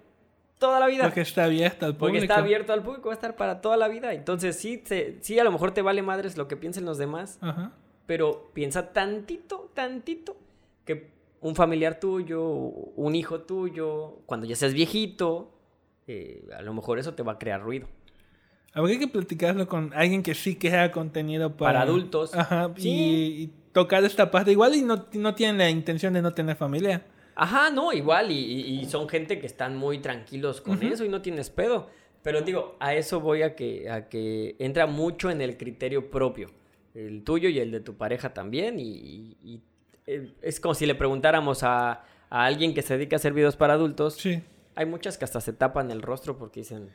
toda 0.57 0.79
la 0.79 0.87
vida. 0.87 1.03
Porque 1.03 1.21
está 1.21 1.43
abierto 1.43 1.85
al 1.85 1.97
público. 1.97 2.13
Porque 2.13 2.19
está 2.25 2.37
abierto 2.37 2.71
al 2.73 2.81
público, 2.81 3.09
va 3.09 3.13
a 3.13 3.15
estar 3.15 3.35
para 3.35 3.59
toda 3.61 3.75
la 3.77 3.89
vida. 3.89 4.13
Entonces, 4.13 4.55
sí, 4.57 4.77
te- 4.77 5.17
sí, 5.21 5.37
a 5.37 5.43
lo 5.43 5.51
mejor 5.51 5.71
te 5.71 5.81
vale 5.81 6.01
madres 6.01 6.37
lo 6.37 6.47
que 6.47 6.55
piensen 6.55 6.85
los 6.85 6.97
demás, 6.97 7.39
pero 8.05 8.49
piensa 8.53 8.93
tantito, 8.93 9.69
tantito, 9.73 10.37
que 10.87 11.11
un 11.41 11.55
familiar 11.55 11.99
tuyo, 11.99 12.43
un 12.43 13.13
hijo 13.13 13.41
tuyo, 13.41 14.23
cuando 14.25 14.47
ya 14.47 14.55
seas 14.55 14.73
viejito, 14.73 15.53
eh, 16.07 16.47
a 16.57 16.63
lo 16.63 16.73
mejor 16.73 16.97
eso 16.97 17.13
te 17.13 17.21
va 17.21 17.33
a 17.33 17.37
crear 17.37 17.61
ruido. 17.61 17.87
Habría 18.73 18.97
que 18.97 19.07
platicarlo 19.07 19.67
con 19.67 19.93
alguien 19.93 20.23
que 20.23 20.33
sí 20.33 20.55
crea 20.55 20.91
contenido 20.91 21.55
para, 21.55 21.73
Para 21.73 21.81
adultos. 21.81 22.33
Ajá. 22.33 22.73
Sí. 22.75 22.89
Y, 22.89 23.43
y 23.43 23.53
tocar 23.71 24.03
esta 24.03 24.31
parte. 24.31 24.51
Igual 24.51 24.73
y 24.73 24.81
no, 24.81 25.05
no 25.13 25.35
tienen 25.35 25.59
la 25.59 25.69
intención 25.69 26.13
de 26.13 26.23
no 26.23 26.33
tener 26.33 26.55
familia. 26.55 27.03
Ajá, 27.39 27.69
no, 27.69 27.93
igual, 27.93 28.31
y, 28.31 28.83
son 28.89 29.07
gente 29.07 29.39
que 29.39 29.45
están 29.45 29.77
muy 29.77 29.99
tranquilos 29.99 30.59
con 30.59 30.81
eso 30.81 31.05
y 31.05 31.09
no 31.09 31.21
tienes 31.21 31.51
pedo. 31.51 31.87
Pero 32.23 32.41
digo, 32.41 32.75
a 32.79 32.95
eso 32.95 33.21
voy 33.21 33.43
a 33.43 33.55
que, 33.55 33.87
a 33.91 34.09
que 34.09 34.55
entra 34.57 34.87
mucho 34.87 35.29
en 35.29 35.41
el 35.41 35.55
criterio 35.55 36.09
propio, 36.09 36.49
el 36.95 37.23
tuyo 37.23 37.47
y 37.49 37.59
el 37.59 37.69
de 37.69 37.79
tu 37.79 37.95
pareja 37.95 38.33
también. 38.33 38.79
Y, 38.79 39.61
es 40.41 40.59
como 40.59 40.73
si 40.73 40.85
le 40.85 40.95
preguntáramos 40.95 41.63
a, 41.63 42.03
a 42.29 42.45
alguien 42.45 42.73
que 42.73 42.81
se 42.81 42.95
dedica 42.97 43.15
a 43.15 43.17
hacer 43.17 43.33
videos 43.33 43.55
para 43.55 43.73
adultos. 43.73 44.15
Sí. 44.15 44.41
Hay 44.75 44.85
muchas 44.85 45.17
que 45.17 45.25
hasta 45.25 45.41
se 45.41 45.53
tapan 45.53 45.91
el 45.91 46.01
rostro 46.01 46.37
porque 46.37 46.61
dicen... 46.61 46.89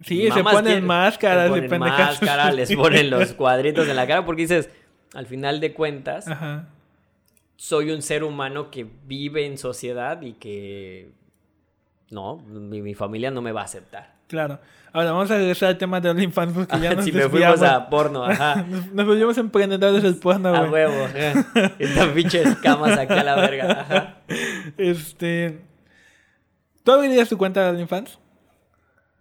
Sí, 0.00 0.24
se 0.24 0.28
"Mamás 0.30 0.54
ponen 0.54 0.72
quieren-". 0.72 0.84
máscaras 0.86 1.44
Se 1.44 1.50
ponen 1.50 1.70
pendejadas. 1.70 2.20
máscara, 2.22 2.52
les 2.52 2.72
ponen 2.74 3.10
los 3.10 3.32
cuadritos 3.32 3.88
en 3.88 3.96
la 3.96 4.06
cara 4.06 4.24
porque 4.24 4.42
dices, 4.42 4.70
al 5.14 5.26
final 5.26 5.58
de 5.60 5.72
cuentas, 5.74 6.28
Ajá. 6.28 6.68
soy 7.56 7.90
un 7.90 8.02
ser 8.02 8.22
humano 8.22 8.70
que 8.70 8.86
vive 9.06 9.44
en 9.46 9.58
sociedad 9.58 10.20
y 10.22 10.34
que 10.34 11.10
no, 12.10 12.36
mi, 12.36 12.80
mi 12.82 12.94
familia 12.94 13.30
no 13.32 13.42
me 13.42 13.50
va 13.52 13.62
a 13.62 13.64
aceptar. 13.64 14.17
Claro. 14.28 14.60
Ahora 14.92 15.12
vamos 15.12 15.30
a 15.30 15.36
regresar 15.36 15.70
al 15.70 15.78
tema 15.78 16.00
de 16.00 16.10
OnlyFans 16.10 16.52
porque 16.54 16.80
ya 16.80 16.94
nos 16.94 17.04
si 17.04 17.12
me 17.12 17.28
fuimos 17.28 17.62
a 17.62 17.88
porno, 17.90 18.24
ajá. 18.24 18.62
Nos, 18.92 19.06
volvimos 19.06 19.36
emprendedores 19.36 20.02
del 20.02 20.16
porno, 20.16 20.48
A 20.48 20.60
güey. 20.60 20.70
huevo, 20.86 21.04
ajá. 21.04 21.72
Estas 21.78 22.08
pinches 22.08 22.56
camas 22.56 22.96
aquí 22.98 23.12
a 23.12 23.22
la 23.24 23.36
verga. 23.36 23.80
Ajá. 23.80 24.16
Este. 24.76 25.60
¿Tú 26.84 26.92
abrirías 26.92 27.28
tu 27.28 27.36
cuenta 27.36 27.64
de 27.64 27.70
OnlyFans? 27.70 28.18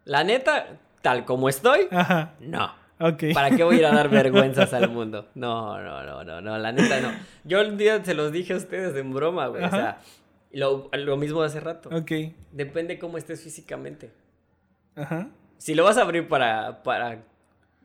La 0.05 0.23
neta, 0.23 0.67
tal 1.01 1.25
como 1.25 1.49
estoy, 1.49 1.87
Ajá. 1.91 2.33
no. 2.39 2.71
Ok. 2.99 3.25
¿Para 3.33 3.51
qué 3.55 3.63
voy 3.63 3.75
a 3.75 3.79
ir 3.79 3.85
a 3.85 3.91
dar 3.93 4.09
vergüenzas 4.09 4.73
al 4.73 4.89
mundo? 4.89 5.27
No, 5.35 5.79
no, 5.81 6.03
no, 6.03 6.23
no, 6.23 6.41
no, 6.41 6.57
la 6.57 6.71
neta 6.71 6.99
no. 7.01 7.11
Yo 7.43 7.61
un 7.61 7.77
día 7.77 8.03
se 8.03 8.13
los 8.13 8.31
dije 8.31 8.53
a 8.53 8.57
ustedes 8.57 8.95
en 8.95 9.13
broma, 9.13 9.47
güey. 9.47 9.63
O 9.63 9.69
sea, 9.69 9.99
lo, 10.51 10.89
lo 10.93 11.17
mismo 11.17 11.41
de 11.41 11.47
hace 11.47 11.59
rato. 11.59 11.89
Ok. 11.95 12.11
Depende 12.53 12.97
cómo 12.97 13.17
estés 13.17 13.43
físicamente. 13.43 14.11
Ajá. 14.97 15.29
Si 15.57 15.75
lo 15.75 15.85
vas 15.85 15.97
a 15.97 16.01
abrir 16.01 16.27
para, 16.27 16.83
para 16.83 17.23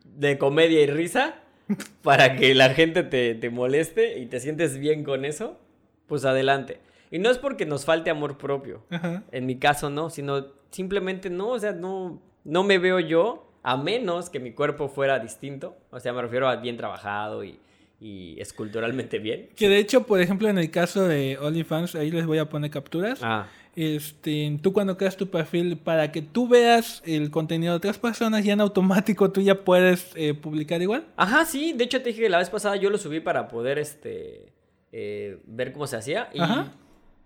de 0.05 0.39
comedia 0.39 0.81
y 0.81 0.87
risa, 0.87 1.37
para 2.03 2.35
que 2.37 2.55
la 2.55 2.71
gente 2.71 3.05
te, 3.05 3.35
te 3.35 3.51
moleste 3.51 4.19
y 4.19 4.27
te 4.27 4.41
sientes 4.41 4.79
bien 4.79 5.05
con 5.05 5.25
eso, 5.25 5.61
pues 6.07 6.25
adelante. 6.25 6.81
Y 7.11 7.19
no 7.19 7.31
es 7.31 7.39
porque 7.39 7.67
nos 7.67 7.85
falte 7.85 8.11
amor 8.11 8.39
propio. 8.39 8.83
Ajá. 8.91 9.23
En 9.31 9.47
mi 9.47 9.59
caso 9.59 9.91
no, 9.91 10.11
sino 10.11 10.47
simplemente 10.71 11.31
no, 11.31 11.51
o 11.51 11.59
sea, 11.59 11.73
no, 11.73 12.21
no 12.45 12.65
me 12.65 12.79
veo 12.79 12.99
yo, 12.99 13.53
a 13.63 13.77
menos 13.77 14.31
que 14.31 14.41
mi 14.41 14.53
cuerpo 14.53 14.89
fuera 14.89 15.19
distinto. 15.19 15.77
O 15.91 16.01
sea, 16.01 16.13
me 16.13 16.23
refiero 16.23 16.49
a 16.49 16.57
bien 16.57 16.77
trabajado 16.77 17.45
y, 17.45 17.61
y 18.03 18.41
esculturalmente 18.41 19.19
bien. 19.21 19.49
Que 19.55 19.69
de 19.69 19.79
hecho, 19.79 20.05
por 20.07 20.21
ejemplo, 20.21 20.49
en 20.49 20.59
el 20.59 20.71
caso 20.71 21.07
de 21.07 21.39
OnlyFans, 21.39 21.95
ahí 21.95 22.11
les 22.11 22.27
voy 22.27 22.39
a 22.39 22.49
poner 22.49 22.71
capturas. 22.71 23.21
Ah, 23.23 23.47
Este, 23.77 24.59
tú 24.61 24.73
cuando 24.73 24.97
creas 24.99 25.17
tu 25.17 25.29
perfil, 25.29 25.77
para 25.79 26.11
que 26.13 26.21
tú 26.21 26.47
veas 26.49 27.03
el 27.07 27.31
contenido 27.31 27.73
de 27.73 27.77
otras 27.79 27.99
personas, 27.99 28.45
ya 28.45 28.53
en 28.55 28.61
automático 28.61 29.31
tú 29.31 29.41
ya 29.41 29.65
puedes 29.65 30.11
eh, 30.15 30.35
publicar 30.35 30.83
igual. 30.83 31.07
Ajá, 31.17 31.45
sí, 31.47 31.73
de 31.73 31.85
hecho 31.85 32.03
te 32.03 32.11
dije 32.11 32.23
que 32.23 32.29
la 32.29 32.39
vez 32.39 32.51
pasada 32.51 32.77
yo 32.77 32.91
lo 32.91 32.99
subí 32.99 33.21
para 33.21 33.49
poder 33.49 33.79
este 33.79 34.53
eh, 34.93 35.39
ver 35.47 35.73
cómo 35.73 35.87
se 35.87 35.97
hacía 35.97 36.29
y 36.35 36.41
Ajá. 36.41 36.73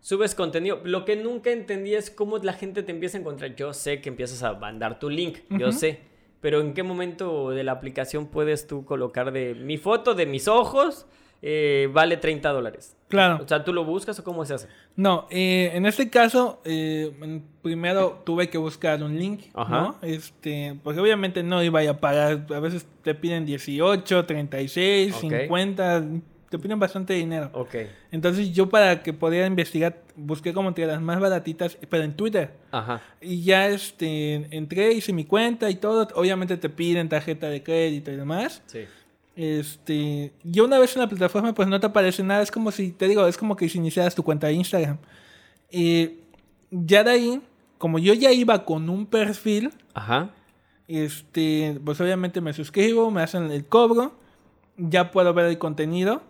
subes 0.00 0.34
contenido. 0.36 0.80
Lo 0.84 1.04
que 1.04 1.16
nunca 1.16 1.50
entendí 1.50 1.94
es 1.94 2.10
cómo 2.10 2.38
la 2.38 2.52
gente 2.52 2.82
te 2.84 2.92
empieza 2.92 3.18
a 3.18 3.22
encontrar. 3.22 3.56
Yo 3.56 3.72
sé 3.72 4.00
que 4.00 4.08
empiezas 4.08 4.42
a 4.44 4.52
mandar 4.54 4.98
tu 5.00 5.10
link, 5.10 5.38
yo 5.58 5.72
sé, 5.72 6.00
pero 6.40 6.60
¿en 6.60 6.74
qué 6.74 6.82
momento 6.82 7.50
de 7.50 7.64
la 7.64 7.72
aplicación 7.72 8.26
puedes 8.26 8.66
tú 8.66 8.84
colocar 8.84 9.32
de 9.32 9.54
mi 9.54 9.78
foto 9.78 10.14
de 10.14 10.26
mis 10.26 10.48
ojos 10.48 11.06
eh, 11.42 11.88
vale 11.92 12.16
30 12.16 12.50
dólares? 12.50 12.96
Claro. 13.08 13.42
O 13.44 13.46
sea, 13.48 13.62
¿tú 13.62 13.72
lo 13.72 13.84
buscas 13.84 14.18
o 14.18 14.24
cómo 14.24 14.44
se 14.44 14.54
hace? 14.54 14.68
No, 14.96 15.26
eh, 15.30 15.70
en 15.74 15.86
este 15.86 16.10
caso, 16.10 16.60
eh, 16.64 17.40
primero 17.62 18.22
tuve 18.24 18.48
que 18.48 18.58
buscar 18.58 19.02
un 19.02 19.16
link, 19.18 19.42
Ajá. 19.54 19.80
¿no? 19.80 19.96
Este, 20.02 20.76
porque 20.82 21.00
obviamente 21.00 21.42
no 21.42 21.62
iba 21.62 21.80
a 21.88 21.98
pagar, 21.98 22.46
a 22.52 22.60
veces 22.60 22.86
te 23.02 23.14
piden 23.14 23.46
18, 23.46 24.24
36, 24.24 25.14
Ok. 25.14 25.20
50, 25.20 26.04
te 26.48 26.58
piden 26.58 26.78
bastante 26.78 27.14
dinero. 27.14 27.50
Ok. 27.52 27.74
Entonces 28.12 28.52
yo 28.52 28.68
para 28.68 29.02
que 29.02 29.12
pudiera 29.12 29.46
investigar, 29.46 30.02
busqué 30.14 30.52
como 30.52 30.68
entre 30.68 30.86
las 30.86 31.00
más 31.00 31.18
baratitas, 31.20 31.76
pero 31.88 32.04
en 32.04 32.14
Twitter. 32.14 32.52
Ajá. 32.70 33.02
Y 33.20 33.42
ya 33.42 33.68
este, 33.68 34.46
entré, 34.56 34.92
hice 34.92 35.12
mi 35.12 35.24
cuenta 35.24 35.68
y 35.70 35.76
todo. 35.76 36.06
Obviamente 36.14 36.56
te 36.56 36.68
piden 36.68 37.08
tarjeta 37.08 37.48
de 37.48 37.62
crédito 37.62 38.12
y 38.12 38.16
demás. 38.16 38.62
Sí. 38.66 38.84
Este, 39.34 40.32
yo 40.44 40.64
una 40.64 40.78
vez 40.78 40.96
en 40.96 41.02
la 41.02 41.08
plataforma 41.08 41.52
pues 41.52 41.68
no 41.68 41.78
te 41.78 41.86
aparece 41.86 42.22
nada, 42.22 42.42
es 42.42 42.50
como 42.50 42.70
si, 42.70 42.92
te 42.92 43.06
digo, 43.06 43.26
es 43.26 43.36
como 43.36 43.54
que 43.54 43.68
si 43.68 43.76
iniciaras 43.76 44.14
tu 44.14 44.22
cuenta 44.22 44.46
de 44.46 44.54
Instagram. 44.54 44.98
Y 45.70 46.12
ya 46.70 47.04
de 47.04 47.10
ahí, 47.10 47.42
como 47.76 47.98
yo 47.98 48.14
ya 48.14 48.32
iba 48.32 48.64
con 48.64 48.88
un 48.88 49.04
perfil, 49.04 49.72
Ajá. 49.92 50.30
este, 50.88 51.78
pues 51.84 52.00
obviamente 52.00 52.40
me 52.40 52.54
suscribo, 52.54 53.10
me 53.10 53.20
hacen 53.20 53.50
el 53.50 53.66
cobro, 53.66 54.14
ya 54.78 55.10
puedo 55.10 55.34
ver 55.34 55.46
el 55.46 55.58
contenido 55.58 56.22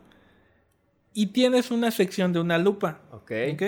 y 1.17 1.27
tienes 1.29 1.71
una 1.73 1.91
sección 1.91 2.33
de 2.33 2.39
una 2.41 2.59
lupa, 2.59 3.01
Ok. 3.11 3.33
¿ok? 3.55 3.63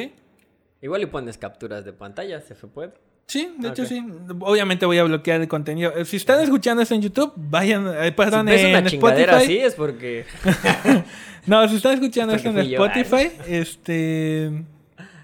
Igual 0.83 1.03
y 1.03 1.07
pones 1.07 1.37
capturas 1.39 1.85
de 1.85 1.93
pantalla, 1.93 2.41
se 2.41 2.55
puede. 2.55 2.93
Sí, 3.27 3.53
de 3.59 3.69
hecho 3.69 3.85
sí. 3.85 4.03
Obviamente 4.41 4.87
voy 4.87 4.99
a 4.99 5.05
bloquear 5.05 5.41
el 5.41 5.49
contenido. 5.49 5.93
Eh, 5.97 6.05
Si 6.05 6.17
están 6.17 6.41
escuchando 6.41 6.83
esto 6.83 6.95
en 6.95 7.03
YouTube, 7.03 7.33
vayan, 7.37 7.87
eh, 8.05 8.13
perdón, 8.13 8.47
si 8.47 8.53
ves 8.53 8.65
una 8.65 8.79
en 8.79 8.87
Spotify. 8.87 9.31
así 9.31 9.59
es 9.59 9.75
porque... 9.75 10.25
No, 11.47 11.67
si 11.69 11.77
están 11.77 11.95
escuchando 11.95 12.35
esto 12.35 12.51
en 12.51 12.63
yo, 12.69 12.85
Spotify, 12.85 13.31
este, 13.49 14.65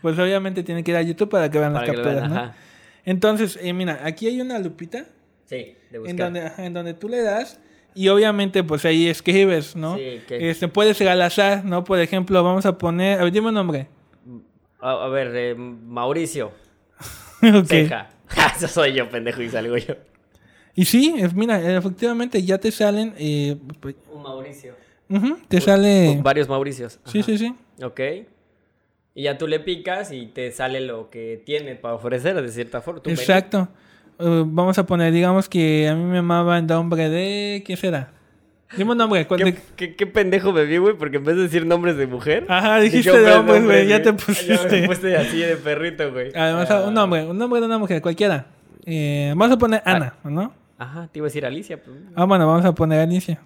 pues 0.00 0.18
obviamente 0.18 0.62
tienen 0.62 0.82
que 0.82 0.90
ir 0.92 0.96
a 0.96 1.02
YouTube 1.02 1.28
para 1.28 1.50
que 1.50 1.58
vean 1.58 1.72
para 1.74 1.86
las 1.86 1.90
que 1.90 1.96
lo 1.98 2.02
vean, 2.04 2.14
capturas, 2.20 2.34
¿no? 2.44 2.48
ajá. 2.50 2.56
Entonces, 3.04 3.58
eh, 3.60 3.72
mira, 3.74 4.00
aquí 4.02 4.26
hay 4.26 4.40
una 4.40 4.58
lupita 4.58 5.04
Sí, 5.44 5.76
de 5.90 5.98
buscar. 5.98 6.10
en 6.10 6.16
donde, 6.16 6.52
en 6.58 6.72
donde 6.72 6.94
tú 6.94 7.08
le 7.10 7.20
das 7.22 7.60
y 7.94 8.08
obviamente 8.08 8.62
pues 8.64 8.84
ahí 8.84 9.08
escribes, 9.08 9.76
¿no? 9.76 9.96
Sí, 9.96 10.20
que- 10.26 10.50
Este, 10.50 10.68
puedes 10.68 11.00
ir 11.00 11.08
al 11.08 11.22
azar, 11.22 11.64
¿no? 11.64 11.84
Por 11.84 11.98
ejemplo, 12.00 12.42
vamos 12.42 12.66
a 12.66 12.76
poner, 12.78 13.20
a 13.20 13.24
ver, 13.24 13.32
dime 13.32 13.48
un 13.48 13.54
nombre. 13.54 13.86
A, 14.80 15.04
a 15.04 15.08
ver, 15.08 15.32
eh, 15.34 15.54
Mauricio. 15.54 16.52
Ceja. 17.66 18.10
Eso 18.56 18.68
soy 18.68 18.92
yo, 18.94 19.08
pendejo, 19.08 19.42
y 19.42 19.48
salgo 19.48 19.76
yo. 19.76 19.94
Y 20.74 20.84
sí, 20.86 21.14
es- 21.18 21.34
mira, 21.34 21.60
efectivamente 21.76 22.42
ya 22.42 22.58
te 22.58 22.70
salen, 22.70 23.14
eh, 23.18 23.56
pues, 23.80 23.94
Un 24.12 24.22
Mauricio. 24.22 24.74
te 25.48 25.60
sale... 25.60 26.18
Varios 26.22 26.48
Mauricios. 26.48 26.98
Sí, 27.04 27.18
Ajá. 27.20 27.26
sí, 27.26 27.38
sí. 27.38 27.54
Ok. 27.82 28.00
Y 29.14 29.22
ya 29.24 29.38
tú 29.38 29.46
le 29.46 29.60
picas 29.60 30.10
y 30.10 30.26
te 30.26 30.50
sale 30.50 30.80
lo 30.80 31.08
que 31.10 31.40
tiene 31.46 31.76
para 31.76 31.94
ofrecer 31.94 32.40
de 32.42 32.48
cierta 32.50 32.80
forma. 32.80 33.02
menú. 33.04 33.68
Eh, 34.18 34.42
vamos 34.46 34.78
a 34.78 34.86
poner, 34.86 35.12
digamos 35.12 35.48
que 35.48 35.88
a 35.88 35.94
mí 35.94 36.04
me 36.04 36.18
amaba 36.18 36.58
el 36.58 36.66
nombre 36.66 37.08
de... 37.08 37.62
¿Quién 37.66 37.78
será? 37.78 38.10
Dime 38.76 38.92
un 38.92 38.98
nombre. 38.98 39.26
¿cuál 39.26 39.38
¿Qué, 39.38 39.44
de- 39.52 39.58
qué, 39.76 39.94
qué 39.94 40.06
pendejo 40.06 40.52
me 40.52 40.64
vi, 40.64 40.78
güey, 40.78 40.96
porque 40.96 41.18
en 41.18 41.24
vez 41.24 41.36
de 41.36 41.42
decir 41.42 41.64
nombres 41.66 41.96
de 41.96 42.06
mujer. 42.06 42.44
Ajá, 42.48 42.80
dijiste 42.80 43.16
de 43.18 43.32
hombres, 43.32 43.64
güey. 43.64 43.86
Ya 43.86 43.98
te 43.98 44.04
Ya 44.06 44.12
me 44.12 44.18
pusiste. 44.18 44.86
puse 44.86 45.16
así 45.16 45.38
de 45.38 45.56
perrito, 45.56 46.10
güey. 46.12 46.32
Además, 46.34 46.70
Ah, 46.70 46.84
un 46.88 46.94
nombre. 46.94 47.24
Un 47.24 47.38
nombre 47.38 47.60
de 47.60 47.66
una 47.66 47.78
mujer, 47.78 48.02
cualquiera. 48.02 48.46
Eh, 48.84 49.32
vamos 49.36 49.54
a 49.54 49.58
poner 49.58 49.82
Ana, 49.84 50.14
¿no? 50.24 50.52
Ajá, 50.78 51.08
te 51.12 51.18
iba 51.20 51.26
a 51.26 51.28
decir 51.28 51.46
Alicia. 51.46 51.80
pues. 51.82 51.96
Ah, 52.16 52.24
bueno, 52.24 52.46
vamos 52.48 52.64
a 52.64 52.74
poner 52.74 53.00
Alicia. 53.00 53.40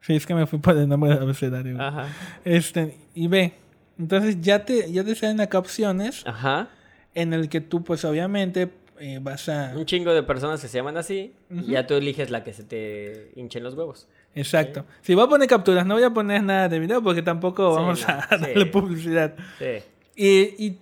Sí, 0.00 0.14
es 0.16 0.26
que 0.26 0.34
me 0.34 0.46
fui 0.46 0.58
por 0.58 0.76
el 0.76 0.88
nombre 0.88 1.10
del 1.10 1.22
abecedario. 1.22 1.80
Ajá. 1.80 2.06
Este, 2.44 2.96
y 3.14 3.28
ve. 3.28 3.52
Entonces 3.98 4.40
ya 4.40 4.64
te, 4.64 4.90
ya 4.90 5.04
te 5.04 5.14
salen 5.14 5.40
acá 5.42 5.58
opciones 5.58 6.22
Ajá. 6.26 6.68
en 7.14 7.34
el 7.34 7.50
que 7.50 7.60
tú, 7.60 7.84
pues 7.84 8.02
obviamente, 8.06 8.70
eh, 9.00 9.18
vas 9.20 9.48
a. 9.48 9.72
Un 9.76 9.84
chingo 9.86 10.12
de 10.12 10.22
personas 10.22 10.60
que 10.60 10.68
se 10.68 10.78
llaman 10.78 10.96
así. 10.96 11.32
Y 11.50 11.72
ya 11.72 11.86
tú 11.86 11.94
eliges 11.94 12.30
la 12.30 12.44
que 12.44 12.52
se 12.52 12.62
te 12.64 13.32
hinchen 13.34 13.62
los 13.64 13.74
huevos. 13.74 14.06
Exacto. 14.34 14.84
Si 15.00 15.14
voy 15.14 15.24
a 15.24 15.28
poner 15.28 15.48
capturas, 15.48 15.84
no 15.86 15.94
voy 15.94 16.04
a 16.04 16.10
poner 16.10 16.42
nada 16.42 16.68
de 16.68 16.78
video 16.78 17.02
porque 17.02 17.22
tampoco 17.22 17.70
Sí, 17.70 17.76
vamos 17.80 18.06
no, 18.06 18.14
a 18.14 18.22
sí. 18.22 18.28
darle 18.30 18.66
publicidad. 18.66 19.34
Sí. 19.58 19.82
Y, 20.16 20.66
y 20.66 20.78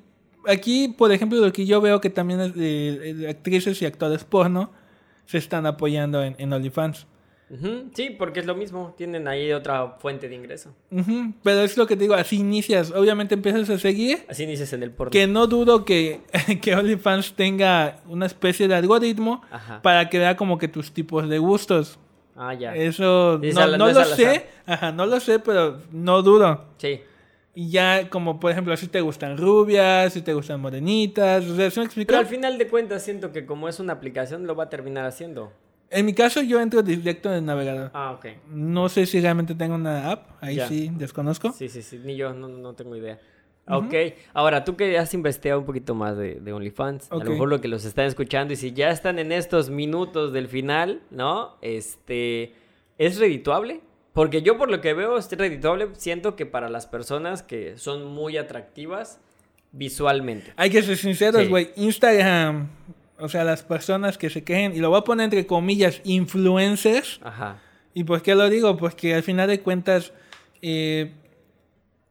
aquí, 0.47 0.89
por 0.89 1.13
ejemplo, 1.13 1.39
lo 1.39 1.53
que 1.53 1.65
yo 1.65 1.81
veo 1.81 2.01
que 2.01 2.11
también 2.11 2.53
de, 2.53 3.15
de 3.15 3.29
actrices 3.31 3.81
y 3.81 3.87
actores 3.87 4.25
porno 4.25 4.71
se 5.27 5.39
están 5.39 5.65
apoyando 5.67 6.23
en, 6.23 6.35
en 6.39 6.53
OnlyFans. 6.53 7.07
Sí, 7.95 8.11
porque 8.11 8.41
es 8.41 8.47
lo 8.47 8.55
mismo. 8.55 8.95
Tienen 8.97 9.27
ahí 9.29 9.53
otra 9.53 9.97
fuente 9.99 10.29
de 10.29 10.35
ingreso. 10.35 10.75
Pero 11.43 11.61
es 11.63 11.77
lo 11.77 11.87
que 11.87 11.97
te 11.97 12.03
digo, 12.03 12.15
así 12.15 12.37
inicias. 12.37 12.91
Obviamente 12.91 13.35
empiezas 13.35 13.69
a 13.71 13.79
seguir. 13.79 14.25
Así 14.29 14.47
dices 14.47 14.73
en 14.73 14.83
el 14.83 14.91
porno. 14.91 15.11
Que 15.11 15.27
no 15.27 15.47
dudo 15.47 15.85
que, 15.85 16.21
que 16.63 16.75
OnlyFans 16.75 17.35
tenga 17.35 18.01
una 18.07 18.27
especie 18.27 18.69
de 18.69 18.75
algoritmo 18.75 19.43
Ajá. 19.51 19.83
para 19.83 20.09
que 20.09 20.19
vea 20.19 20.37
como 20.37 20.59
que 20.59 20.69
tus 20.69 20.93
tipos 20.93 21.29
de 21.29 21.39
gustos. 21.39 21.99
Ah, 22.37 22.55
ya. 22.55 22.75
Eso 22.75 23.43
Es 23.43 23.55
no, 23.55 23.67
lo 23.67 24.05
sé. 24.05 24.47
Ajá, 24.65 24.93
no 24.93 25.07
lo 25.07 25.19
sé, 25.19 25.39
pero 25.41 25.81
no 25.91 26.23
dudo. 26.23 26.67
Sí. 26.77 27.01
Y 27.55 27.71
ya, 27.71 28.09
como 28.09 28.39
por 28.39 28.53
ejemplo, 28.53 28.77
si 28.77 28.87
te 28.87 29.01
gustan 29.01 29.37
rubias, 29.37 30.13
si 30.13 30.23
te 30.23 30.33
gustan 30.33 30.61
morenitas, 30.61 31.45
o 31.45 31.57
sea, 31.57 31.69
¿sí 31.73 31.81
me 31.81 31.87
explico? 31.87 32.07
Pero 32.07 32.21
al 32.21 32.27
final 32.27 32.57
de 32.57 32.69
cuentas 32.69 33.03
siento 33.03 33.33
que 33.33 33.45
como 33.47 33.69
es 33.69 33.81
una 33.81 33.95
aplicación 33.95 34.47
lo 34.47 34.55
va 34.55 34.65
a 34.65 34.69
terminar 34.71 35.05
haciendo. 35.07 35.53
En 35.91 36.05
mi 36.07 36.13
caso, 36.13 36.43
yo 36.43 36.61
entro 36.61 36.83
directo 36.83 37.31
en 37.31 37.37
el 37.37 37.45
navegador. 37.47 37.91
Ah, 37.95 38.13
ok. 38.13 38.27
No 38.51 38.89
sé 38.89 39.07
si 39.07 39.21
realmente 39.21 39.55
tengo 39.55 39.75
una 39.75 40.11
app, 40.11 40.29
ahí 40.43 40.57
Ya. 40.57 40.69
sí, 40.69 40.91
desconozco. 40.95 41.53
Sí, 41.53 41.69
sí, 41.69 41.83
sí. 41.83 41.99
Ni 42.05 42.17
yo 42.17 42.33
no, 42.35 42.49
no 42.49 42.75
tengo 42.75 42.95
idea. 42.97 43.19
Ok. 43.71 43.95
Ahora, 44.33 44.65
tú 44.65 44.77
que 44.77 44.97
has 44.99 45.13
investigado 45.13 45.61
un 45.61 45.67
poquito 45.67 45.95
más 45.95 46.17
de, 46.17 46.37
de 46.41 46.53
OnlyFans, 46.53 47.11
a 47.13 47.17
lo 47.17 47.25
mejor 47.25 47.49
lo 47.49 47.61
que 47.61 47.69
los 47.69 47.85
están 47.85 48.07
escuchando 48.07 48.55
y 48.55 48.57
si 48.57 48.73
ya 48.73 48.91
están 48.91 49.19
en 49.19 49.31
estos 49.31 49.69
minutos 49.69 50.33
del 50.33 50.49
final, 50.49 51.03
¿no? 51.11 51.57
Este, 51.61 52.55
¿es 52.97 53.19
redituable? 53.19 53.81
Porque 54.15 54.41
yo 54.43 54.57
por 54.57 54.71
lo 54.71 54.81
que 54.81 54.95
veo 54.95 55.19
es 55.19 55.31
redituable, 55.31 55.89
siento 55.97 56.35
que 56.35 56.47
para 56.47 56.71
las 56.71 56.87
personas 56.87 57.43
que 57.43 57.77
son 57.77 58.07
muy 58.07 58.39
atractivas 58.39 59.21
visualmente. 59.73 60.53
Hay 60.57 60.71
que 60.71 60.83
ser 60.83 60.97
sinceros, 60.97 61.43
Sí. 61.43 61.49
güey. 61.49 61.71
Instagram, 61.77 62.69
o 63.19 63.29
sea, 63.29 63.45
las 63.45 63.63
personas 63.63 64.19
que 64.19 64.31
se 64.31 64.45
quejen, 64.45 64.75
y 64.75 64.79
lo 64.79 64.91
voy 64.91 64.99
a 64.99 65.05
poner 65.05 65.25
entre 65.25 65.47
comillas, 65.47 66.01
influencers. 66.05 67.21
Ajá. 67.23 67.61
¿Y 67.95 68.05
por 68.05 68.23
qué 68.23 68.35
lo 68.35 68.49
digo? 68.49 68.77
Pues 68.77 68.95
que 68.95 69.15
al 69.15 69.23
final 69.23 69.49
de 69.49 69.61
cuentas 69.61 70.13
eh, 70.63 71.13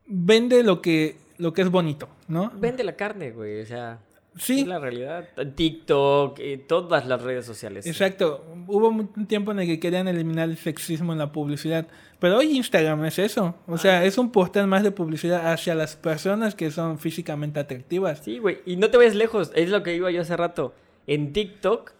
vende 0.05 0.63
lo 0.63 0.81
que, 0.81 1.17
lo 1.37 1.53
que 1.53 1.61
es 1.61 1.69
bonito, 1.69 2.09
¿no? 2.27 2.51
Vende 2.55 2.83
la 2.83 2.95
carne, 2.95 3.31
güey, 3.31 3.61
o 3.61 3.65
sea... 3.65 3.99
Sí. 4.39 4.61
Es 4.61 4.67
la 4.67 4.77
realidad. 4.77 5.27
TikTok, 5.55 6.39
eh, 6.39 6.57
todas 6.59 7.07
las 7.07 7.21
redes 7.23 7.43
sociales. 7.43 7.87
Exacto. 7.87 8.45
Hubo 8.67 8.89
un 8.89 9.25
tiempo 9.25 9.51
en 9.51 9.59
el 9.59 9.65
que 9.65 9.79
querían 9.79 10.07
eliminar 10.07 10.47
el 10.47 10.57
sexismo 10.57 11.11
en 11.11 11.17
la 11.17 11.31
publicidad. 11.31 11.87
Pero 12.19 12.37
hoy 12.37 12.55
Instagram 12.55 13.03
es 13.05 13.17
eso. 13.17 13.55
O 13.65 13.79
sea, 13.79 14.05
es 14.05 14.19
un 14.19 14.31
portal 14.31 14.67
más 14.67 14.83
de 14.83 14.91
publicidad 14.91 15.51
hacia 15.51 15.73
las 15.73 15.95
personas 15.95 16.53
que 16.53 16.69
son 16.69 16.99
físicamente 16.99 17.59
atractivas. 17.59 18.19
Sí, 18.23 18.37
güey. 18.37 18.59
Y 18.67 18.75
no 18.75 18.91
te 18.91 18.97
vayas 18.97 19.15
lejos. 19.15 19.51
Es 19.55 19.69
lo 19.69 19.81
que 19.81 19.95
iba 19.95 20.11
yo 20.11 20.21
hace 20.21 20.37
rato. 20.37 20.75
En 21.07 21.33
TikTok, 21.33 21.93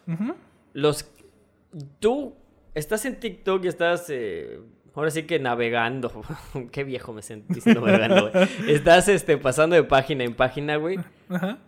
los... 0.74 1.10
Tú 2.00 2.36
estás 2.76 3.06
en 3.06 3.20
TikTok 3.20 3.66
y 3.66 3.68
estás... 3.68 4.10
eh, 4.10 4.60
Ahora 4.98 5.12
sí 5.12 5.24
que 5.24 5.38
navegando. 5.38 6.24
Qué 6.72 6.84
viejo 6.84 7.14
me 7.14 7.22
sentí 7.22 7.54
diciendo 7.54 7.82
navegando, 7.82 8.32
güey. 8.32 8.48
Estás 8.68 9.08
este, 9.08 9.38
pasando 9.38 9.76
de 9.76 9.84
página 9.84 10.24
en 10.24 10.34
página, 10.34 10.78
güey. 10.78 10.98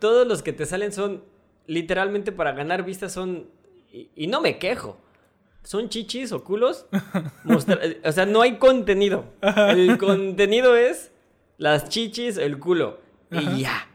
Todos 0.00 0.26
los 0.26 0.42
que 0.42 0.52
te 0.52 0.66
salen 0.66 0.92
son... 0.92 1.22
Literalmente 1.68 2.32
para 2.32 2.50
ganar 2.52 2.84
vistas 2.84 3.12
son... 3.12 3.46
Y, 3.92 4.10
y 4.16 4.26
no 4.26 4.40
me 4.40 4.58
quejo. 4.58 4.98
Son 5.62 5.88
chichis 5.88 6.32
o 6.32 6.42
culos. 6.42 6.86
o 8.04 8.10
sea, 8.12 8.26
no 8.26 8.42
hay 8.42 8.56
contenido. 8.56 9.26
El 9.68 9.96
contenido 9.96 10.74
es 10.74 11.12
las 11.56 11.88
chichis, 11.88 12.36
el 12.36 12.58
culo. 12.58 12.98
Ajá. 13.30 13.42
Y 13.42 13.60
ya. 13.60 13.88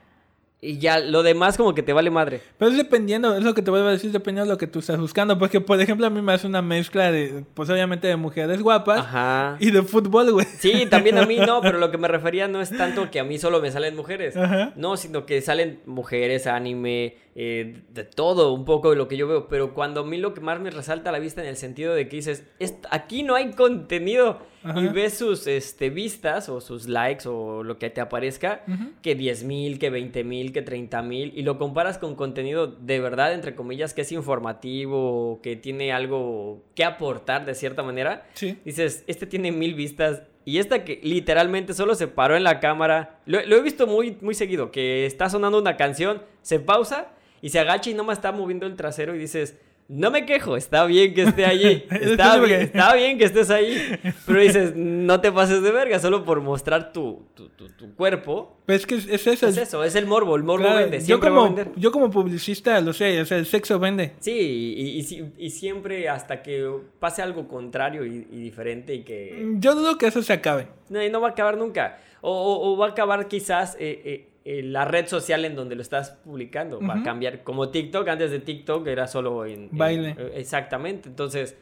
Y 0.62 0.80
ya, 0.80 1.00
lo 1.00 1.22
demás 1.22 1.58
como 1.58 1.76
que 1.76 1.84
te 1.84 1.94
vale 1.94 2.10
madre. 2.10 2.42
Pero 2.58 2.72
es 2.72 2.78
dependiendo, 2.78 3.36
es 3.36 3.44
lo 3.44 3.54
que 3.54 3.62
te 3.62 3.70
voy 3.70 3.82
a 3.82 3.84
decir, 3.84 4.12
dependiendo 4.12 4.48
de 4.50 4.54
lo 4.56 4.58
que 4.58 4.66
tú 4.66 4.80
estás 4.80 4.98
buscando. 4.98 5.38
Porque, 5.38 5.62
por 5.62 5.80
ejemplo, 5.80 6.08
a 6.08 6.10
mí 6.10 6.22
me 6.22 6.34
hace 6.34 6.48
una 6.48 6.62
mezcla 6.64 7.12
de, 7.12 7.44
pues 7.54 7.70
obviamente 7.70 8.08
de 8.08 8.16
mujeres 8.16 8.62
guapas 8.64 9.00
Ajá. 9.02 9.58
y 9.60 9.70
de 9.70 9.84
fútbol, 9.84 10.32
güey. 10.32 10.48
Sí, 10.58 10.88
también 10.90 11.18
a 11.20 11.26
mí 11.26 11.38
no, 11.38 11.62
pero 11.62 11.78
lo 11.78 11.92
que 11.92 11.98
me 12.00 12.08
refería 12.08 12.48
no 12.48 12.62
es 12.62 12.76
tanto 12.76 13.12
que 13.12 13.20
a 13.20 13.24
mí 13.24 13.38
solo 13.38 13.62
me 13.62 13.70
salen 13.70 13.96
mujeres. 13.96 14.36
Ajá. 14.38 14.72
No, 14.76 14.98
sino 14.98 15.26
que 15.28 15.40
salen 15.42 15.82
mujeres, 15.86 16.48
anime, 16.48 17.18
eh, 17.36 17.82
de 17.90 18.04
todo, 18.06 18.52
un 18.54 18.66
poco 18.66 18.90
de 18.90 18.96
lo 18.96 19.08
que 19.08 19.18
yo 19.18 19.28
veo. 19.28 19.48
Pero 19.48 19.74
cuando 19.76 20.02
a 20.02 20.06
mí 20.06 20.18
lo 20.18 20.34
que 20.34 20.42
más 20.42 20.60
me 20.62 20.72
resalta 20.72 21.10
a 21.10 21.14
la 21.14 21.20
vista 21.20 21.42
en 21.42 21.48
el 21.48 21.58
sentido 21.58 21.94
de 21.94 22.08
que 22.08 22.16
dices, 22.16 22.44
"Est- 22.60 22.86
aquí 22.90 23.22
no 23.22 23.36
hay 23.36 23.52
contenido. 23.52 24.40
Ajá. 24.66 24.82
Y 24.82 24.88
ves 24.88 25.20
sus 25.20 25.46
este, 25.46 25.92
vistas 25.92 26.50
o 26.50 26.60
sus 26.60 26.88
likes 26.88 27.28
o 27.28 27.64
lo 27.64 27.78
que 27.78 27.92
te 27.92 28.02
aparezca, 28.02 28.64
que 29.04 29.14
10 29.14 29.44
mil, 29.44 29.78
que 29.78 29.92
20 29.92 30.24
mil, 30.24 30.52
que 30.52 30.64
30 30.64 31.04
mil, 31.04 31.32
y 31.36 31.44
lo 31.44 31.60
comparas 31.60 32.00
con 32.00 32.16
contenido 32.16 32.66
de 32.66 33.00
verdad, 33.00 33.34
entre 33.34 33.54
comillas, 33.54 33.94
que 33.94 34.02
es 34.02 34.12
informativo, 34.12 35.40
que 35.44 35.56
tiene 35.56 35.94
algo 35.94 36.64
que 36.74 36.84
aportar 36.84 37.46
de 37.46 37.54
cierta 37.54 37.84
manera. 37.84 38.28
Sí. 38.34 38.58
Dices, 38.66 39.04
este 39.06 39.28
tiene 39.28 39.52
mil 39.52 39.76
vistas. 39.76 40.24
Y 40.46 40.58
esta 40.58 40.84
que 40.84 41.00
literalmente 41.04 41.74
solo 41.74 41.94
se 41.94 42.08
paró 42.08 42.36
en 42.36 42.44
la 42.44 42.60
cámara. 42.60 43.20
Lo, 43.26 43.46
lo 43.46 43.56
he 43.56 43.62
visto 43.62 43.86
muy, 43.86 44.18
muy 44.22 44.34
seguido. 44.34 44.72
Que 44.72 45.06
está 45.06 45.30
sonando 45.30 45.60
una 45.60 45.78
canción, 45.78 46.24
se 46.42 46.60
pausa 46.60 47.10
y 47.42 47.50
se 47.50 47.60
agacha 47.60 47.92
y 47.92 47.94
nomás 47.94 48.18
está 48.18 48.32
moviendo 48.32 48.66
el 48.66 48.76
trasero 48.76 49.16
y 49.16 49.20
dices, 49.20 49.58
no 49.88 50.10
me 50.10 50.26
quejo, 50.26 50.58
está 50.58 50.86
bien 50.86 51.14
que 51.14 51.24
esté 51.24 51.46
allí. 51.46 51.86
Está, 51.92 52.40
bien, 52.40 52.62
está 52.62 52.96
bien 52.96 53.18
que 53.20 53.26
estés 53.26 53.50
ahí. 53.52 53.78
Pero 54.26 54.40
dices, 54.40 54.74
no 54.76 55.22
te 55.22 55.32
pases 55.32 55.62
de 55.62 55.72
verga, 55.72 56.00
solo 56.00 56.26
por 56.26 56.42
mostrar 56.42 56.92
tu, 56.92 57.24
tu, 57.36 57.50
tu- 57.50 57.70
tu 57.70 57.94
cuerpo. 57.96 58.58
Pero 58.66 58.78
es 58.78 58.86
que 58.88 58.96
es, 58.96 59.08
es 59.08 59.28
eso. 59.28 59.48
Es 59.48 59.58
eso, 59.58 59.84
es 59.84 59.94
el 59.96 60.08
morbo. 60.08 60.36
El 60.36 60.44
morbo 60.44 60.64
Claro, 60.66 60.80
vende, 60.80 61.00
yo, 61.00 61.06
siempre 61.06 61.30
va 61.30 61.36
a 61.36 61.40
como, 61.40 61.56
vender. 61.56 61.74
yo 61.76 61.92
como 61.92 62.10
publicista 62.10 62.82
lo 62.82 62.94
sé, 62.94 63.22
o 63.22 63.26
sea, 63.26 63.38
el 63.38 63.46
sexo 63.46 63.78
vende. 63.78 64.14
Sí, 64.20 64.32
y, 64.32 64.82
y- 64.82 64.98
y 64.98 65.04
si- 65.04 65.24
y 65.38 65.50
siempre 65.52 66.10
hasta 66.10 66.42
que 66.42 66.68
pase 67.00 67.22
algo 67.22 67.48
contrario 67.48 68.06
y, 68.06 68.28
y 68.32 68.40
diferente 68.42 68.96
y 68.96 69.04
que... 69.04 69.54
Yo 69.58 69.76
dudo 69.76 69.98
que 70.00 70.08
eso 70.08 70.24
se 70.24 70.34
acabe. 70.34 70.68
No, 70.90 71.04
y 71.04 71.10
no 71.12 71.22
va 71.22 71.28
a 71.28 71.32
acabar 71.32 71.58
nunca. 71.58 72.00
O, 72.22 72.32
o- 72.32 72.74
o 72.74 72.78
va 72.78 72.88
a 72.88 72.90
acabar 72.90 73.28
quizás 73.28 73.76
eh, 73.80 74.02
eh, 74.04 74.30
eh, 74.46 74.62
la 74.64 74.86
red 74.86 75.08
social 75.08 75.44
en 75.44 75.56
donde 75.56 75.76
lo 75.76 75.82
estás 75.82 76.12
publicando. 76.12 76.80
Va 76.80 77.00
a 77.00 77.04
cambiar. 77.04 77.44
Como 77.44 77.70
TikTok, 77.70 78.08
antes 78.08 78.32
de 78.32 78.40
TikTok 78.40 78.88
era 78.88 79.08
solo 79.08 79.46
en... 79.46 79.70
Baile. 79.72 80.16
eh, 80.18 80.32
exactamente. 80.36 81.10
Entonces, 81.10 81.58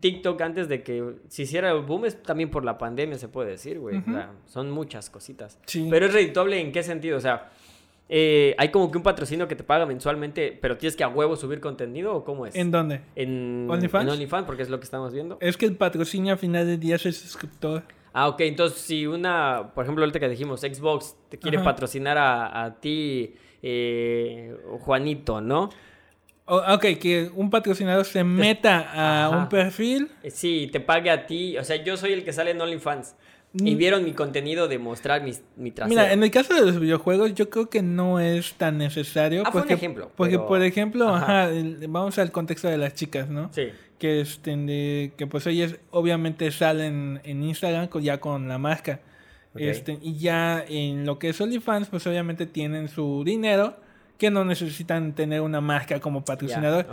TikTok 0.00 0.40
antes 0.40 0.68
de 0.68 0.82
que 0.82 1.16
se 1.28 1.42
hiciera 1.42 1.70
el 1.72 1.82
boom 1.82 2.06
es 2.06 2.22
también 2.22 2.50
por 2.50 2.64
la 2.64 2.78
pandemia, 2.78 3.18
se 3.18 3.28
puede 3.28 3.50
decir, 3.50 3.78
güey. 3.78 3.98
O 3.98 4.04
sea, 4.04 4.30
son 4.46 4.70
muchas 4.70 5.10
cositas. 5.10 5.58
Sí. 5.66 5.88
Pero 5.90 6.06
es 6.06 6.14
redituable 6.14 6.58
en 6.60 6.72
qué 6.72 6.82
sentido? 6.82 7.18
O 7.18 7.20
sea... 7.20 7.50
eh, 8.08 8.54
hay 8.58 8.68
como 8.68 8.90
que 8.90 8.98
un 8.98 9.02
patrocinio 9.02 9.48
que 9.48 9.56
te 9.56 9.64
paga 9.64 9.86
mensualmente, 9.86 10.56
pero 10.60 10.76
tienes 10.76 10.96
que 10.96 11.02
a 11.02 11.08
huevo 11.08 11.34
subir 11.34 11.60
contenido 11.60 12.14
o 12.14 12.24
cómo 12.24 12.44
es? 12.46 12.54
¿En 12.54 12.70
dónde? 12.70 13.00
En 13.16 13.66
OnlyFans? 13.70 14.04
En 14.04 14.10
OnlyFans, 14.10 14.44
porque 14.44 14.62
es 14.62 14.68
lo 14.68 14.78
que 14.78 14.84
estamos 14.84 15.14
viendo. 15.14 15.38
Es 15.40 15.56
que 15.56 15.64
el 15.64 15.76
patrocinio 15.76 16.34
a 16.34 16.36
final 16.36 16.66
de 16.66 16.76
día 16.76 16.96
es 16.96 17.06
el 17.06 17.14
suscriptor. 17.14 17.84
Ah, 18.12 18.28
ok. 18.28 18.40
Entonces, 18.42 18.78
si 18.80 19.06
una, 19.06 19.70
por 19.74 19.84
ejemplo, 19.84 20.04
ahorita 20.04 20.20
que 20.20 20.28
dijimos, 20.28 20.60
Xbox 20.60 21.16
te 21.28 21.38
quiere 21.38 21.56
Ajá. 21.58 21.64
patrocinar 21.64 22.18
a, 22.18 22.64
a 22.64 22.80
ti, 22.80 23.34
eh, 23.62 24.54
Juanito, 24.80 25.40
¿no? 25.40 25.70
O- 26.44 26.56
ok, 26.74 26.84
que 27.00 27.30
un 27.34 27.50
patrocinador 27.50 28.04
se 28.04 28.24
meta 28.24 28.80
a 28.92 29.26
Ajá. 29.28 29.36
un 29.38 29.48
perfil. 29.48 30.10
Eh, 30.22 30.30
Sí, 30.30 30.68
te 30.72 30.80
pague 30.80 31.10
a 31.10 31.26
ti. 31.26 31.56
O 31.56 31.64
sea, 31.64 31.82
yo 31.82 31.96
soy 31.96 32.12
el 32.12 32.24
que 32.24 32.32
sale 32.32 32.50
en 32.50 32.60
OnlyFans. 32.60 33.14
Y 33.54 33.74
Mm. 33.74 33.78
vieron 33.78 34.04
mi 34.04 34.12
contenido 34.14 34.66
de 34.66 34.78
mostrar 34.78 35.22
mis, 35.22 35.42
mi 35.56 35.70
trasero. 35.72 35.90
Mira, 36.00 36.12
en 36.14 36.22
el 36.22 36.30
caso 36.30 36.54
de 36.54 36.62
los 36.62 36.80
videojuegos, 36.80 37.34
yo 37.34 37.50
creo 37.50 37.68
que 37.68 37.82
no 37.82 38.18
es 38.18 38.54
tan 38.54 38.78
necesario. 38.78 39.42
Ah, 39.44 39.52
fue 39.52 39.60
un 39.60 39.64
porque, 39.64 39.74
ejemplo, 39.74 40.10
Porque, 40.16 40.36
pero- 40.36 40.48
por 40.48 40.62
ejemplo, 40.62 41.08
Ajá. 41.10 41.42
ajá, 41.44 41.50
el- 41.50 41.76
vamos 41.86 42.18
al 42.18 42.32
contexto 42.32 42.68
de 42.68 42.78
las 42.78 42.94
chicas, 42.94 43.28
¿no? 43.28 43.50
Sí. 43.52 43.68
Que, 44.02 44.20
este, 44.20 44.56
de- 44.56 45.12
que 45.16 45.28
pues 45.28 45.46
ellas 45.46 45.76
obviamente 45.92 46.50
salen 46.50 47.20
en 47.22 47.42
Instagram 47.44 47.86
con- 47.86 48.02
ya 48.02 48.18
con 48.18 48.48
la 48.48 48.58
marca. 48.58 48.98
Ok. 49.54 49.60
Este, 49.60 49.98
y 50.02 50.16
ya 50.18 50.64
en 50.68 51.06
lo 51.06 51.20
que 51.20 51.28
es 51.28 51.40
OnlyFans, 51.40 51.88
pues 51.88 52.04
obviamente 52.08 52.46
tienen 52.46 52.88
su 52.88 53.22
dinero 53.24 53.76
que 54.18 54.28
no 54.30 54.44
necesitan 54.44 55.14
tener 55.14 55.40
una 55.40 55.60
marca 55.60 56.00
como 56.00 56.24
patrocinador. 56.24 56.86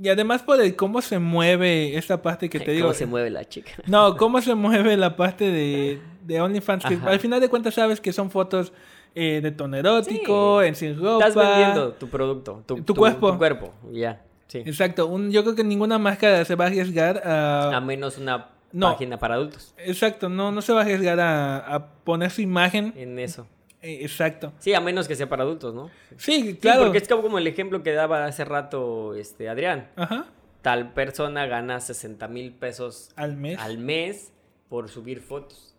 Y 0.00 0.08
además 0.08 0.42
por 0.42 0.60
el 0.60 0.74
cómo 0.74 1.02
se 1.02 1.18
mueve 1.20 1.96
esta 1.96 2.20
parte 2.20 2.48
que 2.50 2.58
te 2.66 2.72
digo. 2.72 2.86
¿Cómo 2.86 2.94
se 2.94 3.06
mueve 3.06 3.30
la 3.30 3.44
chica? 3.44 3.70
No, 3.86 4.16
cómo 4.16 4.40
se 4.40 4.54
mueve 4.56 4.96
la 4.96 5.14
parte 5.14 5.50
de, 5.52 6.00
de 6.26 6.40
OnlyFans. 6.40 6.84
Que 6.84 6.98
al 7.04 7.20
final 7.20 7.40
de 7.40 7.48
cuentas 7.48 7.74
sabes 7.74 8.00
que 8.00 8.12
son 8.12 8.30
fotos 8.30 8.72
eh, 9.14 9.40
de 9.40 9.50
tono 9.52 9.76
erótico, 9.76 10.60
Sí. 10.62 10.68
en 10.68 10.74
sin 10.74 10.98
ropa. 10.98 11.28
Estás 11.28 11.34
vendiendo 11.46 11.92
tu 11.92 12.08
producto, 12.08 12.62
tu, 12.66 12.82
Tu 12.82 12.94
cuerpo. 12.94 13.30
Tu 13.32 13.38
cuerpo, 13.38 13.72
ya. 13.92 14.22
Sí. 14.48 14.58
Exacto. 14.58 15.06
Un, 15.06 15.30
yo 15.30 15.42
creo 15.44 15.54
que 15.54 15.62
ninguna 15.64 15.98
marca 15.98 16.44
se 16.44 16.54
va 16.54 16.64
a 16.64 16.66
arriesgar 16.68 17.18
a... 17.26 17.76
A 17.76 17.80
menos 17.80 18.18
una 18.18 18.48
No. 18.72 18.90
página 18.92 19.18
para 19.18 19.34
adultos 19.36 19.74
Exacto, 19.78 20.28
no, 20.28 20.50
no 20.52 20.60
se 20.62 20.72
va 20.72 20.80
a 20.80 20.82
arriesgar 20.82 21.20
a, 21.20 21.58
a 21.74 21.86
poner 22.04 22.30
su 22.30 22.40
imagen. 22.40 22.92
en 22.96 23.18
eso. 23.18 23.46
Eh, 23.82 23.98
exacto. 24.02 24.52
Sí, 24.58 24.74
a 24.74 24.80
menos 24.80 25.06
que 25.06 25.14
sea 25.14 25.28
para 25.28 25.44
adultos, 25.44 25.72
¿no? 25.74 25.88
Sí, 26.16 26.42
Sí, 26.42 26.54
claro. 26.56 26.82
porque 26.84 26.98
es 26.98 27.06
como 27.08 27.38
el 27.38 27.46
ejemplo 27.46 27.82
que 27.82 27.92
daba 27.92 28.24
hace 28.24 28.44
rato 28.44 29.14
este 29.14 29.48
Adrián. 29.48 29.88
Ajá. 29.96 30.26
Tal 30.62 30.92
persona 30.94 31.46
gana 31.46 31.78
60 31.80 32.26
mil 32.28 32.52
pesos 32.52 33.10
Al 33.14 33.36
mes. 33.36 33.58
al 33.60 33.78
mes 33.78 34.32
por 34.68 34.88
subir 34.88 35.20
fotos. 35.20 35.76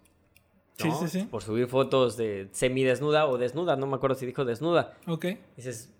Sí, 0.77 0.87
¿no? 0.87 0.99
sí, 1.01 1.07
sí. 1.09 1.23
Por 1.29 1.43
subir 1.43 1.67
fotos 1.67 2.15
de 2.15 2.47
semidesnuda 2.53 3.25
o 3.27 3.37
desnuda, 3.37 3.75
no 3.75 3.85
me 3.87 3.95
acuerdo 3.97 4.15
si 4.15 4.25
dijo 4.25 4.45
desnuda. 4.45 4.93
Ok. 5.07 5.25
Dices, 5.57 5.91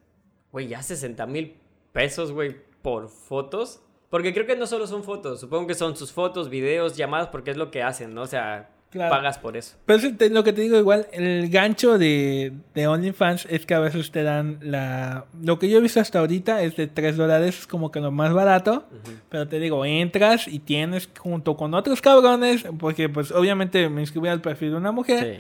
güey, 0.54 0.70
ya 0.70 0.82
60 0.82 1.26
mil 1.26 1.58
pesos, 1.92 2.32
güey, 2.32 2.56
por 2.82 3.10
fotos. 3.10 3.82
Porque 4.10 4.34
creo 4.34 4.48
que 4.48 4.56
no 4.56 4.66
solo 4.66 4.88
son 4.88 5.04
fotos, 5.04 5.40
supongo 5.40 5.68
que 5.68 5.76
son 5.76 5.96
sus 5.96 6.12
fotos, 6.12 6.50
videos, 6.50 6.98
llamadas, 6.98 7.28
porque 7.28 7.52
es 7.52 7.58
lo 7.58 7.70
que 7.70 7.84
hacen, 7.84 8.14
¿no? 8.16 8.24
O 8.24 8.28
sea, 8.28 8.70
Claro. 8.90 9.12
pagas 9.12 9.38
por 9.38 9.56
eso. 9.56 9.78
Pero 9.86 10.00
eso 10.00 10.10
te- 10.18 10.32
lo 10.32 10.44
que 10.44 10.52
te 10.52 10.62
digo 10.62 10.76
igual, 10.76 11.06
el 11.12 11.48
gancho 11.52 12.00
de, 12.00 12.54
de 12.74 12.88
OnlyFans 12.88 13.46
es 13.48 13.68
que 13.68 13.76
a 13.76 13.80
veces 13.80 14.10
te 14.10 14.24
dan 14.24 14.58
la... 14.64 15.26
Lo 15.44 15.60
que 15.60 15.70
yo 15.70 15.78
he 15.78 15.82
visto 15.82 16.00
hasta 16.00 16.18
ahorita 16.18 16.64
es 16.64 16.76
de 16.76 16.88
3 16.88 17.18
dólares, 17.18 17.60
es 17.60 17.68
como 17.68 17.92
que 17.92 18.00
lo 18.00 18.10
más 18.10 18.34
barato. 18.34 18.86
Pero 19.30 19.48
te 19.48 19.60
digo, 19.60 19.86
entras 19.86 20.48
y 20.48 20.58
tienes 20.58 21.08
junto 21.16 21.56
con 21.56 21.76
otros 21.76 22.02
cabrones, 22.02 22.66
porque 22.80 23.10
pues 23.10 23.32
obviamente 23.32 23.88
me 23.90 24.02
inscribí 24.02 24.28
al 24.28 24.42
perfil 24.42 24.72
de 24.72 24.78
una 24.78 24.92
mujer, 24.92 25.36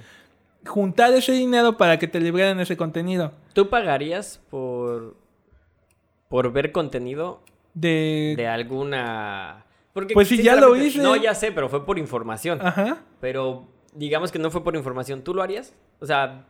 Sí. 0.63 0.69
juntar 0.69 1.11
ese 1.13 1.31
dinero 1.31 1.75
para 1.75 1.97
que 1.97 2.07
te 2.07 2.19
liberen 2.19 2.59
ese 2.59 2.77
contenido. 2.77 3.31
¿Tú 3.53 3.67
pagarías 3.67 4.39
por, 4.51 5.15
por 6.29 6.51
ver 6.53 6.71
contenido 6.71 7.43
De... 7.73 8.35
de 8.37 8.47
alguna... 8.47 9.65
Porque, 9.91 10.13
Pues 10.13 10.27
si 10.29 10.41
ya 10.41 10.55
lo 10.55 10.75
hice. 10.75 10.99
No, 10.99 11.15
ya 11.15 11.33
sé, 11.35 11.51
pero 11.51 11.67
fue 11.67 11.85
por 11.85 11.97
información. 11.99 12.59
Ajá. 12.61 13.01
Pero 13.19 13.67
digamos 13.93 14.31
que 14.31 14.39
no 14.39 14.51
fue 14.51 14.63
por 14.63 14.75
información. 14.75 15.23
¿Tú 15.23 15.33
lo 15.33 15.41
harías? 15.41 15.73
O 15.99 16.05
sea, 16.05 16.45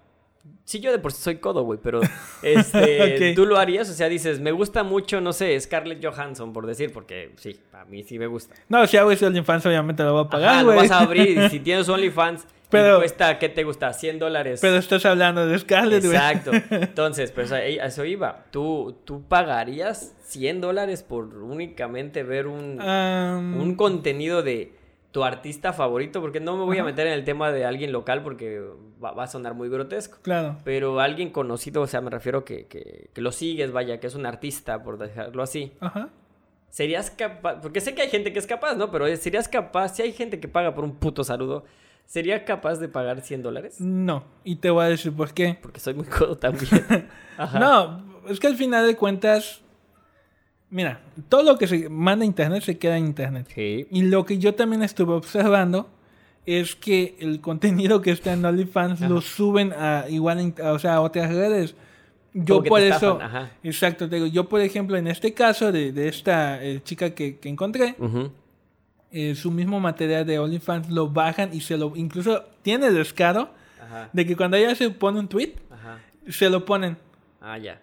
sí 0.65 0.79
yo 0.81 0.91
de 0.91 0.99
por 0.99 1.13
sí 1.13 1.21
soy 1.21 1.37
codo, 1.37 1.63
güey, 1.63 1.79
pero 1.81 2.01
este, 2.43 3.33
tú 3.35 3.45
lo 3.45 3.57
harías. 3.57 3.89
O 3.89 3.93
sea, 3.93 4.09
dices, 4.09 4.39
me 4.39 4.51
gusta 4.51 4.83
mucho, 4.83 5.21
no 5.21 5.33
sé, 5.33 5.59
Scarlett 5.59 6.03
Johansson, 6.05 6.53
por 6.53 6.67
decir, 6.67 6.91
porque 6.91 7.31
sí, 7.37 7.59
a 7.73 7.85
mí 7.85 8.03
sí 8.03 8.19
me 8.19 8.27
gusta. 8.27 8.55
No, 8.67 8.85
si 8.85 8.97
hago 8.97 9.09
ese 9.11 9.25
OnlyFans 9.25 9.65
obviamente 9.65 10.03
lo 10.03 10.13
voy 10.13 10.25
a 10.25 10.29
pagar, 10.29 10.63
lo 10.63 10.73
güey. 10.73 10.79
vas 10.79 10.91
a 10.91 10.99
abrir 10.99 11.49
si 11.49 11.59
tienes 11.61 11.87
OnlyFans, 11.87 12.45
Pero- 12.69 12.97
cuesta, 12.99 13.39
¿qué 13.39 13.49
te 13.49 13.63
gusta? 13.63 13.91
100 13.93 14.19
dólares. 14.19 14.59
Pero 14.61 14.77
estás 14.77 15.05
hablando 15.05 15.45
de 15.47 15.57
Scarlett, 15.57 16.03
güey. 16.05 16.15
Exacto. 16.15 16.51
Entonces, 16.69 17.31
pues 17.31 17.51
a 17.51 17.63
eso 17.65 18.05
iba. 18.05 18.45
¿Tú, 18.51 18.97
tú 19.05 19.23
pagarías 19.23 20.15
100 20.23 20.61
dólares 20.61 21.03
por 21.03 21.25
únicamente 21.35 22.23
ver 22.23 22.47
un, 22.47 22.79
un 22.81 23.75
contenido 23.75 24.43
de 24.43 24.73
tu 25.11 25.23
artista 25.23 25.73
favorito? 25.73 26.21
Porque 26.21 26.39
no 26.39 26.57
me 26.57 26.63
voy 26.65 26.77
a 26.77 26.83
meter 26.83 27.07
en 27.07 27.13
el 27.13 27.23
tema 27.23 27.51
de 27.51 27.65
alguien 27.65 27.91
local 27.91 28.21
porque 28.21 28.61
va, 29.03 29.11
va 29.13 29.23
a 29.23 29.27
sonar 29.27 29.55
muy 29.55 29.67
grotesco. 29.69 30.19
Claro. 30.21 30.57
Pero 30.63 30.99
alguien 30.99 31.31
conocido, 31.31 31.81
o 31.81 31.87
sea, 31.87 32.01
me 32.01 32.11
refiero 32.11 32.45
que, 32.45 32.67
que, 32.67 33.09
que 33.13 33.21
lo 33.21 33.31
sigues, 33.31 33.71
vaya, 33.71 33.99
que 33.99 34.05
es 34.07 34.13
un 34.15 34.27
artista, 34.27 34.83
por 34.83 34.97
dejarlo 34.99 35.41
así. 35.41 35.71
Ajá. 35.79 36.09
¿Serías 36.69 37.09
capaz? 37.09 37.61
Porque 37.61 37.81
sé 37.81 37.95
que 37.95 38.03
hay 38.03 38.09
gente 38.09 38.31
que 38.31 38.37
es 38.37 38.45
capaz, 38.45 38.75
¿no? 38.75 38.91
Pero 38.91 39.07
¿serías 39.17 39.47
capaz? 39.47 39.95
Si 39.95 40.03
hay 40.03 40.11
gente 40.13 40.39
que 40.39 40.47
paga 40.47 40.75
por 40.75 40.83
un 40.83 40.97
puto 40.97 41.23
saludo, 41.23 41.65
¿sería 42.09 42.43
capaz 42.43 42.79
de 42.79 42.89
pagar 42.89 43.21
100 43.21 43.43
dólares? 43.43 43.79
No. 43.79 44.23
Y 44.43 44.57
te 44.57 44.69
voy 44.71 44.83
a 44.83 44.89
decir 44.89 45.13
por 45.13 45.33
qué. 45.33 45.57
Porque 45.61 45.79
soy 45.79 45.93
muy 45.93 46.05
codo 46.05 46.37
también. 46.37 47.07
Ajá. 47.37 47.59
No, 47.59 48.03
es 48.27 48.39
que 48.39 48.47
al 48.47 48.55
final 48.55 48.85
de 48.85 48.95
cuentas, 48.95 49.61
mira, 50.69 51.01
todo 51.29 51.43
lo 51.43 51.57
que 51.57 51.67
se 51.67 51.87
manda 51.87 52.23
a 52.23 52.25
internet 52.25 52.63
se 52.63 52.77
queda 52.77 52.97
en 52.97 53.05
internet. 53.05 53.47
Sí. 53.53 53.87
Y 53.91 54.01
lo 54.01 54.25
que 54.25 54.39
yo 54.39 54.55
también 54.55 54.81
estuve 54.83 55.13
observando 55.13 55.87
es 56.45 56.75
que 56.75 57.15
el 57.19 57.41
contenido 57.41 58.01
que 58.01 58.11
está 58.11 58.33
en 58.33 58.43
OnlyFans 58.43 59.01
lo 59.01 59.21
suben 59.21 59.71
a 59.71 60.05
igual, 60.09 60.53
a, 60.63 60.71
o 60.71 60.79
sea, 60.79 60.95
a 60.95 61.01
otras 61.01 61.29
redes. 61.29 61.75
Yo 62.33 62.63
por 62.63 62.81
eso, 62.81 63.19
ajá. 63.21 63.51
exacto, 63.63 64.07
te 64.07 64.15
digo, 64.15 64.27
yo 64.27 64.47
por 64.47 64.61
ejemplo 64.61 64.97
en 64.97 65.07
este 65.07 65.33
caso 65.33 65.71
de, 65.71 65.91
de 65.91 66.07
esta 66.07 66.63
eh, 66.63 66.81
chica 66.83 67.09
que, 67.11 67.37
que 67.37 67.49
encontré, 67.49 67.95
Ujú. 67.97 68.31
Eh, 69.11 69.35
su 69.35 69.51
mismo 69.51 69.79
material 69.79 70.25
de 70.25 70.39
OnlyFans 70.39 70.89
lo 70.89 71.09
bajan 71.09 71.53
y 71.53 71.61
se 71.61 71.77
lo, 71.77 71.93
incluso 71.95 72.45
tiene 72.61 72.91
descaro 72.91 73.49
Ajá. 73.83 74.09
de 74.13 74.25
que 74.25 74.35
cuando 74.35 74.57
ella 74.57 74.75
se 74.75 74.89
pone 74.89 75.19
un 75.19 75.27
tweet, 75.27 75.55
Ajá. 75.71 75.99
se 76.27 76.49
lo 76.49 76.65
ponen. 76.65 76.97
Ah, 77.41 77.57
ya. 77.57 77.81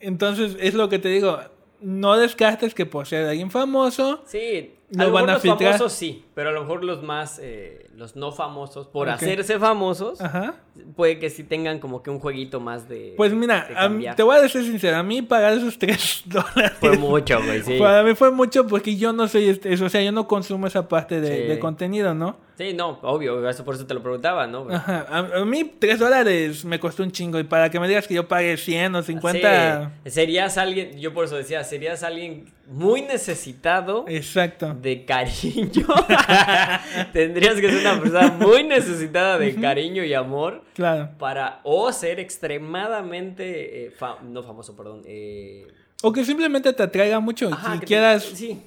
Entonces, 0.00 0.56
es 0.60 0.74
lo 0.74 0.88
que 0.88 0.98
te 0.98 1.08
digo. 1.08 1.38
No 1.80 2.16
descartes 2.16 2.74
que 2.74 2.86
por 2.86 3.06
ser 3.06 3.26
alguien 3.26 3.50
famoso. 3.50 4.22
Sí, 4.26 4.74
a 4.96 5.04
lo 5.04 5.12
van 5.12 5.24
mejor 5.26 5.30
a 5.30 5.32
los 5.34 5.42
filtrar. 5.42 5.72
famosos 5.72 5.92
sí, 5.92 6.24
pero 6.34 6.48
a 6.50 6.52
lo 6.52 6.60
mejor 6.62 6.82
los 6.84 7.02
más, 7.02 7.38
eh, 7.42 7.90
los 7.94 8.16
no 8.16 8.32
famosos, 8.32 8.86
por 8.86 9.10
hacerse 9.10 9.58
famosos, 9.58 10.20
Ajá. 10.20 10.54
puede 10.96 11.18
que 11.18 11.28
sí 11.28 11.44
tengan 11.44 11.78
como 11.78 12.02
que 12.02 12.08
un 12.10 12.20
jueguito 12.20 12.58
más 12.60 12.88
de. 12.88 13.12
Pues 13.16 13.32
mira, 13.34 13.68
de 13.82 13.88
mí- 13.90 14.06
te 14.16 14.22
voy 14.22 14.36
a 14.36 14.40
decir 14.40 14.62
sincero. 14.64 14.96
A 14.96 15.02
mí 15.02 15.20
pagar 15.20 15.52
esos 15.52 15.78
3 15.78 16.22
dólares. 16.26 16.72
Fue 16.80 16.96
mucho, 16.96 17.42
güey, 17.42 17.62
sí. 17.62 17.78
Para 17.78 18.02
mí 18.02 18.14
fue 18.14 18.30
mucho 18.30 18.66
porque 18.66 18.96
yo 18.96 19.12
no 19.12 19.28
soy 19.28 19.48
este, 19.50 19.72
eso, 19.72 19.84
o 19.86 19.88
sea, 19.88 20.00
yo 20.02 20.12
no 20.12 20.26
consumo 20.26 20.66
esa 20.66 20.88
parte 20.88 21.20
de, 21.20 21.28
Sí. 21.42 21.48
de 21.48 21.58
contenido, 21.58 22.14
¿no? 22.14 22.36
Sí, 22.56 22.72
no, 22.74 22.98
obvio, 23.02 23.48
eso 23.48 23.64
por 23.64 23.74
eso 23.74 23.86
te 23.86 23.94
lo 23.94 24.02
preguntaba, 24.02 24.46
¿no? 24.46 24.68
Ajá. 24.70 25.06
A, 25.08 25.18
a 25.40 25.44
mí 25.44 25.70
3 25.78 25.98
dólares 25.98 26.64
me 26.64 26.80
costó 26.80 27.02
un 27.02 27.12
chingo 27.12 27.38
y 27.38 27.44
para 27.44 27.70
que 27.70 27.78
me 27.78 27.86
digas 27.86 28.08
que 28.08 28.14
yo 28.14 28.26
pague 28.26 28.56
100 28.56 28.94
o 28.96 29.02
50... 29.02 29.92
Sí, 30.04 30.10
serías 30.10 30.56
alguien, 30.58 30.98
yo 30.98 31.12
por 31.14 31.24
eso 31.26 31.36
decía, 31.36 31.62
serías 31.62 32.02
alguien 32.02 32.46
muy 32.70 33.02
necesitado 33.02 34.04
Exacto. 34.08 34.74
de 34.74 35.04
cariño. 35.04 35.86
Tendrías 37.12 37.54
que 37.60 37.70
ser 37.70 37.80
una 37.80 38.00
persona 38.00 38.28
muy 38.38 38.64
necesitada 38.64 39.38
de 39.38 39.54
cariño 39.54 40.04
y 40.04 40.14
amor 40.14 40.62
Claro. 40.74 41.10
para 41.18 41.60
o 41.64 41.90
ser 41.92 42.20
extremadamente 42.20 43.86
eh, 43.86 43.92
no 44.24 44.42
famoso, 44.42 44.76
perdón. 44.76 45.02
eh, 45.06 45.66
O 46.02 46.12
que 46.12 46.24
simplemente 46.24 46.72
te 46.72 46.82
atraiga 46.82 47.20
mucho 47.20 47.48
ajá, 47.52 47.72
si 47.74 47.80
que 47.80 47.80
te- 47.80 47.86
quieras... 47.86 48.22
sí. 48.24 48.62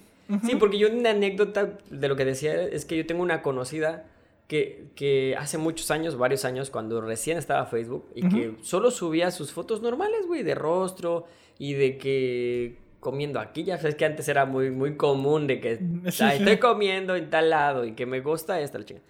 Sí, 0.46 0.56
porque 0.56 0.78
yo 0.78 0.88
una 0.90 1.10
anécdota 1.10 1.78
de 1.90 2.08
lo 2.08 2.16
que 2.16 2.24
decía 2.24 2.62
es 2.64 2.86
que 2.86 2.96
yo 2.96 3.06
tengo 3.06 3.22
una 3.22 3.42
conocida 3.42 4.06
que, 4.48 4.86
que 4.96 5.36
hace 5.38 5.58
muchos 5.58 5.92
años, 5.92 6.18
varios 6.18 6.46
años, 6.46 6.70
cuando 6.70 7.02
recién 7.02 7.38
estaba 7.38 7.66
Facebook, 7.66 8.08
y 8.16 8.30
que 8.30 8.54
solo 8.62 8.92
subía 8.92 9.30
sus 9.32 9.52
fotos 9.52 9.82
normales, 9.82 10.26
güey, 10.28 10.44
de 10.44 10.56
rostro 10.56 11.26
y 11.60 11.74
de 11.74 11.98
que 11.98 12.78
comiendo 13.02 13.40
aquí, 13.42 13.66
ya 13.66 13.78
sabes 13.78 13.96
que 13.96 14.06
antes 14.06 14.30
era 14.30 14.46
muy, 14.46 14.72
muy 14.72 14.96
común 14.96 15.46
de 15.48 15.60
que 15.60 15.76
Sí, 16.12 16.24
"Ay, 16.24 16.38
sí. 16.38 16.44
estoy 16.44 16.58
comiendo 16.60 17.16
en 17.18 17.30
tal 17.30 17.50
lado 17.50 17.84
y 17.84 17.92
que 17.94 18.06
me 18.06 18.22
gusta 18.22 18.62
esta 18.62 18.78
la 18.80 18.86
chinga. 18.86 19.02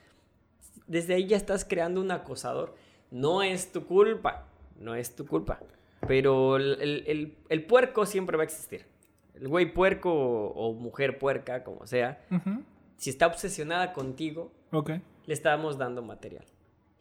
Desde 0.88 1.14
ahí 1.14 1.28
ya 1.28 1.38
estás 1.38 1.64
creando 1.64 2.02
un 2.02 2.10
acosador. 2.12 2.74
No 3.12 3.44
es 3.44 3.72
tu 3.72 3.86
culpa, 3.86 4.48
no 4.80 4.96
es 4.96 5.16
tu 5.16 5.28
culpa. 5.28 5.60
Pero 6.08 6.56
el, 6.56 6.78
el- 6.82 7.04
el- 7.08 7.36
el 7.50 7.66
puerco 7.66 8.06
siempre 8.08 8.36
va 8.38 8.44
a 8.44 8.46
existir. 8.46 8.86
El 9.36 9.48
güey 9.48 9.72
puerco 9.74 10.12
o, 10.12 10.48
o 10.70 10.74
mujer 10.74 11.20
puerca, 11.20 11.64
como 11.64 11.86
sea, 11.88 12.26
si 12.98 13.10
está 13.10 13.28
obsesionada 13.28 13.94
contigo, 13.94 14.52
Ok. 14.72 14.92
le 15.26 15.34
estamos 15.34 15.78
dando 15.78 16.02
material. 16.02 16.46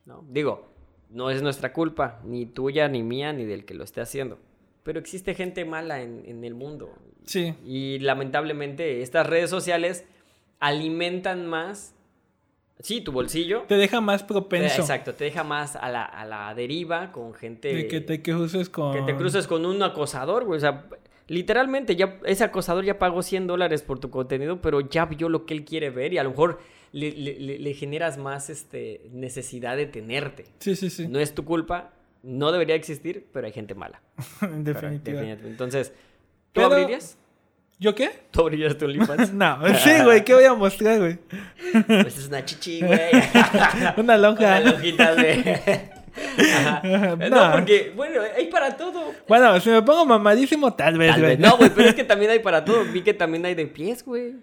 ¿no? 0.07 0.24
Digo, 0.28 0.66
no 1.11 1.30
es 1.30 1.43
nuestra 1.43 1.72
culpa, 1.72 2.20
ni 2.24 2.47
tuya, 2.47 2.88
ni 2.88 3.03
mía, 3.03 3.32
ni 3.32 3.45
del 3.45 3.64
que 3.64 3.74
lo 3.74 3.84
esté 3.84 4.01
haciendo. 4.01 4.38
Pero 4.83 4.99
existe 4.99 5.35
gente 5.35 5.64
mala 5.64 6.03
en, 6.03 6.22
en 6.26 6.45
el 6.45 6.55
mundo. 6.55 6.91
Sí. 7.24 7.55
Y 7.64 7.99
lamentablemente 8.01 9.03
estas 9.03 9.26
redes 9.26 9.51
sociales 9.51 10.05
alimentan 10.59 11.47
más, 11.47 11.95
sí, 12.81 13.01
tu 13.01 13.12
bolsillo. 13.12 13.62
Te 13.68 13.76
deja 13.76 14.01
más 14.01 14.22
te- 14.26 14.28
propenso. 14.33 14.81
exacto, 14.81 15.14
te 15.14 15.24
deja 15.24 15.45
más 15.45 15.76
a 15.76 15.89
la, 15.91 16.05
a 16.05 16.24
la 16.24 16.55
deriva 16.55 17.12
con 17.12 17.35
gente... 17.35 17.74
De 17.74 17.89
que 17.89 18.01
te 18.01 18.22
cruces 18.22 18.68
con... 18.68 18.93
Que 18.93 19.03
te 19.12 19.16
cruces 19.16 19.47
con 19.47 19.64
un 19.66 19.83
acosador, 19.83 20.45
güey. 20.45 20.59
O 20.59 20.61
sea, 20.61 20.87
literalmente, 21.28 21.97
ya 21.97 22.18
ese 22.24 22.45
acosador 22.45 22.85
ya 22.85 22.99
pagó 22.99 23.22
100 23.22 23.47
dólares 23.47 23.83
por 23.83 23.99
tu 24.01 24.11
contenido, 24.11 24.61
pero 24.61 24.81
ya 24.81 25.07
vio 25.07 25.28
lo 25.28 25.47
que 25.47 25.55
él 25.55 25.64
quiere 25.64 25.91
ver 25.91 26.12
y 26.12 26.18
a 26.18 26.24
lo 26.24 26.31
mejor 26.31 26.61
le- 26.93 27.12
le- 27.12 27.59
le 27.59 27.74
generas 27.74 28.18
más 28.18 28.51
este, 28.51 29.09
necesidad 29.12 29.76
de 29.76 29.87
tenerte. 29.87 30.45
Sí, 30.59 30.74
sí, 30.76 30.91
sí. 30.91 31.07
No 31.09 31.20
es 31.20 31.35
tu 31.35 31.45
culpa, 31.45 31.93
no 32.23 32.53
debería 32.53 32.75
existir, 32.75 33.27
pero 33.33 33.47
hay 33.47 33.53
gente 33.53 33.75
mala. 33.75 34.01
en 34.43 34.64
definitiva. 34.64 35.21
Definitivamente. 35.21 35.49
Entonces, 35.49 35.91
¿tú 36.53 36.61
Pero- 36.61 36.66
abrirías? 36.66 37.16
¿Yo 37.79 37.95
qué? 37.95 38.11
¿Tú 38.31 38.43
abrirías 38.43 38.77
tu 38.77 38.85
OnlyFans? 38.85 39.33
No, 39.33 39.59
sí, 39.79 39.91
güey, 40.05 40.23
¿qué 40.23 40.35
voy 40.35 40.45
a 40.45 40.53
mostrar, 40.55 40.99
güey? 40.99 41.18
Pues 41.87 42.18
es 42.18 42.29
una 42.29 42.45
chichi, 42.45 42.81
güey. 42.83 42.99
Una 43.97 44.18
lonja. 44.18 44.61
Una 44.61 44.73
lonjita. 44.73 45.14
Ajá. 46.39 46.83
No. 47.16 47.29
No, 47.31 47.53
porque, 47.53 47.93
bueno, 47.97 48.21
hay 48.37 48.47
para 48.49 48.77
todo. 48.77 49.14
Bueno, 49.29 49.59
si 49.61 49.71
me 49.71 49.81
pongo 49.83 50.05
mamadísimo, 50.05 50.75
tal 50.75 50.99
vez, 50.99 51.12
Tal 51.12 51.21
güey. 51.21 51.37
vez. 51.37 51.41
No, 51.41 51.57
güey, 51.57 51.71
pero 51.71 51.89
es 51.89 51.95
que 51.95 52.05
también 52.05 52.31
hay 52.33 52.41
para 52.41 52.64
todo. 52.64 52.85
Vi 52.85 53.03
que 53.03 53.14
también 53.14 53.47
hay 53.47 53.55
de 53.55 53.66
pies, 53.66 54.05
güey. 54.05 54.35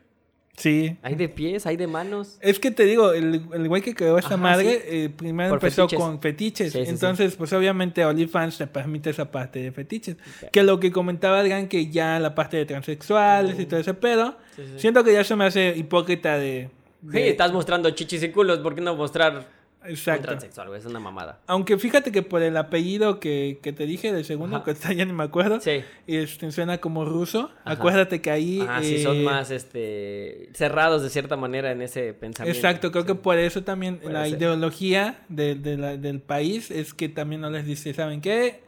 Sí. 0.58 0.98
Hay 1.04 1.14
de 1.14 1.30
pies, 1.30 1.68
hay 1.68 1.78
de 1.78 1.86
manos. 1.86 2.40
Es 2.42 2.60
que 2.60 2.72
te 2.72 2.84
digo, 2.86 3.14
el, 3.14 3.44
el 3.54 3.68
güey 3.68 3.84
que 3.84 3.94
creó 3.94 4.18
esta 4.18 4.30
Ajá, 4.34 4.38
madre, 4.38 4.72
sí. 4.72 4.80
eh, 4.88 5.10
primero 5.16 5.50
Por 5.52 5.60
empezó 5.60 5.84
fetiches. 5.84 6.00
con 6.04 6.20
fetiches. 6.20 6.74
Sí, 6.74 6.80
sí, 6.80 6.86
sí. 6.86 6.90
Entonces, 6.92 7.36
pues 7.36 7.54
obviamente 7.54 8.04
OnlyFans 8.04 8.58
te 8.58 8.66
permite 8.66 9.12
esa 9.12 9.30
parte 9.30 9.60
de 9.60 9.72
fetiches. 9.72 10.18
Que 10.52 10.64
lo 10.64 10.80
que 10.80 10.92
comentaba 10.92 11.40
Adrián, 11.40 11.68
que 11.68 11.92
ya 11.92 12.20
la 12.20 12.34
parte 12.34 12.58
de 12.58 12.66
transexuales 12.66 13.60
y 13.60 13.68
todo 13.68 13.80
ese 13.80 13.94
pedo, 13.94 14.36
Sí, 14.56 14.64
sí. 14.66 14.74
siento 14.78 15.04
que 15.04 15.14
ya 15.14 15.24
se 15.24 15.36
me 15.36 15.46
hace 15.46 15.76
hipócrita 15.78 16.40
de... 16.40 16.72
Sí, 17.04 17.08
de- 17.12 17.30
estás 17.30 17.54
mostrando 17.54 17.92
chichis 17.92 18.24
y 18.24 18.30
culos. 18.30 18.58
¿Por 18.60 18.74
qué 18.74 18.82
no 18.82 18.96
mostrar 18.96 19.46
Exacto. 19.90 20.28
transexual, 20.28 20.68
güey? 20.68 20.80
Es 20.80 20.86
una 20.86 21.00
mamada. 21.00 21.40
Aunque 21.48 21.78
fíjate 21.78 22.12
que 22.12 22.22
por 22.22 22.42
el 22.42 22.56
apellido 22.58 23.20
que, 23.20 23.60
que 23.62 23.74
te 23.74 23.86
dije 23.86 24.12
del 24.14 24.26
segundo, 24.26 24.58
Ajá. 24.58 24.66
que 24.66 24.72
ahorita 24.72 24.94
ya 24.94 25.06
ni 25.06 25.14
me 25.14 25.24
acuerdo, 25.24 25.60
Sí. 25.62 25.84
este, 26.08 26.52
suena 26.52 26.78
como 26.80 27.06
ruso. 27.06 27.52
Ajá. 27.64 27.74
Acuérdate 27.74 28.22
que 28.22 28.32
ahí... 28.32 28.66
Ah, 28.68 28.80
sí, 28.84 29.02
son 29.02 29.18
eh, 29.18 29.24
más 29.24 29.52
este 29.52 30.50
cerrados 30.54 31.04
de 31.04 31.10
cierta 31.10 31.38
manera 31.38 31.72
en 31.72 31.82
ese 31.82 32.14
pensamiento. 32.14 32.58
Exacto, 32.58 32.92
creo 32.92 33.04
Sí. 33.04 33.08
que 33.08 33.16
por 33.16 33.38
eso 33.38 33.64
también 33.64 33.98
Puede 33.98 34.14
la 34.14 34.26
ser. 34.26 34.38
ideología 34.38 35.26
de, 35.30 35.56
de 35.56 35.78
la- 35.78 35.98
del 35.98 36.20
país 36.22 36.72
es 36.72 36.94
que 36.94 37.10
también 37.10 37.42
no 37.42 37.50
les 37.50 37.66
dice, 37.66 37.94
¿saben 37.94 38.22
qué? 38.22 38.62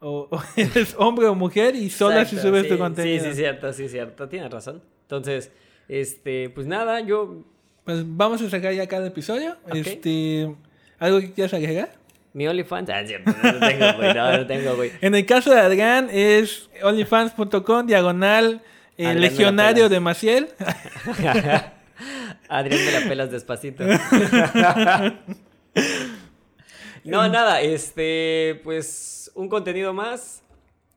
O, 0.00 0.28
o 0.30 0.42
eres 0.56 0.94
hombre 0.98 1.26
o 1.28 1.34
mujer 1.34 1.74
y 1.76 1.88
solo 1.90 2.18
Exacto, 2.20 2.42
subes 2.48 2.62
sí, 2.64 2.68
tu 2.68 2.78
contenido. 2.78 3.24
Sí, 3.24 3.30
sí, 3.30 3.36
cierto, 3.36 3.72
sí, 3.72 3.88
cierto. 3.88 4.28
Tienes 4.28 4.50
razón. 4.50 4.82
Entonces, 5.02 5.50
este, 5.88 6.50
pues 6.50 6.66
nada, 6.66 7.00
yo. 7.00 7.42
Pues 7.84 8.02
vamos 8.04 8.40
a 8.40 8.48
sacar 8.48 8.72
ya 8.72 8.86
cada 8.86 9.06
episodio. 9.06 9.58
Este, 9.72 10.50
¿Algo 10.98 11.20
que 11.20 11.32
quieras 11.32 11.52
agregar? 11.52 11.92
Mi 12.32 12.48
OnlyFans. 12.48 12.88
Ah, 12.88 13.02
cierto. 13.06 13.30
No 13.42 13.52
lo 13.52 13.60
tengo, 13.60 13.92
güey. 13.96 14.14
No, 14.14 14.38
lo 14.38 14.46
tengo, 14.46 14.76
güey. 14.76 14.92
En 15.02 15.14
el 15.14 15.26
caso 15.26 15.52
de 15.52 15.60
Adrián 15.60 16.08
es 16.10 16.70
onlyfans.com 16.82 17.86
diagonal 17.86 18.62
eh, 18.96 19.14
legionario 19.14 19.90
de 19.90 20.00
Maciel. 20.00 20.48
Adrián 22.48 22.84
me 22.84 22.92
la 22.92 23.00
pelas 23.00 23.30
despacito. 23.30 23.84
no, 27.04 27.28
nada, 27.28 27.60
este, 27.60 28.60
pues 28.64 29.30
un 29.34 29.48
contenido 29.48 29.92
más. 29.92 30.42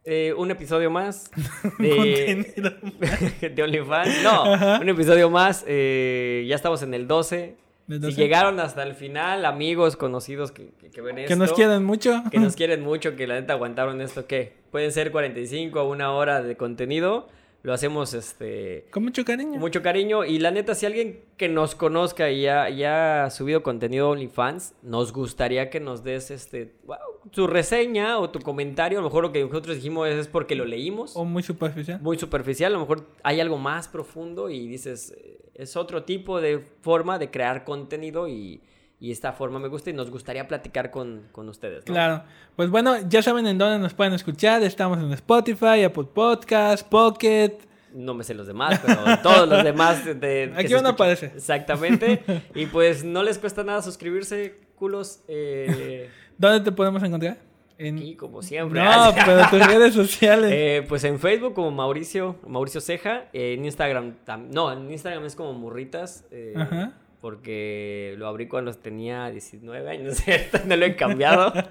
Eh, 0.10 0.34
un 0.38 0.50
episodio 0.52 0.90
más 0.90 1.30
de, 1.80 3.52
de 3.54 3.64
OnlyFans. 3.64 4.24
No, 4.24 4.54
Ajá. 4.54 4.80
un 4.82 4.90
episodio 4.90 5.30
más. 5.30 5.64
eh, 5.68 6.46
ya 6.48 6.56
estamos 6.56 6.82
en 6.82 6.94
el 6.94 7.08
12. 7.08 7.56
¿El 7.90 7.96
Si 7.96 8.00
12? 8.02 8.16
llegaron 8.18 8.60
hasta 8.60 8.84
el 8.84 8.96
final, 8.96 9.46
amigos, 9.46 9.96
conocidos 9.96 10.52
que, 10.52 10.70
que- 10.80 10.90
que 10.90 11.02
ven 11.02 11.18
esto. 11.20 11.30
Que 11.30 11.36
nos 11.38 11.54
quieren 11.54 11.84
mucho. 11.86 12.24
Que 12.32 12.40
nos 12.40 12.56
quieren 12.56 12.82
mucho, 12.84 13.16
que 13.16 13.28
la 13.28 13.36
neta 13.36 13.54
aguantaron 13.54 14.02
esto, 14.02 14.26
¿qué? 14.28 14.54
Pueden 14.72 14.92
ser 14.92 15.12
45 15.12 15.82
o 15.82 15.90
una 15.92 16.12
hora 16.12 16.42
de 16.42 16.58
contenido. 16.58 17.28
Lo 17.68 17.74
hacemos, 17.74 18.14
este... 18.14 18.88
Con 18.92 19.04
mucho 19.04 19.26
cariño. 19.26 19.52
Con 19.52 19.60
mucho 19.60 19.82
cariño. 19.82 20.24
Y 20.24 20.40
la 20.40 20.52
neta, 20.52 20.74
si 20.74 20.86
alguien 20.86 21.26
que 21.36 21.50
nos 21.50 21.76
conozca 21.76 22.32
y 22.32 22.44
ya, 22.44 22.70
ya 22.70 23.26
ha 23.26 23.30
subido 23.30 23.62
contenido 23.62 24.10
OnlyFans, 24.10 24.74
nos 24.84 25.12
gustaría 25.12 25.70
que 25.70 25.82
nos 25.82 26.02
des 26.02 26.32
este 26.32 26.76
wow, 26.86 26.96
tu 27.30 27.46
reseña 27.46 28.20
o 28.20 28.30
tu 28.30 28.40
comentario. 28.40 29.00
A 29.00 29.02
lo 29.02 29.10
mejor 29.10 29.24
lo 29.24 29.34
que 29.34 29.44
nosotros 29.44 29.76
dijimos 29.76 30.08
es 30.08 30.30
porque 30.30 30.56
lo 30.56 30.64
leímos. 30.64 31.18
O 31.18 31.26
muy 31.26 31.44
superficial. 31.44 32.00
Muy 32.00 32.18
superficial. 32.18 32.72
A 32.72 32.76
lo 32.76 32.80
mejor 32.80 33.06
hay 33.22 33.42
algo 33.42 33.58
más 33.58 33.90
profundo 33.90 34.50
y 34.50 34.66
dices, 34.70 35.14
eh, 35.18 35.38
es 35.54 35.76
otro 35.76 36.04
tipo 36.04 36.40
de 36.40 36.60
forma 36.60 37.20
de 37.20 37.30
crear 37.32 37.66
contenido 37.66 38.30
y, 38.30 38.62
y 39.00 39.12
esta 39.12 39.32
forma 39.34 39.60
me 39.60 39.68
gusta 39.68 39.90
y 39.90 39.94
nos 39.94 40.10
gustaría 40.10 40.48
platicar 40.48 40.90
con, 40.90 41.24
con 41.32 41.48
ustedes. 41.50 41.86
¿no? 41.88 41.94
Claro. 41.94 42.24
Pues 42.56 42.70
bueno, 42.70 42.96
ya 43.08 43.22
saben 43.22 43.46
en 43.46 43.58
dónde 43.58 43.78
nos 43.80 43.94
pueden 43.94 44.14
escuchar. 44.14 44.64
Estamos 44.64 44.98
en 45.00 45.12
Spotify, 45.14 45.84
Apple 45.84 46.08
Podcast, 46.14 46.88
Pocket. 46.88 47.58
No 47.94 48.14
me 48.14 48.24
sé 48.24 48.34
los 48.34 48.48
demás, 48.48 48.82
pero 48.86 49.00
todos 49.24 49.48
los 49.48 49.64
demás 49.64 50.04
de... 50.06 50.54
Aquí 50.58 50.74
uno 50.74 50.90
aparece. 50.90 51.28
Exactamente. 51.36 52.24
Y 52.56 52.66
pues 52.66 53.04
no 53.04 53.22
les 53.24 53.38
cuesta 53.38 53.64
nada 53.64 53.82
suscribirse, 53.82 54.60
culos. 54.76 55.22
Eh, 55.28 56.10
¿Dónde 56.38 56.62
te 56.62 56.72
podemos 56.72 57.02
encontrar? 57.04 57.38
En... 57.78 57.98
aquí, 57.98 58.16
como 58.16 58.42
siempre. 58.42 58.84
No, 58.84 59.14
pero 59.26 59.48
tus 59.52 59.68
redes 59.68 59.94
sociales. 59.94 60.52
Eh, 60.52 60.84
pues 60.90 61.04
en 61.04 61.20
Facebook 61.20 61.54
como 61.54 61.70
Mauricio, 61.70 62.38
Mauricio 62.48 62.82
Ceja. 62.82 63.26
eh, 63.34 63.54
en 63.54 63.66
Instagram, 63.66 64.16
no, 64.52 64.72
en 64.72 64.92
Instagram 64.92 65.24
es 65.26 65.36
como 65.36 65.54
Murritas. 65.54 66.26
eh, 66.32 66.54
Ajá. 66.58 66.94
Porque 67.28 68.16
lo 68.18 68.26
abrí 68.26 68.48
cuando 68.48 68.74
tenía 68.74 69.30
19 69.30 69.90
años, 69.90 70.24
no 70.66 70.76
lo 70.78 70.86
he 70.86 70.96
cambiado. 70.96 71.52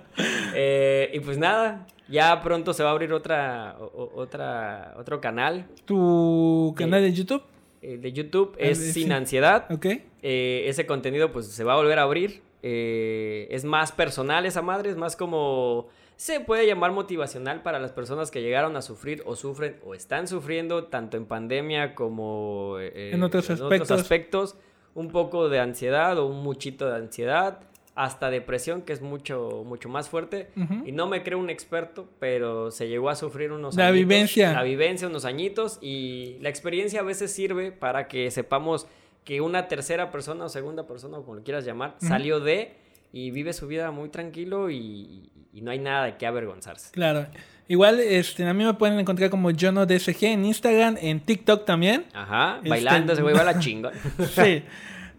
Eh, 0.59 1.11
y 1.13 1.21
pues 1.21 1.37
nada, 1.37 1.87
ya 2.09 2.41
pronto 2.43 2.73
se 2.73 2.83
va 2.83 2.89
a 2.91 2.93
abrir 2.93 3.13
otra, 3.13 3.77
o- 3.79 4.11
otra, 4.15 4.95
otro 4.99 5.21
canal 5.21 5.67
tu 5.85 6.75
canal 6.79 7.03
de 7.03 7.13
YouTube. 7.13 7.43
eh, 7.83 7.99
de 7.99 8.13
YouTube. 8.13 8.53
Ah, 8.55 8.63
Es. 8.65 8.93
Sin 8.95 9.13
Ansiedad. 9.13 9.67
Ok. 9.71 9.87
Eh, 10.23 10.65
ese 10.67 10.87
contenido 10.87 11.31
pues 11.33 11.47
se 11.47 11.63
va 11.65 11.75
a 11.75 11.77
volver 11.77 11.99
a 11.99 12.03
abrir. 12.03 12.41
Eh, 12.63 13.49
es 13.51 13.65
más 13.65 13.93
personal 13.93 14.47
esa 14.47 14.63
madre, 14.63 14.89
es 14.91 14.97
más 14.97 15.15
como... 15.17 15.89
Se 16.17 16.41
puede 16.41 16.67
llamar 16.67 16.93
motivacional 16.93 17.63
para 17.63 17.79
las 17.79 17.93
personas 17.93 18.31
que 18.31 18.41
llegaron 18.41 18.77
a 18.77 18.83
sufrir 18.83 19.23
o 19.27 19.37
sufren 19.37 19.77
o 19.85 19.93
están 19.95 20.27
sufriendo 20.27 20.85
tanto 20.85 21.19
en 21.19 21.27
pandemia 21.27 21.95
como 21.95 22.77
eh, 22.81 23.11
En 23.13 23.23
otros 23.23 23.51
aspectos. 23.51 23.91
aspectos. 24.01 24.57
Un 24.97 25.11
poco 25.11 25.49
de 25.49 25.61
ansiedad 25.61 26.19
o 26.19 26.27
un 26.27 26.43
muchito 26.43 26.89
de 26.89 26.97
ansiedad, 26.97 27.61
hasta 27.95 28.29
depresión 28.31 28.83
que 28.83 28.93
es 28.93 29.01
mucho, 29.01 29.63
mucho 29.65 29.89
más 29.89 30.09
fuerte. 30.09 30.51
Y 30.85 30.93
no 30.93 31.07
me 31.07 31.23
creo 31.23 31.39
un 31.39 31.49
experto, 31.49 32.09
pero 32.19 32.71
se 32.71 32.89
llegó 32.89 33.09
a 33.09 33.15
sufrir 33.15 33.53
unos 33.53 33.77
La 33.77 33.89
añitos, 33.89 34.09
vivencia. 34.09 34.53
La 34.53 34.63
vivencia, 34.63 35.09
unos 35.09 35.25
añitos. 35.25 35.79
Y 35.81 36.37
la 36.41 36.49
experiencia 36.49 37.01
a 37.01 37.05
veces 37.05 37.33
sirve 37.33 37.73
para 37.73 38.09
que 38.09 38.31
sepamos 38.31 38.87
que 39.25 39.41
una 39.41 39.69
tercera 39.69 40.11
persona 40.11 40.45
o 40.45 40.49
segunda 40.49 40.87
persona, 40.87 41.19
o 41.19 41.23
como 41.23 41.37
lo 41.37 41.43
quieras 41.43 41.65
llamar, 41.65 41.97
salió 41.99 42.41
de 42.41 42.77
y 43.13 43.31
vive 43.31 43.53
su 43.53 43.67
vida 43.67 43.91
muy 43.91 44.11
tranquilo 44.11 44.71
y, 44.71 45.31
y 45.53 45.63
no 45.63 45.71
hay 45.71 45.79
nada 45.79 46.05
de 46.05 46.17
qué 46.19 46.27
avergonzarse. 46.27 46.91
Claro. 46.93 47.27
Igual, 47.69 47.99
este, 48.01 48.47
a 48.47 48.55
mí 48.55 48.65
me 48.65 48.75
pueden 48.75 48.99
encontrar 48.99 49.29
como 49.31 49.51
JonoDSG 49.51 50.25
en 50.25 50.45
Instagram, 50.45 50.97
en 51.01 51.21
TikTok 51.21 51.65
también. 51.65 52.05
Ajá, 52.15 52.57
Este- 52.59 52.69
bailando, 52.69 53.13
ese 53.13 53.23
güey 53.23 53.35
va 53.35 53.43
la 53.45 53.59
chinga. 53.61 53.91
Sí. 54.35 54.63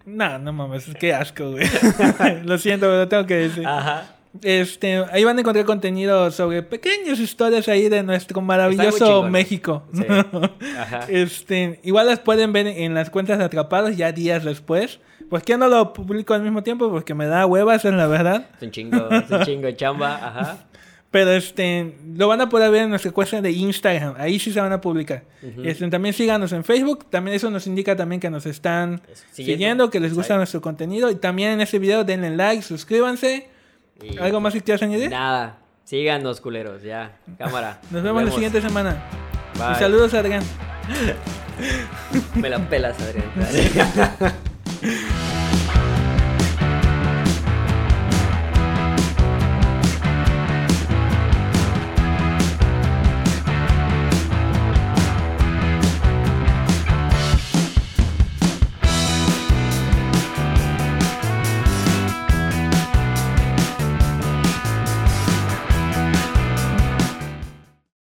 No, 0.06 0.40
no 0.40 0.54
mames, 0.54 0.86
qué 1.00 1.14
asco, 1.14 1.52
güey. 1.52 1.66
lo 2.46 2.58
siento, 2.58 2.86
pero 2.86 3.00
lo 3.00 3.08
tengo 3.10 3.26
que 3.26 3.36
decir. 3.36 3.68
Ajá. 3.68 4.06
Este, 4.44 5.04
ahí 5.12 5.24
van 5.24 5.36
a 5.38 5.40
encontrar 5.42 5.66
contenido 5.66 6.30
sobre 6.32 6.62
pequeñas 6.64 7.20
historias 7.20 7.68
ahí 7.68 7.90
de 7.90 8.04
nuestro 8.04 8.40
maravilloso 8.40 9.06
chingón. 9.06 9.32
México. 9.32 9.84
Sí. 9.94 10.06
Ajá. 10.80 11.06
Este, 11.10 11.80
igual 11.84 12.06
las 12.08 12.20
pueden 12.20 12.54
ver 12.54 12.68
en 12.68 12.94
las 12.94 13.10
cuentas 13.10 13.40
de 13.40 13.46
atrapados 13.46 13.98
ya 13.98 14.12
días 14.12 14.44
después. 14.46 15.00
¿Por 15.30 15.42
qué 15.42 15.58
no 15.58 15.68
lo 15.68 15.92
publico 15.92 16.34
al 16.34 16.42
mismo 16.44 16.64
tiempo? 16.64 16.90
Porque 16.90 17.14
me 17.14 17.26
da 17.26 17.46
huevas, 17.46 17.84
es 17.84 17.94
la 17.94 18.08
verdad. 18.08 18.46
Es 18.56 18.64
un 18.64 18.72
chingo, 18.72 19.10
es 19.10 19.30
un 19.30 19.44
chingo 19.44 19.66
de 19.66 19.76
chamba. 19.76 20.16
Ajá. 20.16 20.58
Pero 21.18 21.32
este, 21.32 21.96
lo 22.16 22.28
van 22.28 22.42
a 22.42 22.48
poder 22.48 22.70
ver 22.70 22.84
en 22.84 22.92
nuestra 22.92 23.10
cuenta 23.10 23.42
de 23.42 23.50
Instagram. 23.50 24.14
Ahí 24.20 24.38
sí 24.38 24.54
se 24.54 24.62
van 24.62 24.72
a 24.72 24.80
publicar. 24.80 25.24
Este, 25.64 25.90
también 25.90 26.14
síganos 26.14 26.52
en 26.52 26.64
Facebook. 26.64 27.08
También 27.10 27.36
eso 27.36 27.50
nos 27.50 27.66
indica 27.66 27.96
también 27.96 28.20
que 28.22 28.30
nos 28.30 28.46
están 28.46 29.02
siguiendo, 29.32 29.34
siguiendo. 29.34 29.90
que 29.90 30.00
les 30.00 30.14
gusta 30.14 30.38
nuestro 30.38 30.62
contenido. 30.62 31.10
Y 31.10 31.16
también 31.16 31.54
en 31.54 31.62
este 31.62 31.80
video 31.80 32.04
denle 32.04 32.30
like, 32.36 32.62
suscríbanse. 32.62 33.50
Y- 34.00 34.16
¿Algo 34.20 34.40
más 34.40 34.54
que 34.54 34.62
quieras 34.62 34.84
añadir? 34.84 35.10
Nada. 35.10 35.58
Síganos, 35.86 36.40
culeros, 36.40 36.84
ya. 36.84 37.18
Cámara. 37.40 37.82
Nos 37.90 38.04
vemos 38.04 38.24
la 38.24 38.30
siguiente 38.32 38.62
semana. 38.62 39.04
Bye. 39.58 39.72
Y 39.72 39.76
saludos 39.80 40.14
Adrián. 40.14 40.44
Me 42.36 42.48
la 42.48 42.60
pelas, 42.70 42.96
Adrián. 43.02 43.26